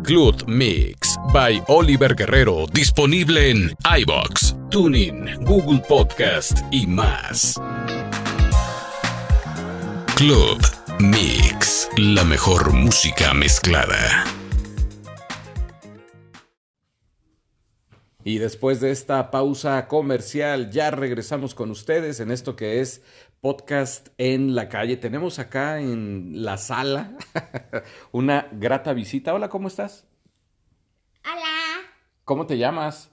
Club 0.02 0.48
Mix 0.48 1.16
by 1.32 1.62
Oliver 1.68 2.16
Guerrero 2.16 2.66
disponible 2.66 3.50
en 3.50 3.70
iBox, 4.00 4.56
TuneIn, 4.68 5.44
Google 5.44 5.78
Podcast 5.88 6.58
y 6.72 6.84
más. 6.84 7.60
Club 10.16 10.60
Mix, 10.98 11.88
la 11.96 12.24
mejor 12.24 12.72
música 12.72 13.32
mezclada. 13.34 14.24
Y 18.24 18.38
después 18.38 18.80
de 18.80 18.90
esta 18.90 19.30
pausa 19.30 19.86
comercial, 19.86 20.70
ya 20.70 20.90
regresamos 20.90 21.54
con 21.54 21.70
ustedes 21.70 22.18
en 22.18 22.30
esto 22.30 22.56
que 22.56 22.80
es 22.80 23.02
podcast 23.44 24.08
en 24.16 24.54
la 24.54 24.70
calle. 24.70 24.96
Tenemos 24.96 25.38
acá 25.38 25.78
en 25.78 26.46
la 26.46 26.56
sala 26.56 27.10
una 28.12 28.48
grata 28.52 28.94
visita. 28.94 29.34
Hola, 29.34 29.50
¿cómo 29.50 29.68
estás? 29.68 30.08
Hola, 31.22 31.84
¿Cómo 32.24 32.46
te 32.46 32.56
llamas? 32.56 33.12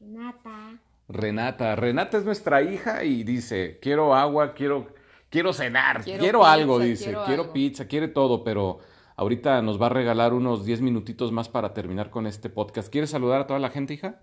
Renata. 0.00 0.80
Renata. 1.06 1.76
Renata 1.76 2.18
es 2.18 2.24
nuestra 2.24 2.60
hija 2.62 3.04
y 3.04 3.22
dice, 3.22 3.78
quiero 3.80 4.16
agua, 4.16 4.52
quiero, 4.52 4.92
quiero 5.30 5.52
cenar, 5.52 6.02
quiero, 6.02 6.20
Quiero 6.20 6.44
algo, 6.44 6.80
dice, 6.80 7.04
quiero, 7.04 7.24
quiero 7.26 7.42
algo". 7.42 7.52
pizza, 7.52 7.86
quiere 7.86 8.08
todo, 8.08 8.42
pero 8.42 8.80
ahorita 9.14 9.62
nos 9.62 9.80
va 9.80 9.86
a 9.86 9.90
regalar 9.90 10.32
unos 10.34 10.64
10 10.64 10.80
minutitos 10.80 11.30
más 11.30 11.48
para 11.48 11.72
terminar 11.72 12.10
con 12.10 12.26
este 12.26 12.50
podcast. 12.50 12.88
¿Quieres 12.90 13.10
saludar 13.10 13.42
a 13.42 13.46
toda 13.46 13.60
la 13.60 13.70
gente, 13.70 13.94
hija? 13.94 14.18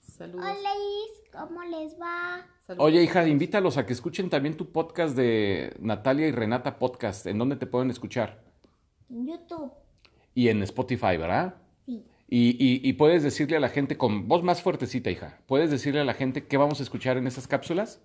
Saludos. 0.00 0.46
Hola, 0.46 0.70
¿cómo 1.32 1.62
les 1.64 1.98
va? 2.00 2.46
Saludos. 2.66 2.86
Oye, 2.86 3.02
hija, 3.02 3.26
invítalos 3.26 3.76
a 3.76 3.86
que 3.86 3.92
escuchen 3.92 4.30
también 4.30 4.56
tu 4.56 4.70
podcast 4.72 5.16
de 5.16 5.74
Natalia 5.80 6.28
y 6.28 6.32
Renata 6.32 6.78
Podcast. 6.78 7.26
¿En 7.26 7.38
dónde 7.38 7.56
te 7.56 7.66
pueden 7.66 7.90
escuchar? 7.90 8.42
En 9.08 9.26
YouTube. 9.26 9.72
Y 10.34 10.48
en 10.48 10.62
Spotify, 10.62 11.16
¿verdad? 11.16 11.56
Sí. 11.86 12.04
Y, 12.28 12.50
y- 12.64 12.88
y 12.88 12.92
puedes 12.92 13.22
decirle 13.22 13.56
a 13.56 13.60
la 13.60 13.68
gente 13.68 13.96
con 13.96 14.28
voz 14.28 14.42
más 14.44 14.62
fuertecita, 14.62 15.10
hija. 15.10 15.38
¿Puedes 15.46 15.70
decirle 15.70 16.00
a 16.00 16.04
la 16.04 16.14
gente 16.14 16.46
qué 16.46 16.56
vamos 16.56 16.78
a 16.80 16.82
escuchar 16.84 17.16
en 17.16 17.26
esas 17.26 17.48
cápsulas? 17.48 18.00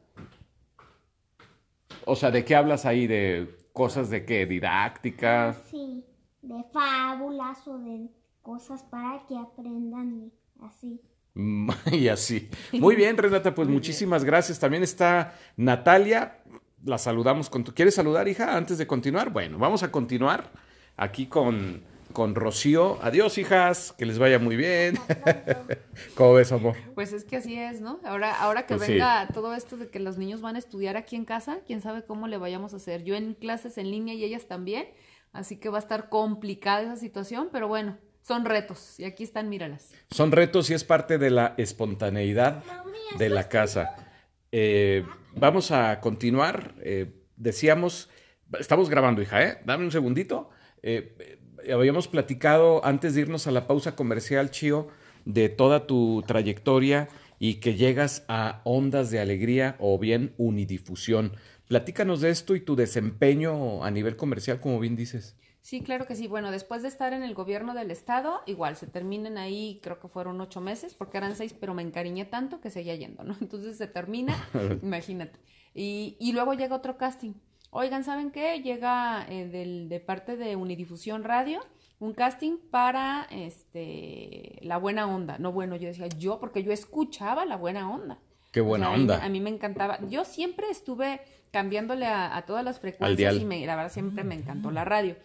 O 2.05 2.15
sea, 2.15 2.31
¿de 2.31 2.43
qué 2.45 2.55
hablas 2.55 2.85
ahí? 2.85 3.07
¿De 3.07 3.55
cosas 3.73 4.09
de 4.09 4.25
qué? 4.25 4.45
¿Didácticas? 4.45 5.57
Sí, 5.69 6.03
de 6.41 6.63
fábulas 6.71 7.67
o 7.67 7.77
de 7.79 8.09
cosas 8.41 8.83
para 8.83 9.25
que 9.27 9.37
aprendan 9.37 10.31
así. 10.61 11.01
Y 11.91 12.07
así. 12.07 12.49
Muy 12.73 12.95
bien, 13.01 13.17
Renata, 13.17 13.53
pues 13.53 13.67
muchísimas 13.67 14.23
gracias. 14.23 14.59
También 14.59 14.83
está 14.83 15.35
Natalia. 15.57 16.39
La 16.83 16.97
saludamos 16.97 17.49
con 17.49 17.63
tu. 17.63 17.73
¿Quieres 17.73 17.95
saludar, 17.95 18.27
hija, 18.27 18.55
antes 18.55 18.77
de 18.77 18.87
continuar? 18.87 19.31
Bueno, 19.31 19.57
vamos 19.57 19.81
a 19.83 19.91
continuar 19.91 20.51
aquí 20.97 21.25
con, 21.25 21.81
con 22.13 22.35
Rocío. 22.35 22.99
Adiós, 23.01 23.37
hijas. 23.39 23.93
Que 23.97 24.05
les 24.05 24.19
vaya 24.19 24.37
muy 24.39 24.55
bien. 24.55 24.97
¿Cómo 26.15 26.35
ves, 26.35 26.51
amor? 26.51 26.75
Pues 26.93 27.11
es 27.11 27.25
que 27.25 27.37
así 27.37 27.57
es, 27.59 27.81
¿no? 27.81 27.99
Ahora, 28.05 28.35
ahora 28.39 28.65
que 28.67 28.75
Pues 28.75 28.85
sí. 28.85 28.93
venga 28.93 29.27
todo 29.33 29.55
esto 29.55 29.77
de 29.77 29.89
que 29.89 29.99
los 29.99 30.17
niños 30.17 30.41
van 30.41 30.55
a 30.55 30.59
estudiar 30.59 30.95
aquí 30.95 31.15
en 31.15 31.25
casa, 31.25 31.57
quién 31.65 31.81
sabe 31.81 32.03
cómo 32.05 32.27
le 32.27 32.37
vayamos 32.37 32.73
a 32.73 32.77
hacer. 32.77 33.03
Yo 33.03 33.15
en 33.15 33.33
clases 33.33 33.77
en 33.79 33.89
línea 33.89 34.13
y 34.13 34.23
ellas 34.23 34.45
también, 34.45 34.85
así 35.33 35.57
que 35.57 35.69
va 35.69 35.79
a 35.79 35.81
estar 35.81 36.09
complicada 36.09 36.83
esa 36.83 36.97
situación, 36.97 37.49
pero 37.51 37.67
bueno, 37.67 37.97
Son 38.25 38.43
retos 38.43 38.99
y 38.99 39.03
aquí 39.03 39.23
están, 39.23 39.49
míralas. 39.49 39.93
Son 40.09 40.31
retos 40.31 40.71
y 40.71 40.73
es 40.73 40.83
parte 40.83 41.19
de 41.19 41.29
la 41.29 41.53
espontaneidad 41.57 42.63
de 43.19 43.29
la 43.29 43.49
casa. 43.49 43.95
Eh, 44.51 45.05
vamos 45.35 45.69
a 45.69 45.99
continuar. 45.99 46.73
Eh, 46.81 47.21
decíamos, 47.35 48.09
estamos 48.59 48.89
grabando, 48.89 49.21
hija, 49.21 49.43
¿eh? 49.43 49.59
Dame 49.63 49.85
un 49.85 49.91
segundito. 49.91 50.49
Eh, 50.81 51.37
habíamos 51.71 52.07
platicado 52.07 52.83
antes 52.83 53.13
de 53.13 53.21
irnos 53.21 53.45
a 53.45 53.51
la 53.51 53.67
pausa 53.67 53.95
comercial, 53.95 54.49
Chio, 54.49 54.87
de 55.25 55.49
toda 55.49 55.85
tu 55.85 56.23
trayectoria 56.25 57.09
y 57.37 57.55
que 57.59 57.75
llegas 57.75 58.25
a 58.27 58.61
ondas 58.63 59.11
de 59.11 59.19
alegría 59.19 59.75
o 59.77 59.99
bien 59.99 60.33
unidifusión. 60.37 61.33
Platícanos 61.67 62.21
de 62.21 62.31
esto 62.31 62.55
y 62.55 62.59
tu 62.59 62.75
desempeño 62.75 63.83
a 63.83 63.91
nivel 63.91 64.15
comercial, 64.15 64.59
como 64.59 64.79
bien 64.79 64.95
dices. 64.95 65.35
Sí, 65.65 65.81
claro 65.81 66.05
que 66.05 66.15
sí. 66.15 66.27
Bueno, 66.27 66.51
después 66.51 66.83
de 66.83 66.89
estar 66.89 67.11
en 67.13 67.23
el 67.23 67.33
gobierno 67.33 67.73
del 67.73 67.89
estado, 67.89 68.41
igual 68.45 68.75
se 68.75 68.85
terminan 68.85 69.39
ahí, 69.39 69.79
creo 69.81 69.99
que 69.99 70.07
fueron 70.07 70.39
ocho 70.39 70.61
meses, 70.61 70.93
porque 70.93 71.17
eran 71.17 71.35
seis, 71.35 71.55
pero 71.59 71.73
me 71.73 71.81
encariñé 71.81 72.25
tanto 72.25 72.61
que 72.61 72.69
seguía 72.69 72.93
yendo, 72.95 73.23
¿no? 73.23 73.35
Entonces 73.41 73.75
se 73.75 73.87
termina, 73.87 74.35
imagínate. 74.83 75.39
Y, 75.73 76.17
y 76.19 76.33
luego 76.33 76.53
llega 76.53 76.75
otro 76.75 76.97
casting. 76.97 77.33
Oigan, 77.71 78.03
¿saben 78.03 78.29
qué? 78.29 78.61
Llega 78.61 79.25
eh, 79.27 79.47
del, 79.47 79.89
de 79.89 79.99
parte 79.99 80.37
de 80.37 80.55
Unidifusión 80.55 81.23
Radio 81.23 81.61
un 81.99 82.13
casting 82.13 82.57
para 82.69 83.25
este 83.31 84.59
la 84.61 84.77
buena 84.77 85.07
onda. 85.07 85.37
No, 85.39 85.51
bueno, 85.51 85.75
yo 85.77 85.87
decía 85.87 86.07
yo, 86.09 86.39
porque 86.39 86.61
yo 86.63 86.71
escuchaba 86.73 87.43
la 87.45 87.57
buena 87.57 87.89
onda. 87.89 88.19
Qué 88.51 88.61
O 88.61 88.65
buena 88.65 88.85
sea, 88.85 88.93
a 88.93 88.97
mí- 88.97 89.01
onda. 89.01 89.25
A 89.25 89.29
mí 89.29 89.39
me 89.41 89.49
encantaba. 89.49 89.97
Yo 90.09 90.25
siempre 90.25 90.69
estuve 90.69 91.21
cambiándole 91.51 92.05
a, 92.05 92.37
a 92.37 92.45
todas 92.45 92.63
las 92.63 92.79
frecuencias 92.79 93.35
y 93.35 93.45
me, 93.45 93.65
la 93.65 93.75
verdad 93.75 93.91
siempre 93.91 94.23
me 94.23 94.35
encantó 94.35 94.69
la 94.71 94.85
radio. 94.85 95.15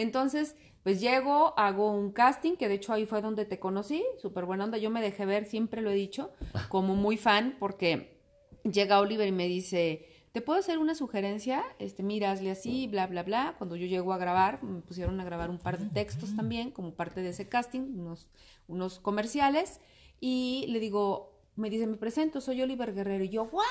Entonces, 0.00 0.56
pues 0.82 1.00
llego, 1.00 1.58
hago 1.58 1.92
un 1.92 2.12
casting, 2.12 2.56
que 2.56 2.68
de 2.68 2.74
hecho 2.74 2.92
ahí 2.92 3.06
fue 3.06 3.20
donde 3.20 3.44
te 3.44 3.58
conocí, 3.58 4.04
súper 4.20 4.44
buena 4.44 4.64
onda. 4.64 4.78
Yo 4.78 4.90
me 4.90 5.02
dejé 5.02 5.26
ver, 5.26 5.44
siempre 5.46 5.82
lo 5.82 5.90
he 5.90 5.94
dicho, 5.94 6.32
como 6.68 6.94
muy 6.94 7.16
fan, 7.16 7.56
porque 7.58 8.18
llega 8.62 9.00
Oliver 9.00 9.26
y 9.26 9.32
me 9.32 9.48
dice, 9.48 10.06
¿te 10.32 10.40
puedo 10.40 10.58
hacer 10.60 10.78
una 10.78 10.94
sugerencia? 10.94 11.64
Este, 11.78 12.02
mira, 12.02 12.30
hazle 12.30 12.50
así, 12.50 12.86
bla, 12.86 13.06
bla, 13.06 13.22
bla. 13.22 13.54
Cuando 13.58 13.76
yo 13.76 13.86
llego 13.86 14.12
a 14.12 14.18
grabar, 14.18 14.62
me 14.62 14.80
pusieron 14.80 15.20
a 15.20 15.24
grabar 15.24 15.50
un 15.50 15.58
par 15.58 15.78
de 15.78 15.86
textos 15.86 16.36
también, 16.36 16.70
como 16.70 16.94
parte 16.94 17.20
de 17.20 17.30
ese 17.30 17.48
casting, 17.48 17.80
unos, 17.98 18.28
unos 18.68 19.00
comerciales, 19.00 19.80
y 20.20 20.66
le 20.68 20.80
digo, 20.80 21.38
me 21.56 21.70
dice, 21.70 21.86
me 21.86 21.96
presento, 21.96 22.40
soy 22.40 22.62
Oliver 22.62 22.94
Guerrero. 22.94 23.24
Y 23.24 23.30
yo, 23.30 23.46
wow, 23.46 23.62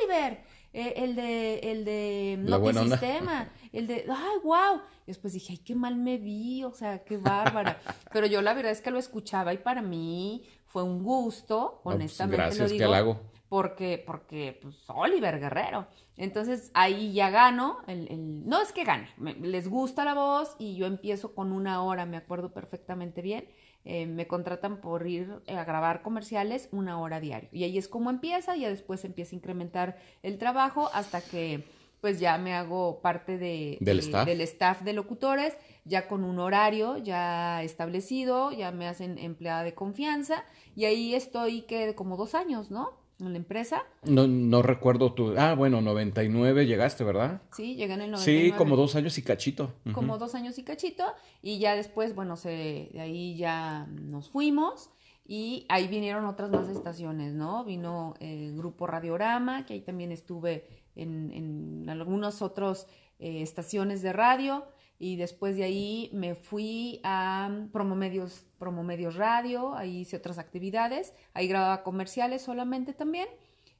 Oliver, 0.00 0.42
Eh, 0.74 0.94
el 0.96 1.14
de, 1.16 1.58
el 1.58 1.84
de 1.84 2.36
onda. 2.38 2.58
Notisistema, 2.72 3.48
el 3.72 3.86
de, 3.86 4.06
ay, 4.08 4.38
wow. 4.42 4.80
Y 5.04 5.08
después 5.08 5.32
dije, 5.34 5.52
ay, 5.52 5.58
qué 5.58 5.74
mal 5.74 5.96
me 5.96 6.16
vi, 6.18 6.64
o 6.64 6.72
sea, 6.72 7.04
qué 7.04 7.18
bárbara. 7.18 7.78
Pero 8.12 8.26
yo 8.26 8.40
la 8.42 8.54
verdad 8.54 8.72
es 8.72 8.80
que 8.80 8.90
lo 8.90 8.98
escuchaba 8.98 9.52
y 9.52 9.58
para 9.58 9.82
mí 9.82 10.44
fue 10.66 10.82
un 10.82 11.02
gusto, 11.02 11.80
pues, 11.84 11.96
honestamente 11.96 12.36
gracias, 12.38 12.70
lo 12.70 12.72
digo. 12.72 12.84
halago. 12.86 13.20
Porque, 13.50 14.02
porque, 14.06 14.58
pues, 14.62 14.76
Oliver 14.88 15.38
Guerrero. 15.38 15.86
Entonces, 16.16 16.70
ahí 16.72 17.12
ya 17.12 17.28
gano. 17.28 17.80
El, 17.86 18.10
el- 18.10 18.48
No 18.48 18.62
es 18.62 18.72
que 18.72 18.84
gane, 18.84 19.10
me- 19.18 19.34
les 19.34 19.68
gusta 19.68 20.06
la 20.06 20.14
voz 20.14 20.56
y 20.58 20.74
yo 20.76 20.86
empiezo 20.86 21.34
con 21.34 21.52
una 21.52 21.82
hora, 21.82 22.06
me 22.06 22.16
acuerdo 22.16 22.54
perfectamente 22.54 23.20
bien. 23.20 23.46
Eh, 23.84 24.06
me 24.06 24.26
contratan 24.28 24.80
por 24.80 25.06
ir 25.08 25.40
a 25.48 25.64
grabar 25.64 26.02
comerciales 26.02 26.68
una 26.70 27.00
hora 27.00 27.18
diario. 27.18 27.48
Y 27.52 27.64
ahí 27.64 27.78
es 27.78 27.88
como 27.88 28.10
empieza, 28.10 28.56
y 28.56 28.60
ya 28.60 28.68
después 28.68 29.04
empieza 29.04 29.34
a 29.34 29.38
incrementar 29.38 29.96
el 30.22 30.38
trabajo 30.38 30.88
hasta 30.94 31.20
que 31.20 31.64
pues 32.00 32.18
ya 32.18 32.36
me 32.36 32.52
hago 32.54 33.00
parte 33.00 33.38
de, 33.38 33.78
Del 33.80 33.98
de- 33.98 34.02
staff. 34.04 34.26
del 34.26 34.40
staff 34.40 34.82
de 34.82 34.92
locutores, 34.92 35.56
ya 35.84 36.08
con 36.08 36.24
un 36.24 36.40
horario 36.40 36.96
ya 36.98 37.62
establecido, 37.62 38.50
ya 38.50 38.72
me 38.72 38.88
hacen 38.88 39.18
empleada 39.18 39.62
de 39.62 39.74
confianza, 39.74 40.44
y 40.74 40.84
ahí 40.86 41.14
estoy 41.14 41.62
que 41.62 41.94
como 41.94 42.16
dos 42.16 42.34
años, 42.34 42.70
¿no? 42.72 42.90
En 43.26 43.32
la 43.32 43.38
empresa. 43.38 43.84
No, 44.02 44.26
no 44.26 44.62
recuerdo 44.62 45.12
tu. 45.12 45.38
Ah, 45.38 45.54
bueno, 45.54 45.80
99 45.80 46.66
llegaste, 46.66 47.04
¿verdad? 47.04 47.42
Sí, 47.52 47.76
llegué 47.76 47.94
en 47.94 48.02
el 48.02 48.10
99. 48.10 48.50
Sí, 48.50 48.52
como 48.56 48.76
dos 48.76 48.96
años 48.96 49.16
y 49.16 49.22
cachito. 49.22 49.72
Como 49.92 50.18
dos 50.18 50.34
años 50.34 50.58
y 50.58 50.64
cachito, 50.64 51.04
y 51.40 51.58
ya 51.58 51.76
después, 51.76 52.14
bueno, 52.14 52.36
se, 52.36 52.90
de 52.92 53.00
ahí 53.00 53.36
ya 53.36 53.86
nos 53.86 54.28
fuimos, 54.28 54.90
y 55.24 55.66
ahí 55.68 55.86
vinieron 55.86 56.26
otras 56.26 56.50
más 56.50 56.68
estaciones, 56.68 57.32
¿no? 57.32 57.64
Vino 57.64 58.14
el 58.18 58.56
grupo 58.56 58.86
Radiorama, 58.86 59.64
que 59.66 59.74
ahí 59.74 59.80
también 59.80 60.10
estuve 60.10 60.66
en, 60.96 61.30
en 61.32 61.88
algunos 61.88 62.42
otros 62.42 62.86
eh, 63.20 63.40
estaciones 63.40 64.02
de 64.02 64.12
radio, 64.12 64.64
y 65.02 65.16
después 65.16 65.56
de 65.56 65.64
ahí 65.64 66.10
me 66.12 66.36
fui 66.36 67.00
a 67.02 67.66
Promomedios, 67.72 68.46
Promomedios 68.60 69.16
Radio, 69.16 69.74
ahí 69.74 70.02
hice 70.02 70.16
otras 70.16 70.38
actividades, 70.38 71.12
ahí 71.34 71.48
grababa 71.48 71.82
comerciales 71.82 72.42
solamente 72.42 72.92
también, 72.92 73.26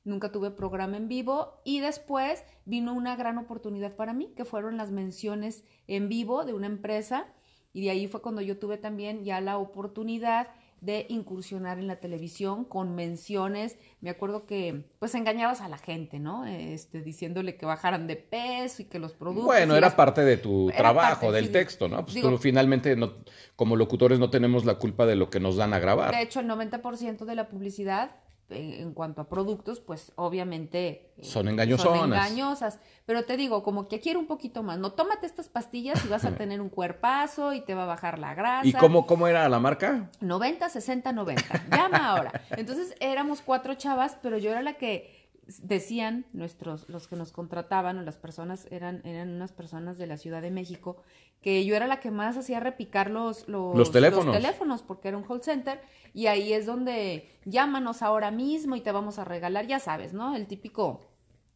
nunca 0.03 0.33
tuve 0.33 0.51
programa 0.51 0.97
en 0.97 1.07
vivo 1.07 1.61
y 1.65 1.79
después 1.79 2.43
vino 2.65 2.93
una 2.93 3.15
gran 3.15 3.39
oportunidad 3.39 3.95
para 3.95 4.13
mí, 4.13 4.33
que 4.35 4.45
fueron 4.45 4.77
las 4.77 4.91
menciones 4.91 5.63
en 5.87 6.09
vivo 6.09 6.45
de 6.45 6.55
una 6.55 6.67
empresa 6.67 7.29
y 7.73 7.83
de 7.83 7.91
ahí 7.91 8.09
fue 8.09 8.21
cuando 8.21 8.43
yo 8.43 8.59
tuve 8.59 8.77
también 8.77 9.23
ya 9.23 9.41
la 9.41 9.59
oportunidad 9.59 10.49
de 10.83 11.07
incursionar 11.09 11.79
en 11.79 11.87
la 11.87 11.97
televisión 12.01 12.65
con 12.65 12.95
menciones. 12.95 13.79
Me 14.01 14.11
acuerdo 14.11 14.47
que 14.47 14.85
pues 14.99 15.15
engañabas 15.15 15.61
a 15.61 15.69
la 15.69 15.79
gente, 15.79 16.19
¿no? 16.19 16.45
Este, 16.45 17.03
diciéndole 17.03 17.57
que 17.57 17.65
bajaran 17.67 18.09
de 18.09 18.17
peso 18.17 18.83
y 18.83 18.87
que 18.87 18.99
los 18.99 19.13
productos... 19.15 19.47
Bueno, 19.47 19.75
era 19.77 19.87
las- 19.87 19.95
parte 19.95 20.23
de 20.23 20.37
tu 20.37 20.69
Era 20.71 20.79
trabajo, 20.79 21.21
parte, 21.27 21.37
del 21.37 21.47
sí. 21.47 21.53
texto, 21.53 21.89
¿no? 21.89 22.03
Pues 22.03 22.15
Digo- 22.17 22.31
tú 22.31 22.39
finalmente, 22.39 22.97
no, 22.97 23.15
como 23.55 23.77
locutores, 23.77 24.19
no 24.19 24.29
tenemos 24.29 24.65
la 24.65 24.75
culpa 24.75 25.07
de 25.07 25.15
lo 25.15 25.31
que 25.31 25.39
nos 25.41 25.57
dan 25.57 25.73
a 25.73 25.79
grabar. 25.79 26.11
De 26.15 26.21
hecho, 26.21 26.41
el 26.41 26.49
90% 26.49 27.25
de 27.25 27.35
la 27.37 27.49
publicidad 27.49 28.17
en 28.51 28.93
cuanto 28.93 29.21
a 29.23 29.29
productos, 29.29 29.81
pues 29.81 30.13
obviamente 30.17 31.13
eh, 31.17 31.25
Son 31.25 31.49
engañosonas. 31.49 32.01
Son 32.01 32.13
engañosas. 32.13 32.79
Pero 33.07 33.25
te 33.25 33.37
digo, 33.37 33.63
como 33.63 33.89
que 33.89 34.01
quiero 34.01 34.21
un 34.21 34.27
poquito 34.27 34.63
más. 34.63 34.79
No, 34.79 34.93
tómate 34.93 35.27
estas 35.27 35.49
pastillas 35.49 36.05
y 36.05 36.09
vas 36.09 36.25
a 36.25 36.35
tener 36.37 36.61
un 36.61 36.69
cuerpazo 36.69 37.53
y 37.53 37.61
te 37.61 37.75
va 37.75 37.85
a 37.85 37.87
bajar 37.87 38.19
la 38.19 38.35
grasa. 38.35 38.67
¿Y 38.67 38.73
cómo, 38.73 39.07
cómo 39.07 39.27
era 39.29 39.49
la 39.49 39.59
marca? 39.59 40.11
90, 40.21 40.69
60, 40.69 41.13
90. 41.13 41.65
Llama 41.71 42.09
ahora. 42.09 42.43
Entonces 42.51 42.95
éramos 43.01 43.41
cuatro 43.43 43.75
chavas, 43.75 44.19
pero 44.23 44.39
yo 44.39 44.51
era 44.51 44.63
la 44.63 44.75
que 44.75 45.22
decían 45.47 46.25
nuestros, 46.33 46.89
los 46.89 47.09
que 47.09 47.17
nos 47.17 47.33
contrataban 47.33 47.99
o 47.99 48.03
las 48.03 48.17
personas 48.17 48.67
eran, 48.71 49.01
eran 49.05 49.31
unas 49.31 49.53
personas 49.53 49.99
de 49.99 50.07
la 50.07 50.17
Ciudad 50.17 50.41
de 50.43 50.51
México, 50.51 51.03
que 51.41 51.65
yo 51.65 51.75
era 51.75 51.87
la 51.89 51.99
que 52.01 52.11
más 52.13 52.37
hacía 52.37 52.61
repicar 52.61 53.11
los, 53.11 53.49
los, 53.49 53.77
Los 53.77 53.91
teléfonos. 53.91 54.35
teléfonos, 54.35 54.83
porque 54.83 55.09
era 55.09 55.17
un 55.17 55.25
call 55.25 55.43
center, 55.43 55.81
y 56.15 56.27
ahí 56.27 56.53
es 56.53 56.67
donde 56.67 57.29
llámanos 57.45 58.03
ahora 58.03 58.31
mismo 58.31 58.77
y 58.77 58.81
te 58.81 58.93
vamos 58.93 59.19
a 59.19 59.25
regalar, 59.25 59.67
ya 59.67 59.81
sabes, 59.81 60.13
¿no? 60.13 60.37
El 60.37 60.47
típico, 60.47 61.01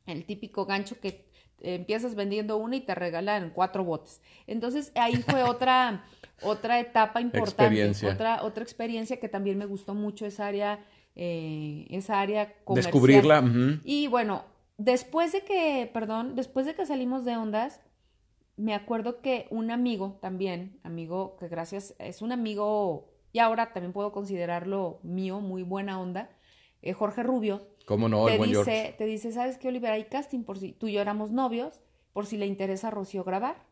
el 0.07 0.25
típico 0.25 0.67
gancho 0.67 0.99
que 1.01 1.27
empiezas 1.61 2.15
vendiendo 2.15 2.57
una 2.59 2.77
y 2.77 2.81
te 2.81 2.95
regalan 2.95 3.51
cuatro 3.55 3.85
botes. 3.85 4.21
Entonces 4.47 4.93
ahí 4.97 5.17
fue 5.23 5.43
otra, 5.45 6.05
otra 6.43 6.81
etapa 6.81 7.21
importante, 7.21 7.63
Experiencia. 7.63 8.13
otra, 8.13 8.43
otra 8.43 8.63
experiencia 8.65 9.19
que 9.21 9.29
también 9.29 9.57
me 9.57 9.67
gustó 9.67 9.95
mucho 9.95 10.27
esa 10.27 10.47
área, 10.49 10.81
eh, 11.17 11.87
esa 11.91 12.21
área 12.21 12.55
comercial. 12.65 12.93
Descubrirla. 12.93 13.45
Y 13.85 14.07
bueno, 14.07 14.45
después 14.79 15.33
de 15.33 15.43
que, 15.43 15.91
perdón, 15.93 16.37
después 16.37 16.67
de 16.67 16.75
que 16.75 16.87
salimos 16.87 17.25
de 17.25 17.37
Ondas, 17.37 17.81
me 18.57 18.75
acuerdo 18.75 19.21
que 19.21 19.49
un 19.51 19.71
amigo 19.71 20.19
también, 20.23 20.79
amigo 20.83 21.37
que 21.39 21.49
gracias, 21.49 21.95
es 21.99 22.23
un 22.23 22.33
amigo, 22.33 23.13
y 23.33 23.39
ahora 23.39 23.73
también 23.73 23.93
puedo 23.93 24.13
considerarlo 24.13 25.01
mío, 25.03 25.41
muy 25.41 25.63
buena 25.63 26.01
onda, 26.01 26.31
eh, 26.83 26.93
Jorge 26.93 27.23
Rubio, 27.23 27.67
¿Cómo 27.87 28.09
no, 28.09 28.27
el 28.29 28.33
te 28.33 28.39
buen 28.39 28.51
dice, 28.51 28.65
George? 28.65 28.95
te 28.99 29.07
dice, 29.07 29.33
¿sabes 29.33 29.59
qué, 29.59 29.69
Oliver? 29.69 29.93
Hay 29.93 30.05
casting 30.05 30.43
por 30.43 30.59
si 30.59 30.73
tú 30.73 30.89
y 30.89 30.93
yo 30.93 31.01
éramos 31.01 31.31
novios, 31.31 31.81
por 32.13 32.27
si 32.27 32.37
le 32.37 32.47
interesa 32.47 32.89
a 32.89 32.91
Rocío 32.91 33.25
grabar. 33.25 33.65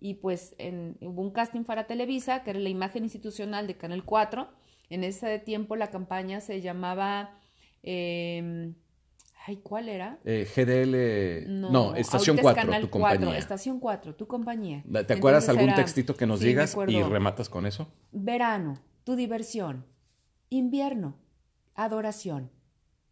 Y 0.00 0.14
pues 0.14 0.54
en, 0.58 0.96
hubo 1.02 1.20
un 1.20 1.32
casting 1.32 1.64
para 1.64 1.86
Televisa, 1.86 2.44
que 2.44 2.50
era 2.50 2.60
la 2.60 2.68
imagen 2.68 3.04
institucional 3.04 3.66
de 3.66 3.76
Canal 3.76 4.04
4. 4.04 4.48
En 4.90 5.04
ese 5.04 5.38
tiempo 5.38 5.76
la 5.76 5.90
campaña 5.90 6.40
se 6.40 6.60
llamaba... 6.60 7.38
eh, 7.82 8.72
ay, 9.46 9.56
¿cuál 9.62 9.88
era? 9.88 10.18
Eh, 10.24 10.46
GDL. 10.46 11.48
No, 11.70 11.94
Estación 11.94 12.38
ahorita 12.38 12.50
es 12.50 12.54
4, 12.54 12.62
Canal 12.66 12.82
tu 12.82 12.90
4, 12.90 13.16
compañía. 13.18 13.38
Estación 13.38 13.80
4, 13.80 14.14
tu 14.14 14.26
compañía. 14.26 14.82
¿Te 15.06 15.12
acuerdas 15.14 15.44
Entonces 15.44 15.48
algún 15.50 15.68
era- 15.68 15.76
textito 15.76 16.16
que 16.16 16.26
nos 16.26 16.40
sí, 16.40 16.46
digas 16.48 16.76
y 16.86 17.02
rematas 17.02 17.48
con 17.48 17.66
eso? 17.66 17.90
Verano, 18.12 18.78
tu 19.04 19.16
diversión. 19.16 19.84
Invierno, 20.50 21.16
adoración. 21.74 22.50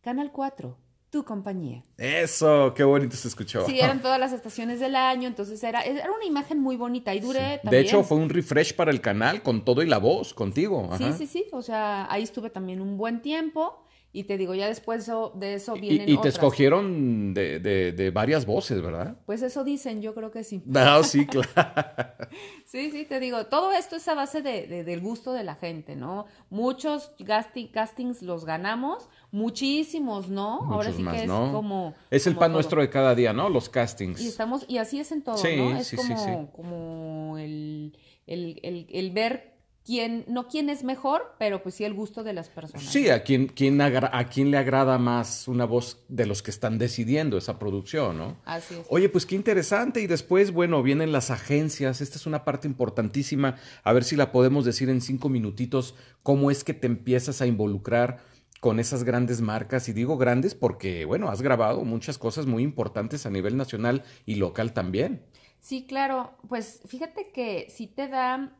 Canal 0.00 0.32
4, 0.32 0.78
tu 1.16 1.24
compañía. 1.24 1.82
Eso, 1.96 2.74
qué 2.74 2.84
bonito 2.84 3.16
se 3.16 3.28
escuchó. 3.28 3.64
Sí, 3.64 3.80
eran 3.80 4.02
todas 4.02 4.20
las 4.20 4.32
estaciones 4.34 4.80
del 4.80 4.94
año, 4.94 5.26
entonces 5.26 5.62
era, 5.64 5.80
era 5.82 6.12
una 6.12 6.26
imagen 6.26 6.60
muy 6.60 6.76
bonita 6.76 7.14
y 7.14 7.20
duré 7.20 7.40
De 7.40 7.58
también. 7.58 7.84
hecho, 7.84 8.02
fue 8.04 8.18
un 8.18 8.28
refresh 8.28 8.74
para 8.74 8.90
el 8.90 9.00
canal 9.00 9.42
con 9.42 9.64
todo 9.64 9.82
y 9.82 9.86
la 9.86 9.96
voz 9.96 10.34
contigo. 10.34 10.90
Sí, 10.98 11.12
sí, 11.16 11.26
sí, 11.26 11.46
o 11.52 11.62
sea, 11.62 12.06
ahí 12.12 12.22
estuve 12.22 12.50
también 12.50 12.82
un 12.82 12.98
buen 12.98 13.22
tiempo 13.22 13.85
Y 14.16 14.24
te 14.24 14.38
digo, 14.38 14.54
ya 14.54 14.66
después 14.66 15.10
de 15.34 15.54
eso 15.54 15.76
Y, 15.76 15.80
vienen 15.80 16.08
y 16.08 16.12
te 16.14 16.18
otras. 16.18 16.34
escogieron 16.34 17.34
de, 17.34 17.60
de- 17.60 17.92
de 17.92 18.10
varias 18.10 18.46
voces, 18.46 18.80
¿verdad? 18.80 19.18
Pues 19.26 19.42
eso 19.42 19.62
dicen, 19.62 20.00
yo 20.00 20.14
creo 20.14 20.30
que 20.30 20.42
sí. 20.42 20.62
No, 20.64 21.02
sí, 21.04 21.26
claro. 21.26 21.48
Sí, 22.64 22.90
sí, 22.90 23.04
te 23.04 23.20
digo, 23.20 23.46
todo 23.46 23.72
esto 23.72 23.96
es 23.96 24.08
a 24.08 24.14
base 24.14 24.42
de, 24.42 24.66
de- 24.66 24.84
del 24.84 25.00
gusto 25.00 25.32
de 25.32 25.44
la 25.44 25.54
gente, 25.54 25.96
¿no? 25.96 26.26
Muchos 26.50 27.14
gasti- 27.18 27.70
castings 27.70 28.22
los 28.22 28.44
ganamos, 28.44 29.08
muchísimos 29.30 30.28
no. 30.28 30.60
Ahora 30.64 30.76
Muchos 30.90 30.96
sí 30.96 31.02
más, 31.02 31.14
que 31.14 31.20
es 31.22 31.28
¿no? 31.28 31.52
como... 31.52 31.94
Es 32.10 32.26
el 32.26 32.32
como 32.34 32.40
pan 32.40 32.48
todo. 32.50 32.56
nuestro 32.56 32.80
de 32.80 32.90
cada 32.90 33.14
día, 33.14 33.32
¿no? 33.32 33.48
Los 33.50 33.68
castings. 33.68 34.20
Y 34.20 34.28
estamos, 34.28 34.64
y 34.68 34.78
así 34.78 34.98
es 34.98 35.12
en 35.12 35.22
todo, 35.22 35.36
Sí, 35.36 35.56
¿no? 35.56 35.76
Es 35.76 35.86
sí, 35.88 35.96
sí, 35.96 36.02
como, 36.08 36.24
sí. 36.24 36.30
como 36.56 37.38
el, 37.38 37.96
el, 38.26 38.60
el, 38.62 38.86
el 38.90 39.10
ver 39.12 39.55
quién, 39.86 40.24
no 40.26 40.48
quién 40.48 40.68
es 40.68 40.82
mejor, 40.82 41.34
pero 41.38 41.62
pues 41.62 41.76
sí 41.76 41.84
el 41.84 41.94
gusto 41.94 42.24
de 42.24 42.32
las 42.32 42.48
personas. 42.48 42.84
Sí, 42.84 43.08
a 43.08 43.22
quién, 43.22 43.46
quién 43.46 43.80
agra- 43.80 44.10
a 44.12 44.28
quién 44.28 44.50
le 44.50 44.58
agrada 44.58 44.98
más 44.98 45.46
una 45.46 45.64
voz 45.64 46.04
de 46.08 46.26
los 46.26 46.42
que 46.42 46.50
están 46.50 46.76
decidiendo 46.76 47.38
esa 47.38 47.58
producción, 47.58 48.18
¿no? 48.18 48.36
Así 48.44 48.74
es. 48.74 48.86
Oye, 48.90 49.08
pues 49.08 49.24
qué 49.24 49.36
interesante. 49.36 50.00
Y 50.02 50.08
después, 50.08 50.50
bueno, 50.52 50.82
vienen 50.82 51.12
las 51.12 51.30
agencias. 51.30 52.00
Esta 52.00 52.16
es 52.16 52.26
una 52.26 52.44
parte 52.44 52.66
importantísima. 52.66 53.54
A 53.84 53.92
ver 53.92 54.02
si 54.02 54.16
la 54.16 54.32
podemos 54.32 54.64
decir 54.64 54.90
en 54.90 55.00
cinco 55.00 55.28
minutitos. 55.28 55.94
¿Cómo 56.24 56.50
es 56.50 56.64
que 56.64 56.74
te 56.74 56.88
empiezas 56.88 57.40
a 57.40 57.46
involucrar 57.46 58.18
con 58.58 58.80
esas 58.80 59.04
grandes 59.04 59.40
marcas? 59.40 59.88
Y 59.88 59.92
digo 59.92 60.18
grandes 60.18 60.56
porque, 60.56 61.04
bueno, 61.04 61.28
has 61.28 61.42
grabado 61.42 61.84
muchas 61.84 62.18
cosas 62.18 62.46
muy 62.46 62.64
importantes 62.64 63.24
a 63.24 63.30
nivel 63.30 63.56
nacional 63.56 64.02
y 64.24 64.34
local 64.34 64.72
también. 64.72 65.22
Sí, 65.60 65.86
claro, 65.86 66.36
pues 66.48 66.80
fíjate 66.86 67.30
que 67.32 67.68
sí 67.70 67.86
te 67.86 68.08
da 68.08 68.56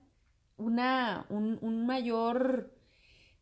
una, 0.57 1.27
un, 1.29 1.59
un 1.63 1.87
mayor, 1.87 2.73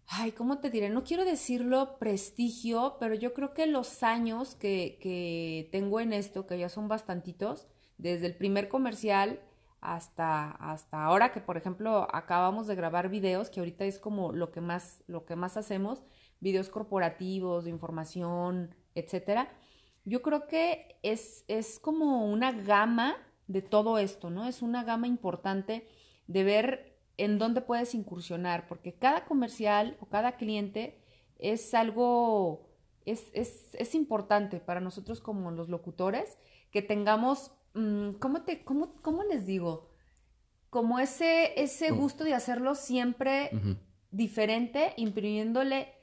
ay, 0.07 0.33
¿cómo 0.33 0.59
te 0.59 0.71
diré? 0.71 0.91
No 0.91 1.05
quiero 1.05 1.25
decirlo 1.25 1.99
prestigio, 1.99 2.97
pero 3.01 3.15
yo 3.15 3.35
creo 3.35 3.55
que 3.55 3.67
los 3.67 4.03
años 4.03 4.55
que, 4.55 4.99
que 5.01 5.69
tengo 5.73 6.01
en 6.01 6.13
esto, 6.13 6.47
que 6.47 6.59
ya 6.59 6.69
son 6.69 6.89
bastantitos, 6.89 7.67
desde 7.99 8.27
el 8.27 8.37
primer 8.37 8.69
comercial 8.69 9.41
hasta, 9.81 10.51
hasta 10.53 11.05
ahora 11.05 11.33
que, 11.33 11.41
por 11.41 11.57
ejemplo, 11.57 12.09
acabamos 12.13 12.67
de 12.67 12.75
grabar 12.75 13.09
videos, 13.11 13.51
que 13.51 13.61
ahorita 13.61 13.85
es 13.85 13.99
como 13.99 14.33
lo 14.33 14.51
que 14.51 14.61
más, 14.61 15.05
lo 15.07 15.27
que 15.27 15.37
más 15.37 15.57
hacemos, 15.57 16.03
videos 16.41 16.71
corporativos, 16.71 17.65
de 17.65 17.71
información, 17.71 18.75
etcétera. 18.95 19.51
Yo 20.05 20.23
creo 20.23 20.47
que 20.47 20.99
es, 21.03 21.45
es 21.49 21.79
como 21.79 22.27
una 22.27 22.53
gama 22.53 23.17
de 23.47 23.63
todo 23.63 23.99
esto, 23.99 24.31
¿no? 24.31 24.47
Es 24.49 24.63
una 24.63 24.85
gama 24.85 25.07
importante 25.07 25.87
de 26.27 26.45
ver 26.45 26.94
en 27.17 27.39
dónde 27.39 27.61
puedes 27.61 27.95
incursionar, 27.95 28.67
porque 28.67 28.95
cada 28.95 29.25
comercial 29.25 29.97
o 30.01 30.07
cada 30.07 30.37
cliente 30.37 30.99
es 31.39 31.75
algo, 31.75 32.69
es, 33.05 33.31
es, 33.33 33.75
es 33.75 33.95
importante 33.95 34.61
para 34.61 34.81
nosotros 34.81 35.21
como 35.21 35.51
los 35.51 35.69
locutores, 35.69 36.39
que 36.71 36.83
tengamos, 36.83 37.53
mm, 37.75 38.13
¿cómo, 38.15 38.43
te, 38.43 38.65
cómo, 38.65 38.95
cómo 39.03 39.23
les 39.25 39.47
digo? 39.47 39.91
Como 40.71 40.99
ese, 40.99 41.61
ese 41.63 41.93
gusto 41.93 42.25
de 42.25 42.35
hacerlo 42.35 42.75
siempre 42.75 43.51
diferente, 44.11 44.93
imprimiéndole 44.97 45.95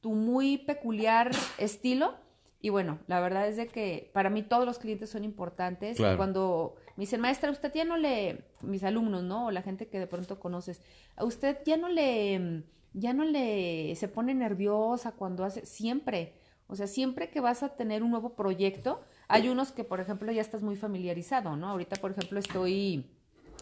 tu 0.00 0.12
muy 0.12 0.58
peculiar 0.58 1.30
estilo. 1.58 2.14
Y 2.60 2.68
bueno, 2.68 3.00
la 3.06 3.20
verdad 3.20 3.48
es 3.48 3.56
de 3.56 3.66
que 3.66 4.10
para 4.12 4.30
mí 4.30 4.42
todos 4.42 4.66
los 4.66 4.78
clientes 4.78 5.10
son 5.10 5.24
importantes. 5.24 5.96
Claro. 5.96 6.16
Cuando 6.16 6.76
me 7.00 7.04
dicen, 7.04 7.22
maestra, 7.22 7.50
usted 7.50 7.72
ya 7.74 7.86
no 7.86 7.96
le, 7.96 8.44
mis 8.60 8.84
alumnos, 8.84 9.22
¿no? 9.22 9.46
O 9.46 9.50
la 9.50 9.62
gente 9.62 9.88
que 9.88 9.98
de 9.98 10.06
pronto 10.06 10.38
conoces, 10.38 10.82
a 11.16 11.24
usted 11.24 11.56
ya 11.64 11.78
no 11.78 11.88
le, 11.88 12.62
ya 12.92 13.14
no 13.14 13.24
le, 13.24 13.94
se 13.96 14.06
pone 14.06 14.34
nerviosa 14.34 15.12
cuando 15.12 15.42
hace, 15.44 15.64
siempre. 15.64 16.34
O 16.66 16.76
sea, 16.76 16.86
siempre 16.86 17.30
que 17.30 17.40
vas 17.40 17.62
a 17.62 17.70
tener 17.70 18.02
un 18.02 18.10
nuevo 18.10 18.34
proyecto, 18.34 19.00
hay 19.28 19.48
unos 19.48 19.72
que, 19.72 19.82
por 19.82 19.98
ejemplo, 19.98 20.30
ya 20.30 20.42
estás 20.42 20.60
muy 20.60 20.76
familiarizado, 20.76 21.56
¿no? 21.56 21.70
Ahorita, 21.70 21.96
por 21.96 22.10
ejemplo, 22.10 22.38
estoy, 22.38 23.06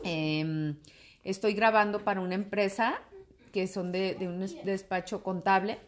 em, 0.02 0.74
estoy 1.22 1.54
grabando 1.54 2.00
para 2.00 2.20
una 2.20 2.34
empresa 2.34 3.00
que 3.52 3.68
son 3.68 3.92
de, 3.92 4.16
de 4.16 4.26
un 4.26 4.42
es- 4.42 4.64
despacho 4.64 5.22
contable 5.22 5.78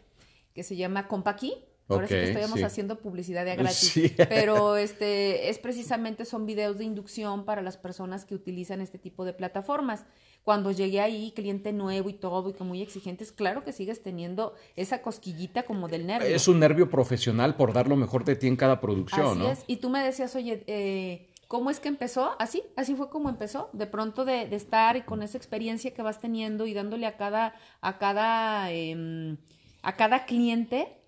que 0.55 0.63
se 0.63 0.77
llama 0.77 1.09
Compaqui. 1.09 1.53
Ahora 1.91 2.07
sí 2.07 2.13
Ok, 2.13 2.19
que 2.21 2.31
estamos 2.31 2.59
sí. 2.59 2.63
haciendo 2.63 2.99
publicidad 2.99 3.45
de 3.45 3.55
gratis. 3.57 3.77
Sí. 3.77 4.13
Pero 4.29 4.77
este 4.77 5.49
es 5.49 5.59
precisamente 5.59 6.25
son 6.25 6.45
videos 6.45 6.77
de 6.77 6.85
inducción 6.85 7.45
para 7.45 7.61
las 7.61 7.77
personas 7.77 8.25
que 8.25 8.35
utilizan 8.35 8.81
este 8.81 8.97
tipo 8.97 9.25
de 9.25 9.33
plataformas. 9.33 10.05
Cuando 10.43 10.71
llegué 10.71 11.01
ahí, 11.01 11.31
cliente 11.35 11.71
nuevo 11.71 12.09
y 12.09 12.13
todo, 12.13 12.49
y 12.49 12.53
que 12.53 12.63
muy 12.63 12.81
exigentes, 12.81 13.31
claro 13.31 13.63
que 13.63 13.71
sigues 13.73 14.01
teniendo 14.01 14.55
esa 14.75 15.01
cosquillita 15.03 15.63
como 15.63 15.87
del 15.87 16.07
nervio. 16.07 16.35
Es 16.35 16.47
un 16.47 16.59
nervio 16.59 16.89
profesional 16.89 17.55
por 17.55 17.73
dar 17.73 17.87
lo 17.87 17.95
mejor 17.95 18.25
de 18.25 18.35
ti 18.35 18.47
en 18.47 18.55
cada 18.55 18.81
producción, 18.81 19.27
Así 19.27 19.39
¿no? 19.39 19.51
es. 19.51 19.63
Y 19.67 19.75
tú 19.77 19.89
me 19.91 20.03
decías, 20.03 20.35
oye, 20.35 20.63
eh, 20.65 21.27
¿cómo 21.47 21.69
es 21.69 21.79
que 21.79 21.89
empezó? 21.89 22.31
Así, 22.39 22.63
así 22.75 22.95
fue 22.95 23.09
como 23.11 23.29
empezó. 23.29 23.69
De 23.73 23.85
pronto 23.85 24.25
de, 24.25 24.47
de 24.47 24.55
estar 24.55 24.97
y 24.97 25.01
con 25.01 25.21
esa 25.21 25.37
experiencia 25.37 25.93
que 25.93 26.01
vas 26.01 26.19
teniendo 26.19 26.65
y 26.65 26.73
dándole 26.73 27.05
a 27.05 27.17
cada, 27.17 27.53
a 27.81 27.99
cada, 27.99 28.71
em, 28.71 29.37
a 29.83 29.95
cada 29.95 30.25
cliente 30.25 31.00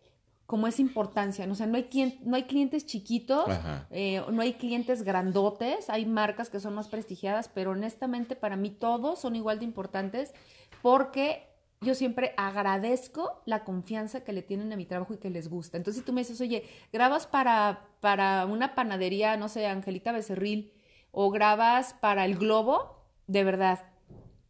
como 0.45 0.67
esa 0.67 0.81
importancia. 0.81 1.45
¿no? 1.47 1.53
O 1.53 1.55
sea, 1.55 1.67
no 1.67 1.77
hay, 1.77 1.85
quien- 1.85 2.19
no 2.23 2.35
hay 2.35 2.43
clientes 2.43 2.85
chiquitos, 2.85 3.45
eh, 3.91 4.21
no 4.31 4.41
hay 4.41 4.53
clientes 4.53 5.03
grandotes, 5.03 5.89
hay 5.89 6.05
marcas 6.05 6.49
que 6.49 6.59
son 6.59 6.75
más 6.75 6.89
prestigiadas, 6.89 7.47
pero 7.49 7.71
honestamente 7.71 8.35
para 8.35 8.55
mí 8.55 8.69
todos 8.69 9.19
son 9.19 9.35
igual 9.35 9.59
de 9.59 9.65
importantes 9.65 10.33
porque 10.81 11.47
yo 11.81 11.95
siempre 11.95 12.33
agradezco 12.37 13.41
la 13.45 13.63
confianza 13.63 14.23
que 14.23 14.31
le 14.33 14.41
tienen 14.41 14.71
a 14.71 14.77
mi 14.77 14.85
trabajo 14.85 15.13
y 15.13 15.17
que 15.17 15.29
les 15.29 15.49
gusta. 15.49 15.75
Entonces, 15.77 16.01
si 16.01 16.05
tú 16.05 16.13
me 16.13 16.21
dices, 16.21 16.39
oye, 16.39 16.63
grabas 16.93 17.27
para, 17.27 17.87
para 17.99 18.45
una 18.45 18.73
panadería, 18.75 19.35
no 19.37 19.49
sé, 19.49 19.65
Angelita 19.67 20.11
Becerril, 20.13 20.71
o 21.11 21.29
grabas 21.29 21.93
para 21.95 22.23
el 22.25 22.37
Globo, 22.37 23.01
de 23.27 23.43
verdad, 23.43 23.79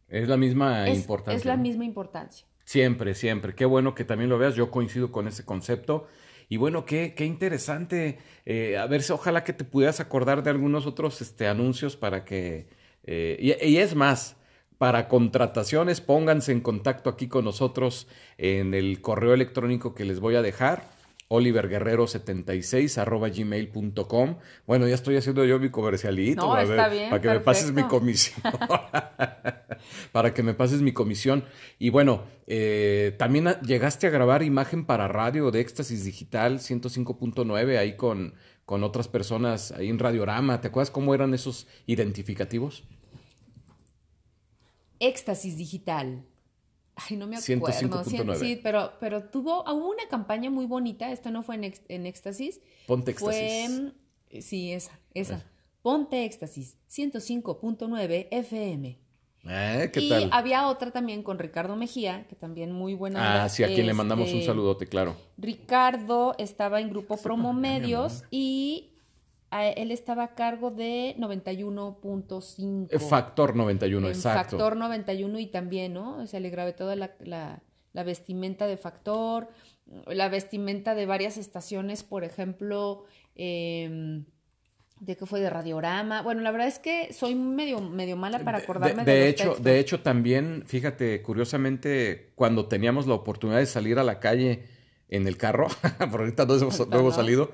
Es 0.08 0.28
la 0.28 0.36
misma 0.36 0.88
es, 0.88 0.98
importancia. 0.98 1.36
es 1.36 1.44
la 1.44 1.56
misma 1.56 1.84
importancia. 1.84 2.46
Siempre, 2.64 3.14
siempre. 3.14 3.54
Qué 3.54 3.64
bueno 3.64 3.94
que 3.94 4.04
también 4.04 4.30
lo 4.30 4.38
veas. 4.38 4.54
Yo 4.54 4.70
coincido 4.70 5.12
con 5.12 5.28
ese 5.28 5.44
concepto. 5.44 6.06
Y 6.48 6.56
bueno, 6.56 6.84
qué, 6.84 7.14
qué 7.14 7.24
interesante. 7.24 8.18
Eh, 8.44 8.76
a 8.76 8.86
ver 8.86 9.02
ojalá 9.10 9.44
que 9.44 9.52
te 9.52 9.64
pudieras 9.64 10.00
acordar 10.00 10.42
de 10.42 10.50
algunos 10.50 10.86
otros 10.86 11.20
este, 11.20 11.46
anuncios 11.48 11.96
para 11.96 12.24
que... 12.24 12.66
eh, 13.04 13.38
y 13.62 13.76
es 13.76 13.94
más, 13.94 14.36
para 14.78 15.08
contrataciones, 15.08 16.00
pónganse 16.00 16.52
en 16.52 16.60
contacto 16.60 17.08
aquí 17.08 17.28
con 17.28 17.44
nosotros 17.44 18.08
en 18.38 18.74
el 18.74 19.00
correo 19.00 19.34
electrónico 19.34 19.94
que 19.94 20.04
les 20.04 20.20
voy 20.20 20.34
a 20.34 20.42
dejar. 20.42 20.90
Oliverguerrero76 21.28 22.98
arroba 22.98 23.28
gmail.com 23.28 24.36
Bueno, 24.66 24.86
ya 24.86 24.94
estoy 24.94 25.16
haciendo 25.16 25.44
yo 25.44 25.58
mi 25.58 25.70
comercialito. 25.70 26.46
No, 26.46 26.54
a 26.54 26.62
está 26.62 26.88
ver, 26.88 26.98
bien, 26.98 27.10
para 27.10 27.22
que 27.22 27.28
me 27.28 27.40
pases 27.40 27.72
mi 27.72 27.82
comisión. 27.84 28.40
para 30.12 30.34
que 30.34 30.42
me 30.42 30.54
pases 30.54 30.82
mi 30.82 30.92
comisión. 30.92 31.44
Y 31.78 31.90
bueno, 31.90 32.24
eh, 32.46 33.14
también 33.18 33.48
llegaste 33.62 34.06
a 34.06 34.10
grabar 34.10 34.42
imagen 34.42 34.84
para 34.84 35.08
radio 35.08 35.50
de 35.50 35.60
Éxtasis 35.60 36.04
Digital 36.04 36.58
105.9 36.58 37.78
ahí 37.78 37.96
con, 37.96 38.34
con 38.64 38.84
otras 38.84 39.08
personas 39.08 39.72
ahí 39.72 39.88
en 39.88 39.98
Radiorama. 39.98 40.60
¿Te 40.60 40.68
acuerdas 40.68 40.90
cómo 40.90 41.14
eran 41.14 41.34
esos 41.34 41.66
identificativos? 41.86 42.84
Éxtasis 45.00 45.56
digital. 45.56 46.24
Ay, 46.96 47.16
no 47.16 47.26
me 47.26 47.36
acuerdo. 47.36 47.66
105.9. 47.66 48.34
Sí, 48.36 48.60
pero, 48.62 48.92
pero 49.00 49.24
tuvo 49.24 49.62
hubo 49.62 49.88
una 49.90 50.06
campaña 50.08 50.50
muy 50.50 50.66
bonita. 50.66 51.10
Esto 51.10 51.30
no 51.30 51.42
fue 51.42 51.56
en, 51.56 51.74
en 51.88 52.06
Éxtasis. 52.06 52.60
Ponte 52.86 53.14
Fue, 53.14 53.64
Éxtasis. 53.64 53.92
mm, 54.32 54.40
sí, 54.40 54.72
esa, 54.72 54.98
esa. 55.12 55.44
Ponte 55.82 56.24
Éxtasis, 56.24 56.78
105.9 56.90 58.28
FM. 58.30 58.98
Eh, 59.46 59.90
¿Qué 59.92 60.00
y 60.00 60.08
tal? 60.08 60.30
había 60.32 60.68
otra 60.68 60.90
también 60.90 61.22
con 61.22 61.38
Ricardo 61.38 61.76
Mejía, 61.76 62.26
que 62.28 62.34
también 62.36 62.72
muy 62.72 62.94
buena. 62.94 63.44
Ah, 63.44 63.48
sí, 63.50 63.62
a 63.62 63.66
quien 63.66 63.86
le 63.86 63.92
mandamos 63.92 64.28
un 64.30 64.36
Este, 64.36 64.46
saludote, 64.46 64.86
claro. 64.86 65.16
Ricardo 65.36 66.34
estaba 66.38 66.80
en 66.80 66.88
Grupo 66.88 67.18
Promo 67.18 67.52
Medios 67.52 68.24
y 68.30 68.93
él 69.62 69.90
estaba 69.90 70.24
a 70.24 70.34
cargo 70.34 70.70
de 70.70 71.14
91.5. 71.18 72.88
Eh, 72.90 72.98
Factor 72.98 73.54
91, 73.56 74.06
en 74.08 74.12
exacto. 74.12 74.56
Factor 74.58 74.76
91 74.76 75.38
y 75.38 75.46
también, 75.46 75.94
¿no? 75.94 76.18
O 76.18 76.26
sea, 76.26 76.40
le 76.40 76.50
grabé 76.50 76.72
toda 76.72 76.96
la, 76.96 77.12
la- 77.20 77.62
la 77.92 78.02
vestimenta 78.02 78.66
de 78.66 78.76
Factor, 78.76 79.48
la 80.08 80.28
vestimenta 80.28 80.94
de 80.96 81.06
varias 81.06 81.36
estaciones, 81.38 82.02
por 82.02 82.24
ejemplo, 82.24 83.04
em, 83.36 84.24
de 85.00 85.16
que 85.16 85.26
fue 85.26 85.38
de 85.40 85.48
Radiorama. 85.50 86.22
Bueno, 86.22 86.40
la 86.40 86.50
verdad 86.50 86.66
es 86.66 86.80
que 86.80 87.12
soy 87.12 87.36
medio, 87.36 87.80
medio 87.80 88.16
mala 88.16 88.40
para 88.40 88.58
acordarme 88.58 89.04
de, 89.04 89.12
de 89.12 89.20
los 89.20 89.28
hecho, 89.30 89.44
textos. 89.44 89.62
de 89.64 89.78
hecho, 89.78 90.00
también, 90.00 90.64
fíjate, 90.66 91.22
curiosamente, 91.22 92.32
cuando 92.34 92.66
teníamos 92.66 93.06
la 93.06 93.14
oportunidad 93.14 93.58
de 93.60 93.66
salir 93.66 93.98
a 94.00 94.04
la 94.04 94.18
calle 94.18 94.64
en 95.08 95.28
el 95.28 95.36
carro, 95.36 95.68
por 96.10 96.20
ahorita 96.22 96.46
no 96.46 96.54
hemos, 96.56 96.88
no 96.88 97.10
salido, 97.12 97.50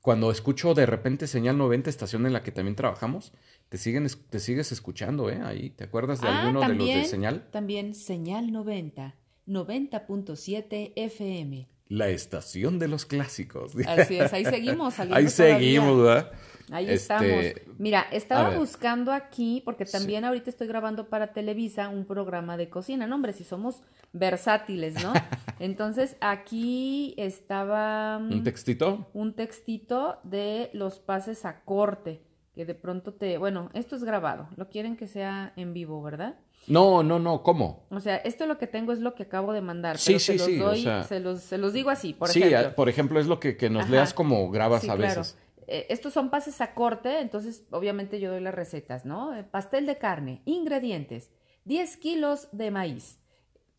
cuando 0.00 0.30
escucho 0.30 0.74
de 0.74 0.86
repente 0.86 1.26
señal 1.26 1.58
90, 1.58 1.90
estación 1.90 2.26
en 2.26 2.32
la 2.32 2.42
que 2.42 2.52
también 2.52 2.74
trabajamos, 2.76 3.32
te 3.68 3.76
siguen, 3.78 4.06
te 4.30 4.40
sigues 4.40 4.72
escuchando, 4.72 5.28
¿eh? 5.30 5.40
Ahí, 5.44 5.70
¿te 5.70 5.84
acuerdas 5.84 6.20
de 6.20 6.28
Ah, 6.28 6.40
alguno 6.42 6.60
de 6.60 6.68
los 6.68 6.76
de 6.78 6.78
también, 6.84 7.04
señal? 7.06 7.48
También 7.50 7.94
Señal 7.94 8.50
90, 8.52 9.14
90.7 9.46 10.92
FM. 10.96 11.68
la 11.88 12.08
estación 12.08 12.78
de 12.78 12.86
los 12.88 13.04
clásicos. 13.04 13.72
Así 13.86 14.18
es, 14.18 14.32
ahí 14.32 14.44
seguimos. 14.44 14.98
Ahí 15.00 15.06
todavía. 15.08 15.28
seguimos, 15.28 16.02
¿verdad? 16.02 16.32
Ahí 16.72 16.84
Este, 16.84 16.94
estamos. 16.94 17.44
Mira, 17.78 18.06
estaba 18.12 18.50
buscando 18.56 19.12
aquí, 19.12 19.62
porque 19.64 19.84
también 19.84 20.24
ahorita 20.24 20.50
estoy 20.50 20.66
grabando 20.68 21.08
para 21.08 21.32
Televisa 21.32 21.88
un 21.88 22.04
programa 22.04 22.56
de 22.56 22.68
cocina. 22.68 23.06
No, 23.06 23.16
hombre, 23.16 23.32
si 23.32 23.44
somos 23.44 23.82
versátiles, 24.12 24.94
¿no? 25.02 25.12
Entonces, 25.58 26.16
aquí 26.20 27.14
estaba 27.16 28.18
mm, 28.18 28.32
¿Un 28.32 28.44
textito? 28.44 29.08
un 29.12 29.34
textito 29.34 30.18
de 30.22 30.70
los 30.72 30.98
pases 31.00 31.44
a 31.44 31.60
corte, 31.64 32.22
que 32.54 32.64
de 32.64 32.74
pronto 32.74 33.12
te... 33.14 33.38
Bueno, 33.38 33.70
esto 33.74 33.96
es 33.96 34.04
grabado. 34.04 34.48
Lo 34.56 34.68
quieren 34.68 34.96
que 34.96 35.06
sea 35.06 35.52
en 35.56 35.72
vivo, 35.74 36.02
¿verdad? 36.02 36.36
No, 36.66 37.02
no, 37.02 37.18
no, 37.18 37.42
¿cómo? 37.42 37.86
O 37.90 38.00
sea, 38.00 38.16
esto 38.16 38.46
lo 38.46 38.58
que 38.58 38.66
tengo 38.66 38.92
es 38.92 39.00
lo 39.00 39.14
que 39.14 39.22
acabo 39.22 39.52
de 39.52 39.62
mandar. 39.62 39.96
Sí, 39.98 40.12
pero 40.12 40.18
sí, 40.18 40.26
se 40.26 40.36
los 40.38 40.46
sí, 40.46 40.60
o 40.60 40.64
doy, 40.66 40.82
sea- 40.82 41.02
se, 41.04 41.18
los, 41.20 41.40
se 41.40 41.56
los 41.58 41.72
digo 41.72 41.88
así, 41.90 42.12
por 42.12 42.28
sí, 42.28 42.42
ejemplo. 42.42 42.68
a- 42.68 42.74
por 42.74 42.88
ejemplo, 42.90 43.18
es 43.18 43.26
lo 43.26 43.40
que, 43.40 43.56
que 43.56 43.70
nos 43.70 43.84
Ajá. 43.84 43.92
leas 43.92 44.12
como 44.14 44.50
grabas 44.50 44.82
Sí, 44.82 44.90
a 44.90 44.94
claro. 44.96 45.22
Eh, 45.70 45.86
estos 45.88 46.12
son 46.12 46.30
pases 46.30 46.60
a 46.60 46.74
corte, 46.74 47.20
entonces 47.20 47.64
obviamente 47.70 48.18
yo 48.18 48.32
doy 48.32 48.40
las 48.40 48.54
recetas, 48.54 49.04
¿no? 49.04 49.36
Eh, 49.36 49.44
pastel 49.44 49.86
de 49.86 49.98
carne, 49.98 50.42
ingredientes, 50.44 51.30
10 51.64 51.96
kilos 51.98 52.48
de 52.50 52.72
maíz, 52.72 53.20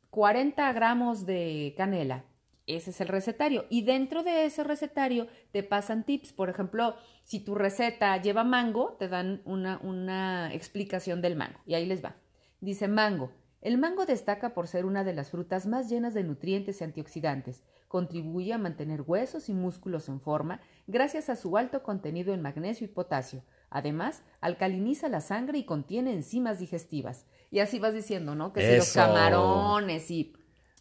40 0.09 0.71
gramos 0.71 1.25
de 1.25 1.73
canela. 1.75 2.23
Ese 2.65 2.91
es 2.91 3.01
el 3.01 3.09
recetario. 3.09 3.65
Y 3.69 3.81
dentro 3.83 4.23
de 4.23 4.45
ese 4.45 4.63
recetario 4.63 5.27
te 5.51 5.63
pasan 5.63 6.05
tips. 6.05 6.31
Por 6.31 6.49
ejemplo, 6.49 6.95
si 7.23 7.41
tu 7.41 7.55
receta 7.55 8.15
lleva 8.21 8.45
mango, 8.45 8.95
te 8.97 9.09
dan 9.09 9.41
una, 9.43 9.79
una 9.83 10.53
explicación 10.53 11.21
del 11.21 11.35
mango. 11.35 11.59
Y 11.65 11.73
ahí 11.73 11.85
les 11.85 12.05
va. 12.05 12.15
Dice 12.61 12.87
mango. 12.87 13.31
El 13.59 13.77
mango 13.77 14.05
destaca 14.05 14.53
por 14.53 14.67
ser 14.67 14.85
una 14.85 15.03
de 15.03 15.13
las 15.13 15.31
frutas 15.31 15.65
más 15.65 15.89
llenas 15.89 16.13
de 16.13 16.23
nutrientes 16.23 16.79
y 16.79 16.83
antioxidantes. 16.85 17.63
Contribuye 17.91 18.53
a 18.53 18.57
mantener 18.57 19.01
huesos 19.05 19.49
y 19.49 19.53
músculos 19.53 20.07
en 20.07 20.21
forma 20.21 20.61
gracias 20.87 21.29
a 21.29 21.35
su 21.35 21.57
alto 21.57 21.83
contenido 21.83 22.33
en 22.33 22.41
magnesio 22.41 22.85
y 22.85 22.87
potasio. 22.87 23.43
Además, 23.69 24.23
alcaliniza 24.39 25.09
la 25.09 25.19
sangre 25.19 25.57
y 25.57 25.65
contiene 25.65 26.13
enzimas 26.13 26.57
digestivas. 26.57 27.25
Y 27.51 27.59
así 27.59 27.79
vas 27.79 27.93
diciendo, 27.93 28.33
¿no? 28.33 28.53
Que 28.53 28.61
si 28.61 28.77
los 28.77 28.93
camarones 28.93 30.09
y... 30.09 30.31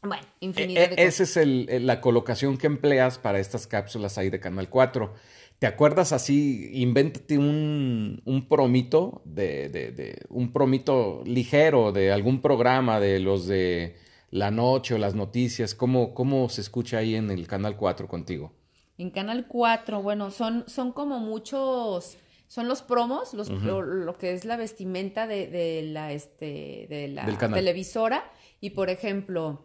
Bueno, 0.02 0.22
E- 0.22 0.44
infinidad 0.46 0.84
e- 0.84 0.88
de 0.90 0.96
cosas. 0.96 1.04
esa 1.14 1.22
es 1.24 1.36
el- 1.36 1.66
el- 1.68 1.86
la 1.88 2.00
colocación 2.00 2.56
que 2.58 2.68
empleas 2.68 3.18
para 3.18 3.40
estas 3.40 3.66
cápsulas 3.66 4.16
ahí 4.16 4.30
de 4.30 4.38
Canal 4.38 4.68
4. 4.68 5.12
¿Te 5.58 5.66
acuerdas 5.66 6.12
así? 6.12 6.70
Invéntate 6.80 7.38
un, 7.38 8.22
un 8.24 8.48
promito 8.48 9.20
de, 9.24 9.68
de- 9.68 9.90
de- 9.90 10.22
un 10.28 10.52
promito 10.52 11.22
ligero 11.26 11.90
de 11.90 12.12
algún 12.12 12.40
programa 12.40 13.00
de 13.00 13.18
los 13.18 13.48
de 13.48 13.96
la 14.30 14.50
noche 14.50 14.94
o 14.94 14.98
las 14.98 15.14
noticias. 15.14 15.74
¿Cómo, 15.74 16.14
cómo 16.14 16.48
se 16.48 16.60
escucha 16.60 16.98
ahí 16.98 17.14
en 17.14 17.30
el 17.30 17.46
Canal 17.46 17.76
4 17.76 18.08
contigo? 18.08 18.52
En 18.98 19.10
Canal 19.10 19.46
4, 19.46 20.02
bueno, 20.02 20.30
son, 20.30 20.64
son 20.66 20.92
como 20.92 21.20
muchos, 21.20 22.18
son 22.48 22.68
los 22.68 22.82
promos, 22.82 23.32
los, 23.34 23.48
lo, 23.48 23.80
lo 23.82 24.18
que 24.18 24.32
es 24.32 24.44
la 24.44 24.56
vestimenta 24.56 25.26
de, 25.26 25.46
de 25.46 25.82
la, 25.82 26.12
este, 26.12 26.86
de 26.88 27.08
la 27.08 27.26
televisora. 27.38 28.30
Y 28.60 28.70
por 28.70 28.90
ejemplo, 28.90 29.64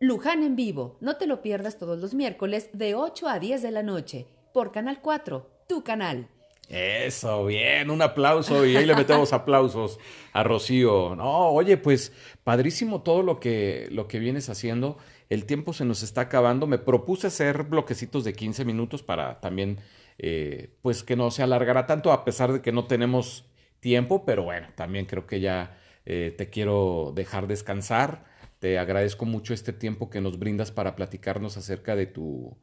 Luján 0.00 0.42
en 0.42 0.56
vivo, 0.56 0.96
no 1.00 1.16
te 1.16 1.26
lo 1.26 1.42
pierdas 1.42 1.78
todos 1.78 1.98
los 1.98 2.14
miércoles 2.14 2.70
de 2.72 2.94
8 2.94 3.28
a 3.28 3.38
10 3.38 3.62
de 3.62 3.70
la 3.70 3.82
noche 3.82 4.26
por 4.52 4.72
Canal 4.72 5.00
4, 5.02 5.64
tu 5.68 5.84
canal. 5.84 6.28
Eso, 6.68 7.46
bien, 7.46 7.90
un 7.90 8.02
aplauso 8.02 8.66
y 8.66 8.76
ahí 8.76 8.86
le 8.86 8.96
metemos 8.96 9.32
aplausos 9.32 10.00
a 10.32 10.42
Rocío. 10.42 11.14
No, 11.14 11.50
oye, 11.50 11.76
pues 11.76 12.12
padrísimo 12.42 13.02
todo 13.02 13.22
lo 13.22 13.38
que, 13.38 13.88
lo 13.92 14.08
que 14.08 14.18
vienes 14.18 14.48
haciendo. 14.48 14.98
El 15.28 15.46
tiempo 15.46 15.72
se 15.72 15.84
nos 15.84 16.02
está 16.02 16.22
acabando. 16.22 16.66
Me 16.66 16.78
propuse 16.78 17.28
hacer 17.28 17.64
bloquecitos 17.64 18.24
de 18.24 18.32
15 18.32 18.64
minutos 18.64 19.04
para 19.04 19.40
también, 19.40 19.78
eh, 20.18 20.74
pues 20.82 21.04
que 21.04 21.14
no 21.14 21.30
se 21.30 21.44
alargara 21.44 21.86
tanto, 21.86 22.10
a 22.10 22.24
pesar 22.24 22.52
de 22.52 22.62
que 22.62 22.72
no 22.72 22.86
tenemos 22.86 23.44
tiempo, 23.78 24.24
pero 24.24 24.42
bueno, 24.42 24.68
también 24.74 25.06
creo 25.06 25.26
que 25.26 25.40
ya 25.40 25.78
eh, 26.04 26.34
te 26.36 26.50
quiero 26.50 27.12
dejar 27.14 27.46
descansar. 27.46 28.24
Te 28.58 28.78
agradezco 28.78 29.24
mucho 29.24 29.54
este 29.54 29.72
tiempo 29.72 30.10
que 30.10 30.20
nos 30.20 30.38
brindas 30.38 30.72
para 30.72 30.96
platicarnos 30.96 31.56
acerca 31.56 31.94
de 31.94 32.06
tu, 32.06 32.56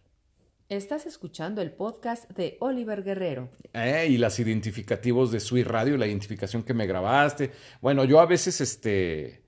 Estás 0.69 1.07
escuchando 1.07 1.63
el 1.63 1.71
podcast 1.71 2.29
de 2.29 2.55
Oliver 2.59 3.01
Guerrero. 3.01 3.49
Eh, 3.73 4.05
y 4.11 4.19
las 4.19 4.37
identificativos 4.37 5.31
de 5.31 5.39
Sui 5.39 5.63
Radio, 5.63 5.97
la 5.97 6.05
identificación 6.05 6.61
que 6.61 6.75
me 6.75 6.85
grabaste. 6.85 7.49
Bueno, 7.81 8.05
yo 8.05 8.19
a 8.19 8.27
veces, 8.27 8.61
este, 8.61 9.41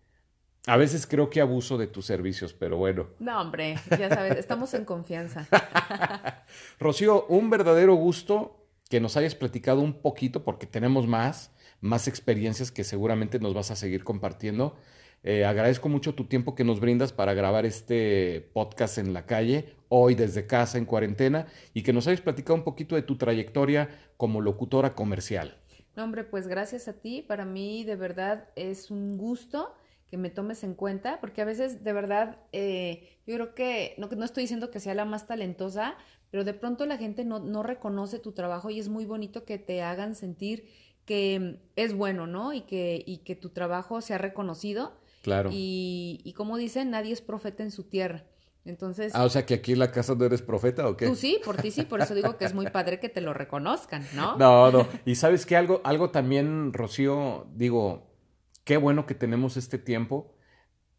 a 0.66 0.78
veces 0.78 1.06
creo 1.06 1.30
que 1.30 1.40
abuso 1.40 1.78
de 1.78 1.86
tus 1.86 2.08
servicios, 2.08 2.56
pero 2.56 2.78
bueno. 2.78 3.10
No, 3.20 3.40
hombre, 3.40 3.76
ya 4.00 4.10
sabes, 4.10 4.36
estamos 4.36 4.74
en 4.74 4.84
confianza. 4.84 5.48
Rocío, 6.80 7.28
un 7.28 7.52
verdadero 7.52 7.94
gusto 7.94 8.66
que 8.90 9.00
nos 9.00 9.16
hayas 9.16 9.36
platicado 9.36 9.82
un 9.82 10.02
poquito, 10.02 10.44
porque 10.44 10.66
tenemos 10.66 11.06
más, 11.06 11.52
más 11.82 12.08
experiencias 12.08 12.72
que 12.72 12.84
seguramente 12.84 13.38
nos 13.38 13.54
vas 13.54 13.70
a 13.70 13.76
seguir 13.76 14.04
compartiendo. 14.04 14.76
Eh, 15.22 15.46
agradezco 15.46 15.88
mucho 15.88 16.16
tu 16.16 16.26
tiempo 16.26 16.56
que 16.56 16.64
nos 16.64 16.80
brindas 16.80 17.14
para 17.14 17.36
grabar 17.36 17.68
este 17.68 18.50
podcast 18.54 18.98
en 18.98 19.14
la 19.14 19.28
calle, 19.28 19.76
hoy 19.94 20.16
desde 20.16 20.48
casa 20.48 20.78
en 20.78 20.86
cuarentena, 20.86 21.48
y 21.74 21.84
que 21.84 21.92
nos 21.92 22.08
hayas 22.08 22.22
platicado 22.22 22.56
un 22.56 22.64
poquito 22.64 22.96
de 22.96 23.02
tu 23.02 23.18
trayectoria 23.18 23.89
como 24.16 24.39
locutora 24.39 24.96
comercial. 24.96 25.58
No, 25.98 26.06
hombre, 26.06 26.24
pues 26.24 26.48
gracias 26.48 26.88
a 26.88 26.94
ti. 26.94 27.22
Para 27.22 27.44
mí, 27.44 27.84
de 27.84 27.98
verdad, 27.98 28.48
es 28.56 28.89
un 28.89 29.18
gusto 29.18 29.76
que 30.10 30.16
me 30.16 30.30
tomes 30.30 30.64
en 30.64 30.76
cuenta, 30.76 31.20
porque 31.20 31.42
a 31.42 31.46
veces, 31.46 31.84
de 31.84 31.92
verdad, 31.92 32.38
eh, 32.54 33.18
yo 33.28 33.36
creo 33.36 33.54
que 33.54 33.96
no, 33.98 34.08
no 34.08 34.24
estoy 34.24 34.44
diciendo 34.44 34.72
que 34.72 34.80
sea 34.80 34.96
la 34.96 35.04
más 35.04 35.28
talentosa, 35.28 35.96
pero 36.30 36.46
de 36.46 36.54
pronto 36.54 36.86
la 36.86 36.98
gente 36.98 37.26
no, 37.26 37.39
no 37.39 37.62
reconoce 37.62 38.18
tu 38.20 38.32
trabajo 38.32 38.70
y 38.70 38.80
es 38.80 38.88
muy 38.88 39.06
bonito 39.06 39.44
que 39.44 39.58
te 39.58 39.82
hagan 39.82 40.16
sentir 40.16 40.70
que 41.06 41.60
es 41.76 41.94
bueno, 41.94 42.28
¿no? 42.28 42.54
Y 42.54 42.62
que, 42.62 43.04
y 43.06 43.18
que 43.20 43.36
tu 43.36 43.50
trabajo 43.50 44.00
sea 44.00 44.18
reconocido. 44.18 44.94
Claro. 45.22 45.50
Y, 45.52 46.22
y 46.24 46.32
como 46.32 46.56
dicen, 46.56 46.92
nadie 46.92 47.12
es 47.12 47.22
profeta 47.22 47.64
en 47.64 47.72
su 47.72 47.84
tierra. 47.84 48.24
Entonces, 48.64 49.12
Ah, 49.16 49.24
o 49.26 49.30
sea 49.30 49.45
que 49.45 49.55
aquí 49.55 49.72
en 49.74 49.80
la 49.80 49.91
casa 49.91 50.14
no 50.16 50.24
eres 50.26 50.41
profeta 50.43 50.88
o 50.88 50.95
qué? 50.95 51.07
tú 51.07 51.16
sí, 51.16 51.39
por 51.43 51.57
ti 51.57 51.72
sí, 51.72 51.84
por 51.84 52.01
eso 52.01 52.14
digo 52.14 52.38
que 52.38 52.45
es 52.45 52.53
muy 52.53 52.68
padre 52.70 52.99
que 52.99 53.09
te 53.09 53.20
lo 53.22 53.34
reconozcan, 53.34 54.05
¿no? 54.16 54.38
No, 54.38 54.72
no. 54.72 54.88
Y 55.05 55.16
sabes 55.16 55.45
que 55.45 55.55
algo, 55.55 55.82
algo 55.84 56.12
también, 56.12 56.72
Rocío, 56.74 57.47
digo, 57.55 58.12
qué 58.64 58.78
bueno 58.78 59.05
que 59.07 59.16
tenemos 59.16 59.57
este 59.57 59.78
tiempo. 59.80 60.36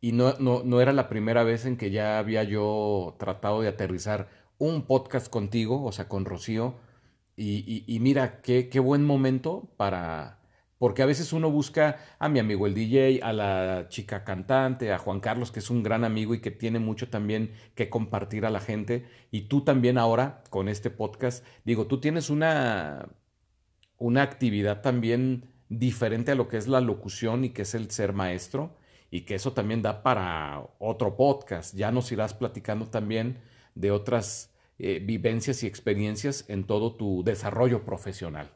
Y 0.01 0.11
no, 0.11 0.35
no, 0.41 0.63
no 0.65 0.81
era 0.81 0.93
la 0.93 1.09
primera 1.09 1.45
vez 1.45 1.65
en 1.65 1.77
que 1.77 1.93
ya 1.93 2.19
había 2.19 2.43
yo 2.43 3.15
tratado 3.21 3.61
de 3.61 3.69
aterrizar 3.69 4.29
un 4.59 4.83
podcast 4.87 5.29
contigo, 5.29 5.85
o 5.85 5.93
sea, 5.93 6.09
con 6.09 6.25
Rocío. 6.25 6.75
Y, 7.37 7.59
y- 7.67 7.85
y 7.87 8.01
mira, 8.01 8.41
qué, 8.43 8.69
qué 8.69 8.81
buen 8.81 9.05
momento 9.07 9.71
para... 9.77 10.41
Porque 10.83 11.03
a 11.03 11.07
veces 11.07 11.33
uno 11.33 11.49
busca 11.49 11.99
a 12.19 12.29
mi 12.29 12.41
amigo 12.41 12.67
el 12.67 12.75
DJ, 12.75 13.21
a 13.23 13.33
la 13.33 13.87
chica 13.89 14.25
cantante, 14.25 14.93
a 14.93 14.99
Juan 14.99 15.21
Carlos, 15.21 15.53
que 15.53 15.61
es 15.61 15.71
un 15.71 15.85
gran 15.85 16.03
amigo 16.03 16.35
y 16.35 16.41
que 16.41 16.51
tiene 16.51 16.81
mucho 16.81 17.09
también 17.09 17.53
que 17.77 17.89
compartir 17.89 18.45
a 18.45 18.51
la 18.51 18.59
gente. 18.59 19.07
Y 19.31 19.43
tú 19.43 19.63
también 19.63 19.97
ahora, 19.97 20.43
con 20.51 20.69
este 20.69 20.91
podcast, 20.91 21.47
digo, 21.65 21.87
tú 21.87 22.01
tienes 22.01 22.31
una, 22.31 23.11
una 23.97 24.23
actividad 24.23 24.83
también 24.83 25.53
diferente 25.69 26.33
a 26.33 26.35
lo 26.35 26.49
que 26.49 26.57
es 26.57 26.67
la 26.67 26.81
locución 26.81 27.45
y 27.45 27.51
que 27.51 27.63
es 27.63 27.77
el 27.77 27.89
ser 27.93 28.13
maestro 28.13 28.77
y 29.09 29.21
que 29.21 29.37
eso 29.37 29.53
también 29.53 29.83
da 29.83 30.03
para 30.03 30.65
otro 30.81 31.17
podcast. 31.17 31.77
Ya 31.77 31.93
nos 31.93 32.11
irás 32.11 32.35
platicando 32.35 32.89
también 32.89 33.39
de 33.77 33.93
otras 33.93 34.53
eh, 34.81 34.99
vivencias 35.01 35.63
y 35.63 35.69
experiencias 35.69 36.45
en 36.49 36.65
todo 36.65 36.97
tu 36.97 37.23
desarrollo 37.23 37.85
profesional. 37.85 38.51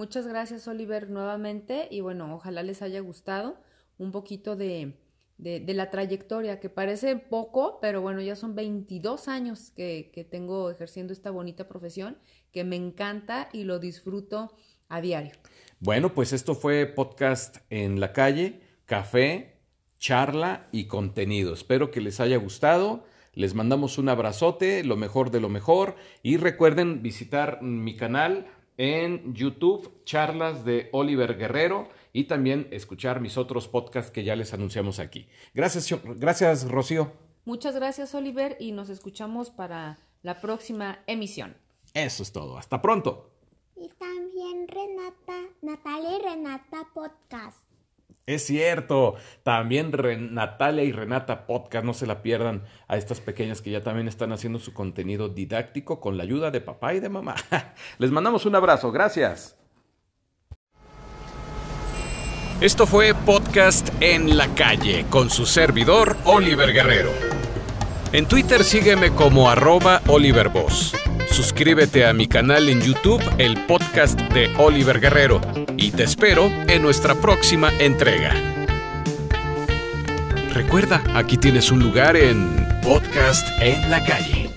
Muchas 0.00 0.26
gracias, 0.26 0.66
Oliver, 0.66 1.10
nuevamente. 1.10 1.86
Y 1.90 2.00
bueno, 2.00 2.34
ojalá 2.34 2.62
les 2.62 2.80
haya 2.80 3.00
gustado 3.00 3.58
un 3.98 4.12
poquito 4.12 4.56
de, 4.56 4.94
de, 5.36 5.74
la 5.74 5.90
trayectoria, 5.90 6.58
que 6.58 6.70
parece 6.70 7.16
poco, 7.16 7.80
pero 7.82 8.00
bueno, 8.00 8.22
ya 8.22 8.34
son 8.34 8.54
22 8.54 9.28
años 9.28 9.72
que, 9.72 10.10
que 10.14 10.24
tengo 10.24 10.70
ejerciendo 10.70 11.12
esta 11.12 11.30
bonita 11.30 11.68
profesión, 11.68 12.16
que 12.50 12.64
me 12.64 12.76
encanta 12.76 13.50
y 13.52 13.64
lo 13.64 13.78
disfruto 13.78 14.56
a 14.88 15.02
diario. 15.02 15.32
Bueno, 15.80 16.14
pues 16.14 16.32
esto 16.32 16.54
fue 16.54 16.86
podcast 16.86 17.58
en 17.68 18.00
la 18.00 18.14
calle, 18.14 18.62
café, 18.86 19.58
charla 19.98 20.66
y 20.72 20.86
contenido. 20.86 21.52
Espero 21.52 21.90
que 21.90 22.00
les 22.00 22.20
haya 22.20 22.38
gustado. 22.38 23.04
Les 23.34 23.54
mandamos 23.54 23.98
un 23.98 24.08
abrazote, 24.08 24.82
lo 24.82 24.96
mejor 24.96 25.30
de 25.30 25.40
lo 25.40 25.50
mejor. 25.50 25.94
Y 26.22 26.38
recuerden 26.38 27.02
visitar 27.02 27.60
mi 27.60 27.96
canal 27.96 28.46
en 28.80 29.34
YouTube, 29.34 30.02
charlas 30.04 30.64
de 30.64 30.88
Oliver 30.92 31.36
Guerrero, 31.36 31.86
y 32.14 32.24
también 32.24 32.66
escuchar 32.70 33.20
mis 33.20 33.36
otros 33.36 33.68
podcasts 33.68 34.10
que 34.10 34.24
ya 34.24 34.34
les 34.36 34.54
anunciamos 34.54 34.98
aquí. 35.00 35.28
Gracias, 35.52 35.94
gracias 36.16 36.66
Rocío. 36.66 37.12
Muchas 37.44 37.74
gracias, 37.74 38.14
Oliver, 38.14 38.56
y 38.58 38.72
nos 38.72 38.88
escuchamos 38.88 39.50
para 39.50 39.98
la 40.22 40.40
próxima 40.40 41.00
emisión. 41.06 41.58
Eso 41.92 42.22
es 42.22 42.32
todo. 42.32 42.56
Hasta 42.56 42.80
pronto. 42.80 43.30
Y 43.76 43.88
también 43.98 44.66
Renata, 44.66 45.50
Natalia 45.60 46.16
y 46.16 46.22
Renata 46.22 46.88
Podcast. 46.94 47.69
Es 48.26 48.46
cierto, 48.46 49.16
también 49.42 49.90
Natalia 50.32 50.84
y 50.84 50.92
Renata 50.92 51.46
Podcast, 51.46 51.84
no 51.84 51.94
se 51.94 52.06
la 52.06 52.22
pierdan 52.22 52.62
a 52.86 52.96
estas 52.96 53.20
pequeñas 53.20 53.60
que 53.60 53.70
ya 53.70 53.82
también 53.82 54.08
están 54.08 54.32
haciendo 54.32 54.58
su 54.58 54.72
contenido 54.72 55.28
didáctico 55.28 56.00
con 56.00 56.16
la 56.16 56.22
ayuda 56.22 56.50
de 56.50 56.60
papá 56.60 56.94
y 56.94 57.00
de 57.00 57.08
mamá. 57.08 57.34
Les 57.98 58.10
mandamos 58.10 58.46
un 58.46 58.54
abrazo, 58.54 58.92
gracias. 58.92 59.56
Esto 62.60 62.86
fue 62.86 63.14
Podcast 63.14 63.88
en 64.00 64.36
la 64.36 64.54
calle 64.54 65.06
con 65.08 65.30
su 65.30 65.46
servidor 65.46 66.16
Oliver 66.24 66.74
Guerrero. 66.74 67.10
En 68.12 68.26
Twitter 68.26 68.64
sígueme 68.64 69.12
como 69.12 69.48
arroba 69.48 70.02
Oliver 70.08 70.50
Boss. 70.50 70.94
Suscríbete 71.30 72.04
a 72.04 72.12
mi 72.12 72.26
canal 72.26 72.68
en 72.68 72.80
YouTube, 72.80 73.22
el 73.38 73.64
podcast 73.66 74.20
de 74.32 74.52
Oliver 74.58 75.00
Guerrero, 75.00 75.40
y 75.76 75.92
te 75.92 76.02
espero 76.02 76.50
en 76.68 76.82
nuestra 76.82 77.14
próxima 77.14 77.72
entrega. 77.78 78.34
Recuerda, 80.52 81.02
aquí 81.14 81.36
tienes 81.36 81.70
un 81.70 81.80
lugar 81.80 82.16
en 82.16 82.68
Podcast 82.82 83.46
en 83.60 83.90
la 83.90 84.04
calle. 84.04 84.49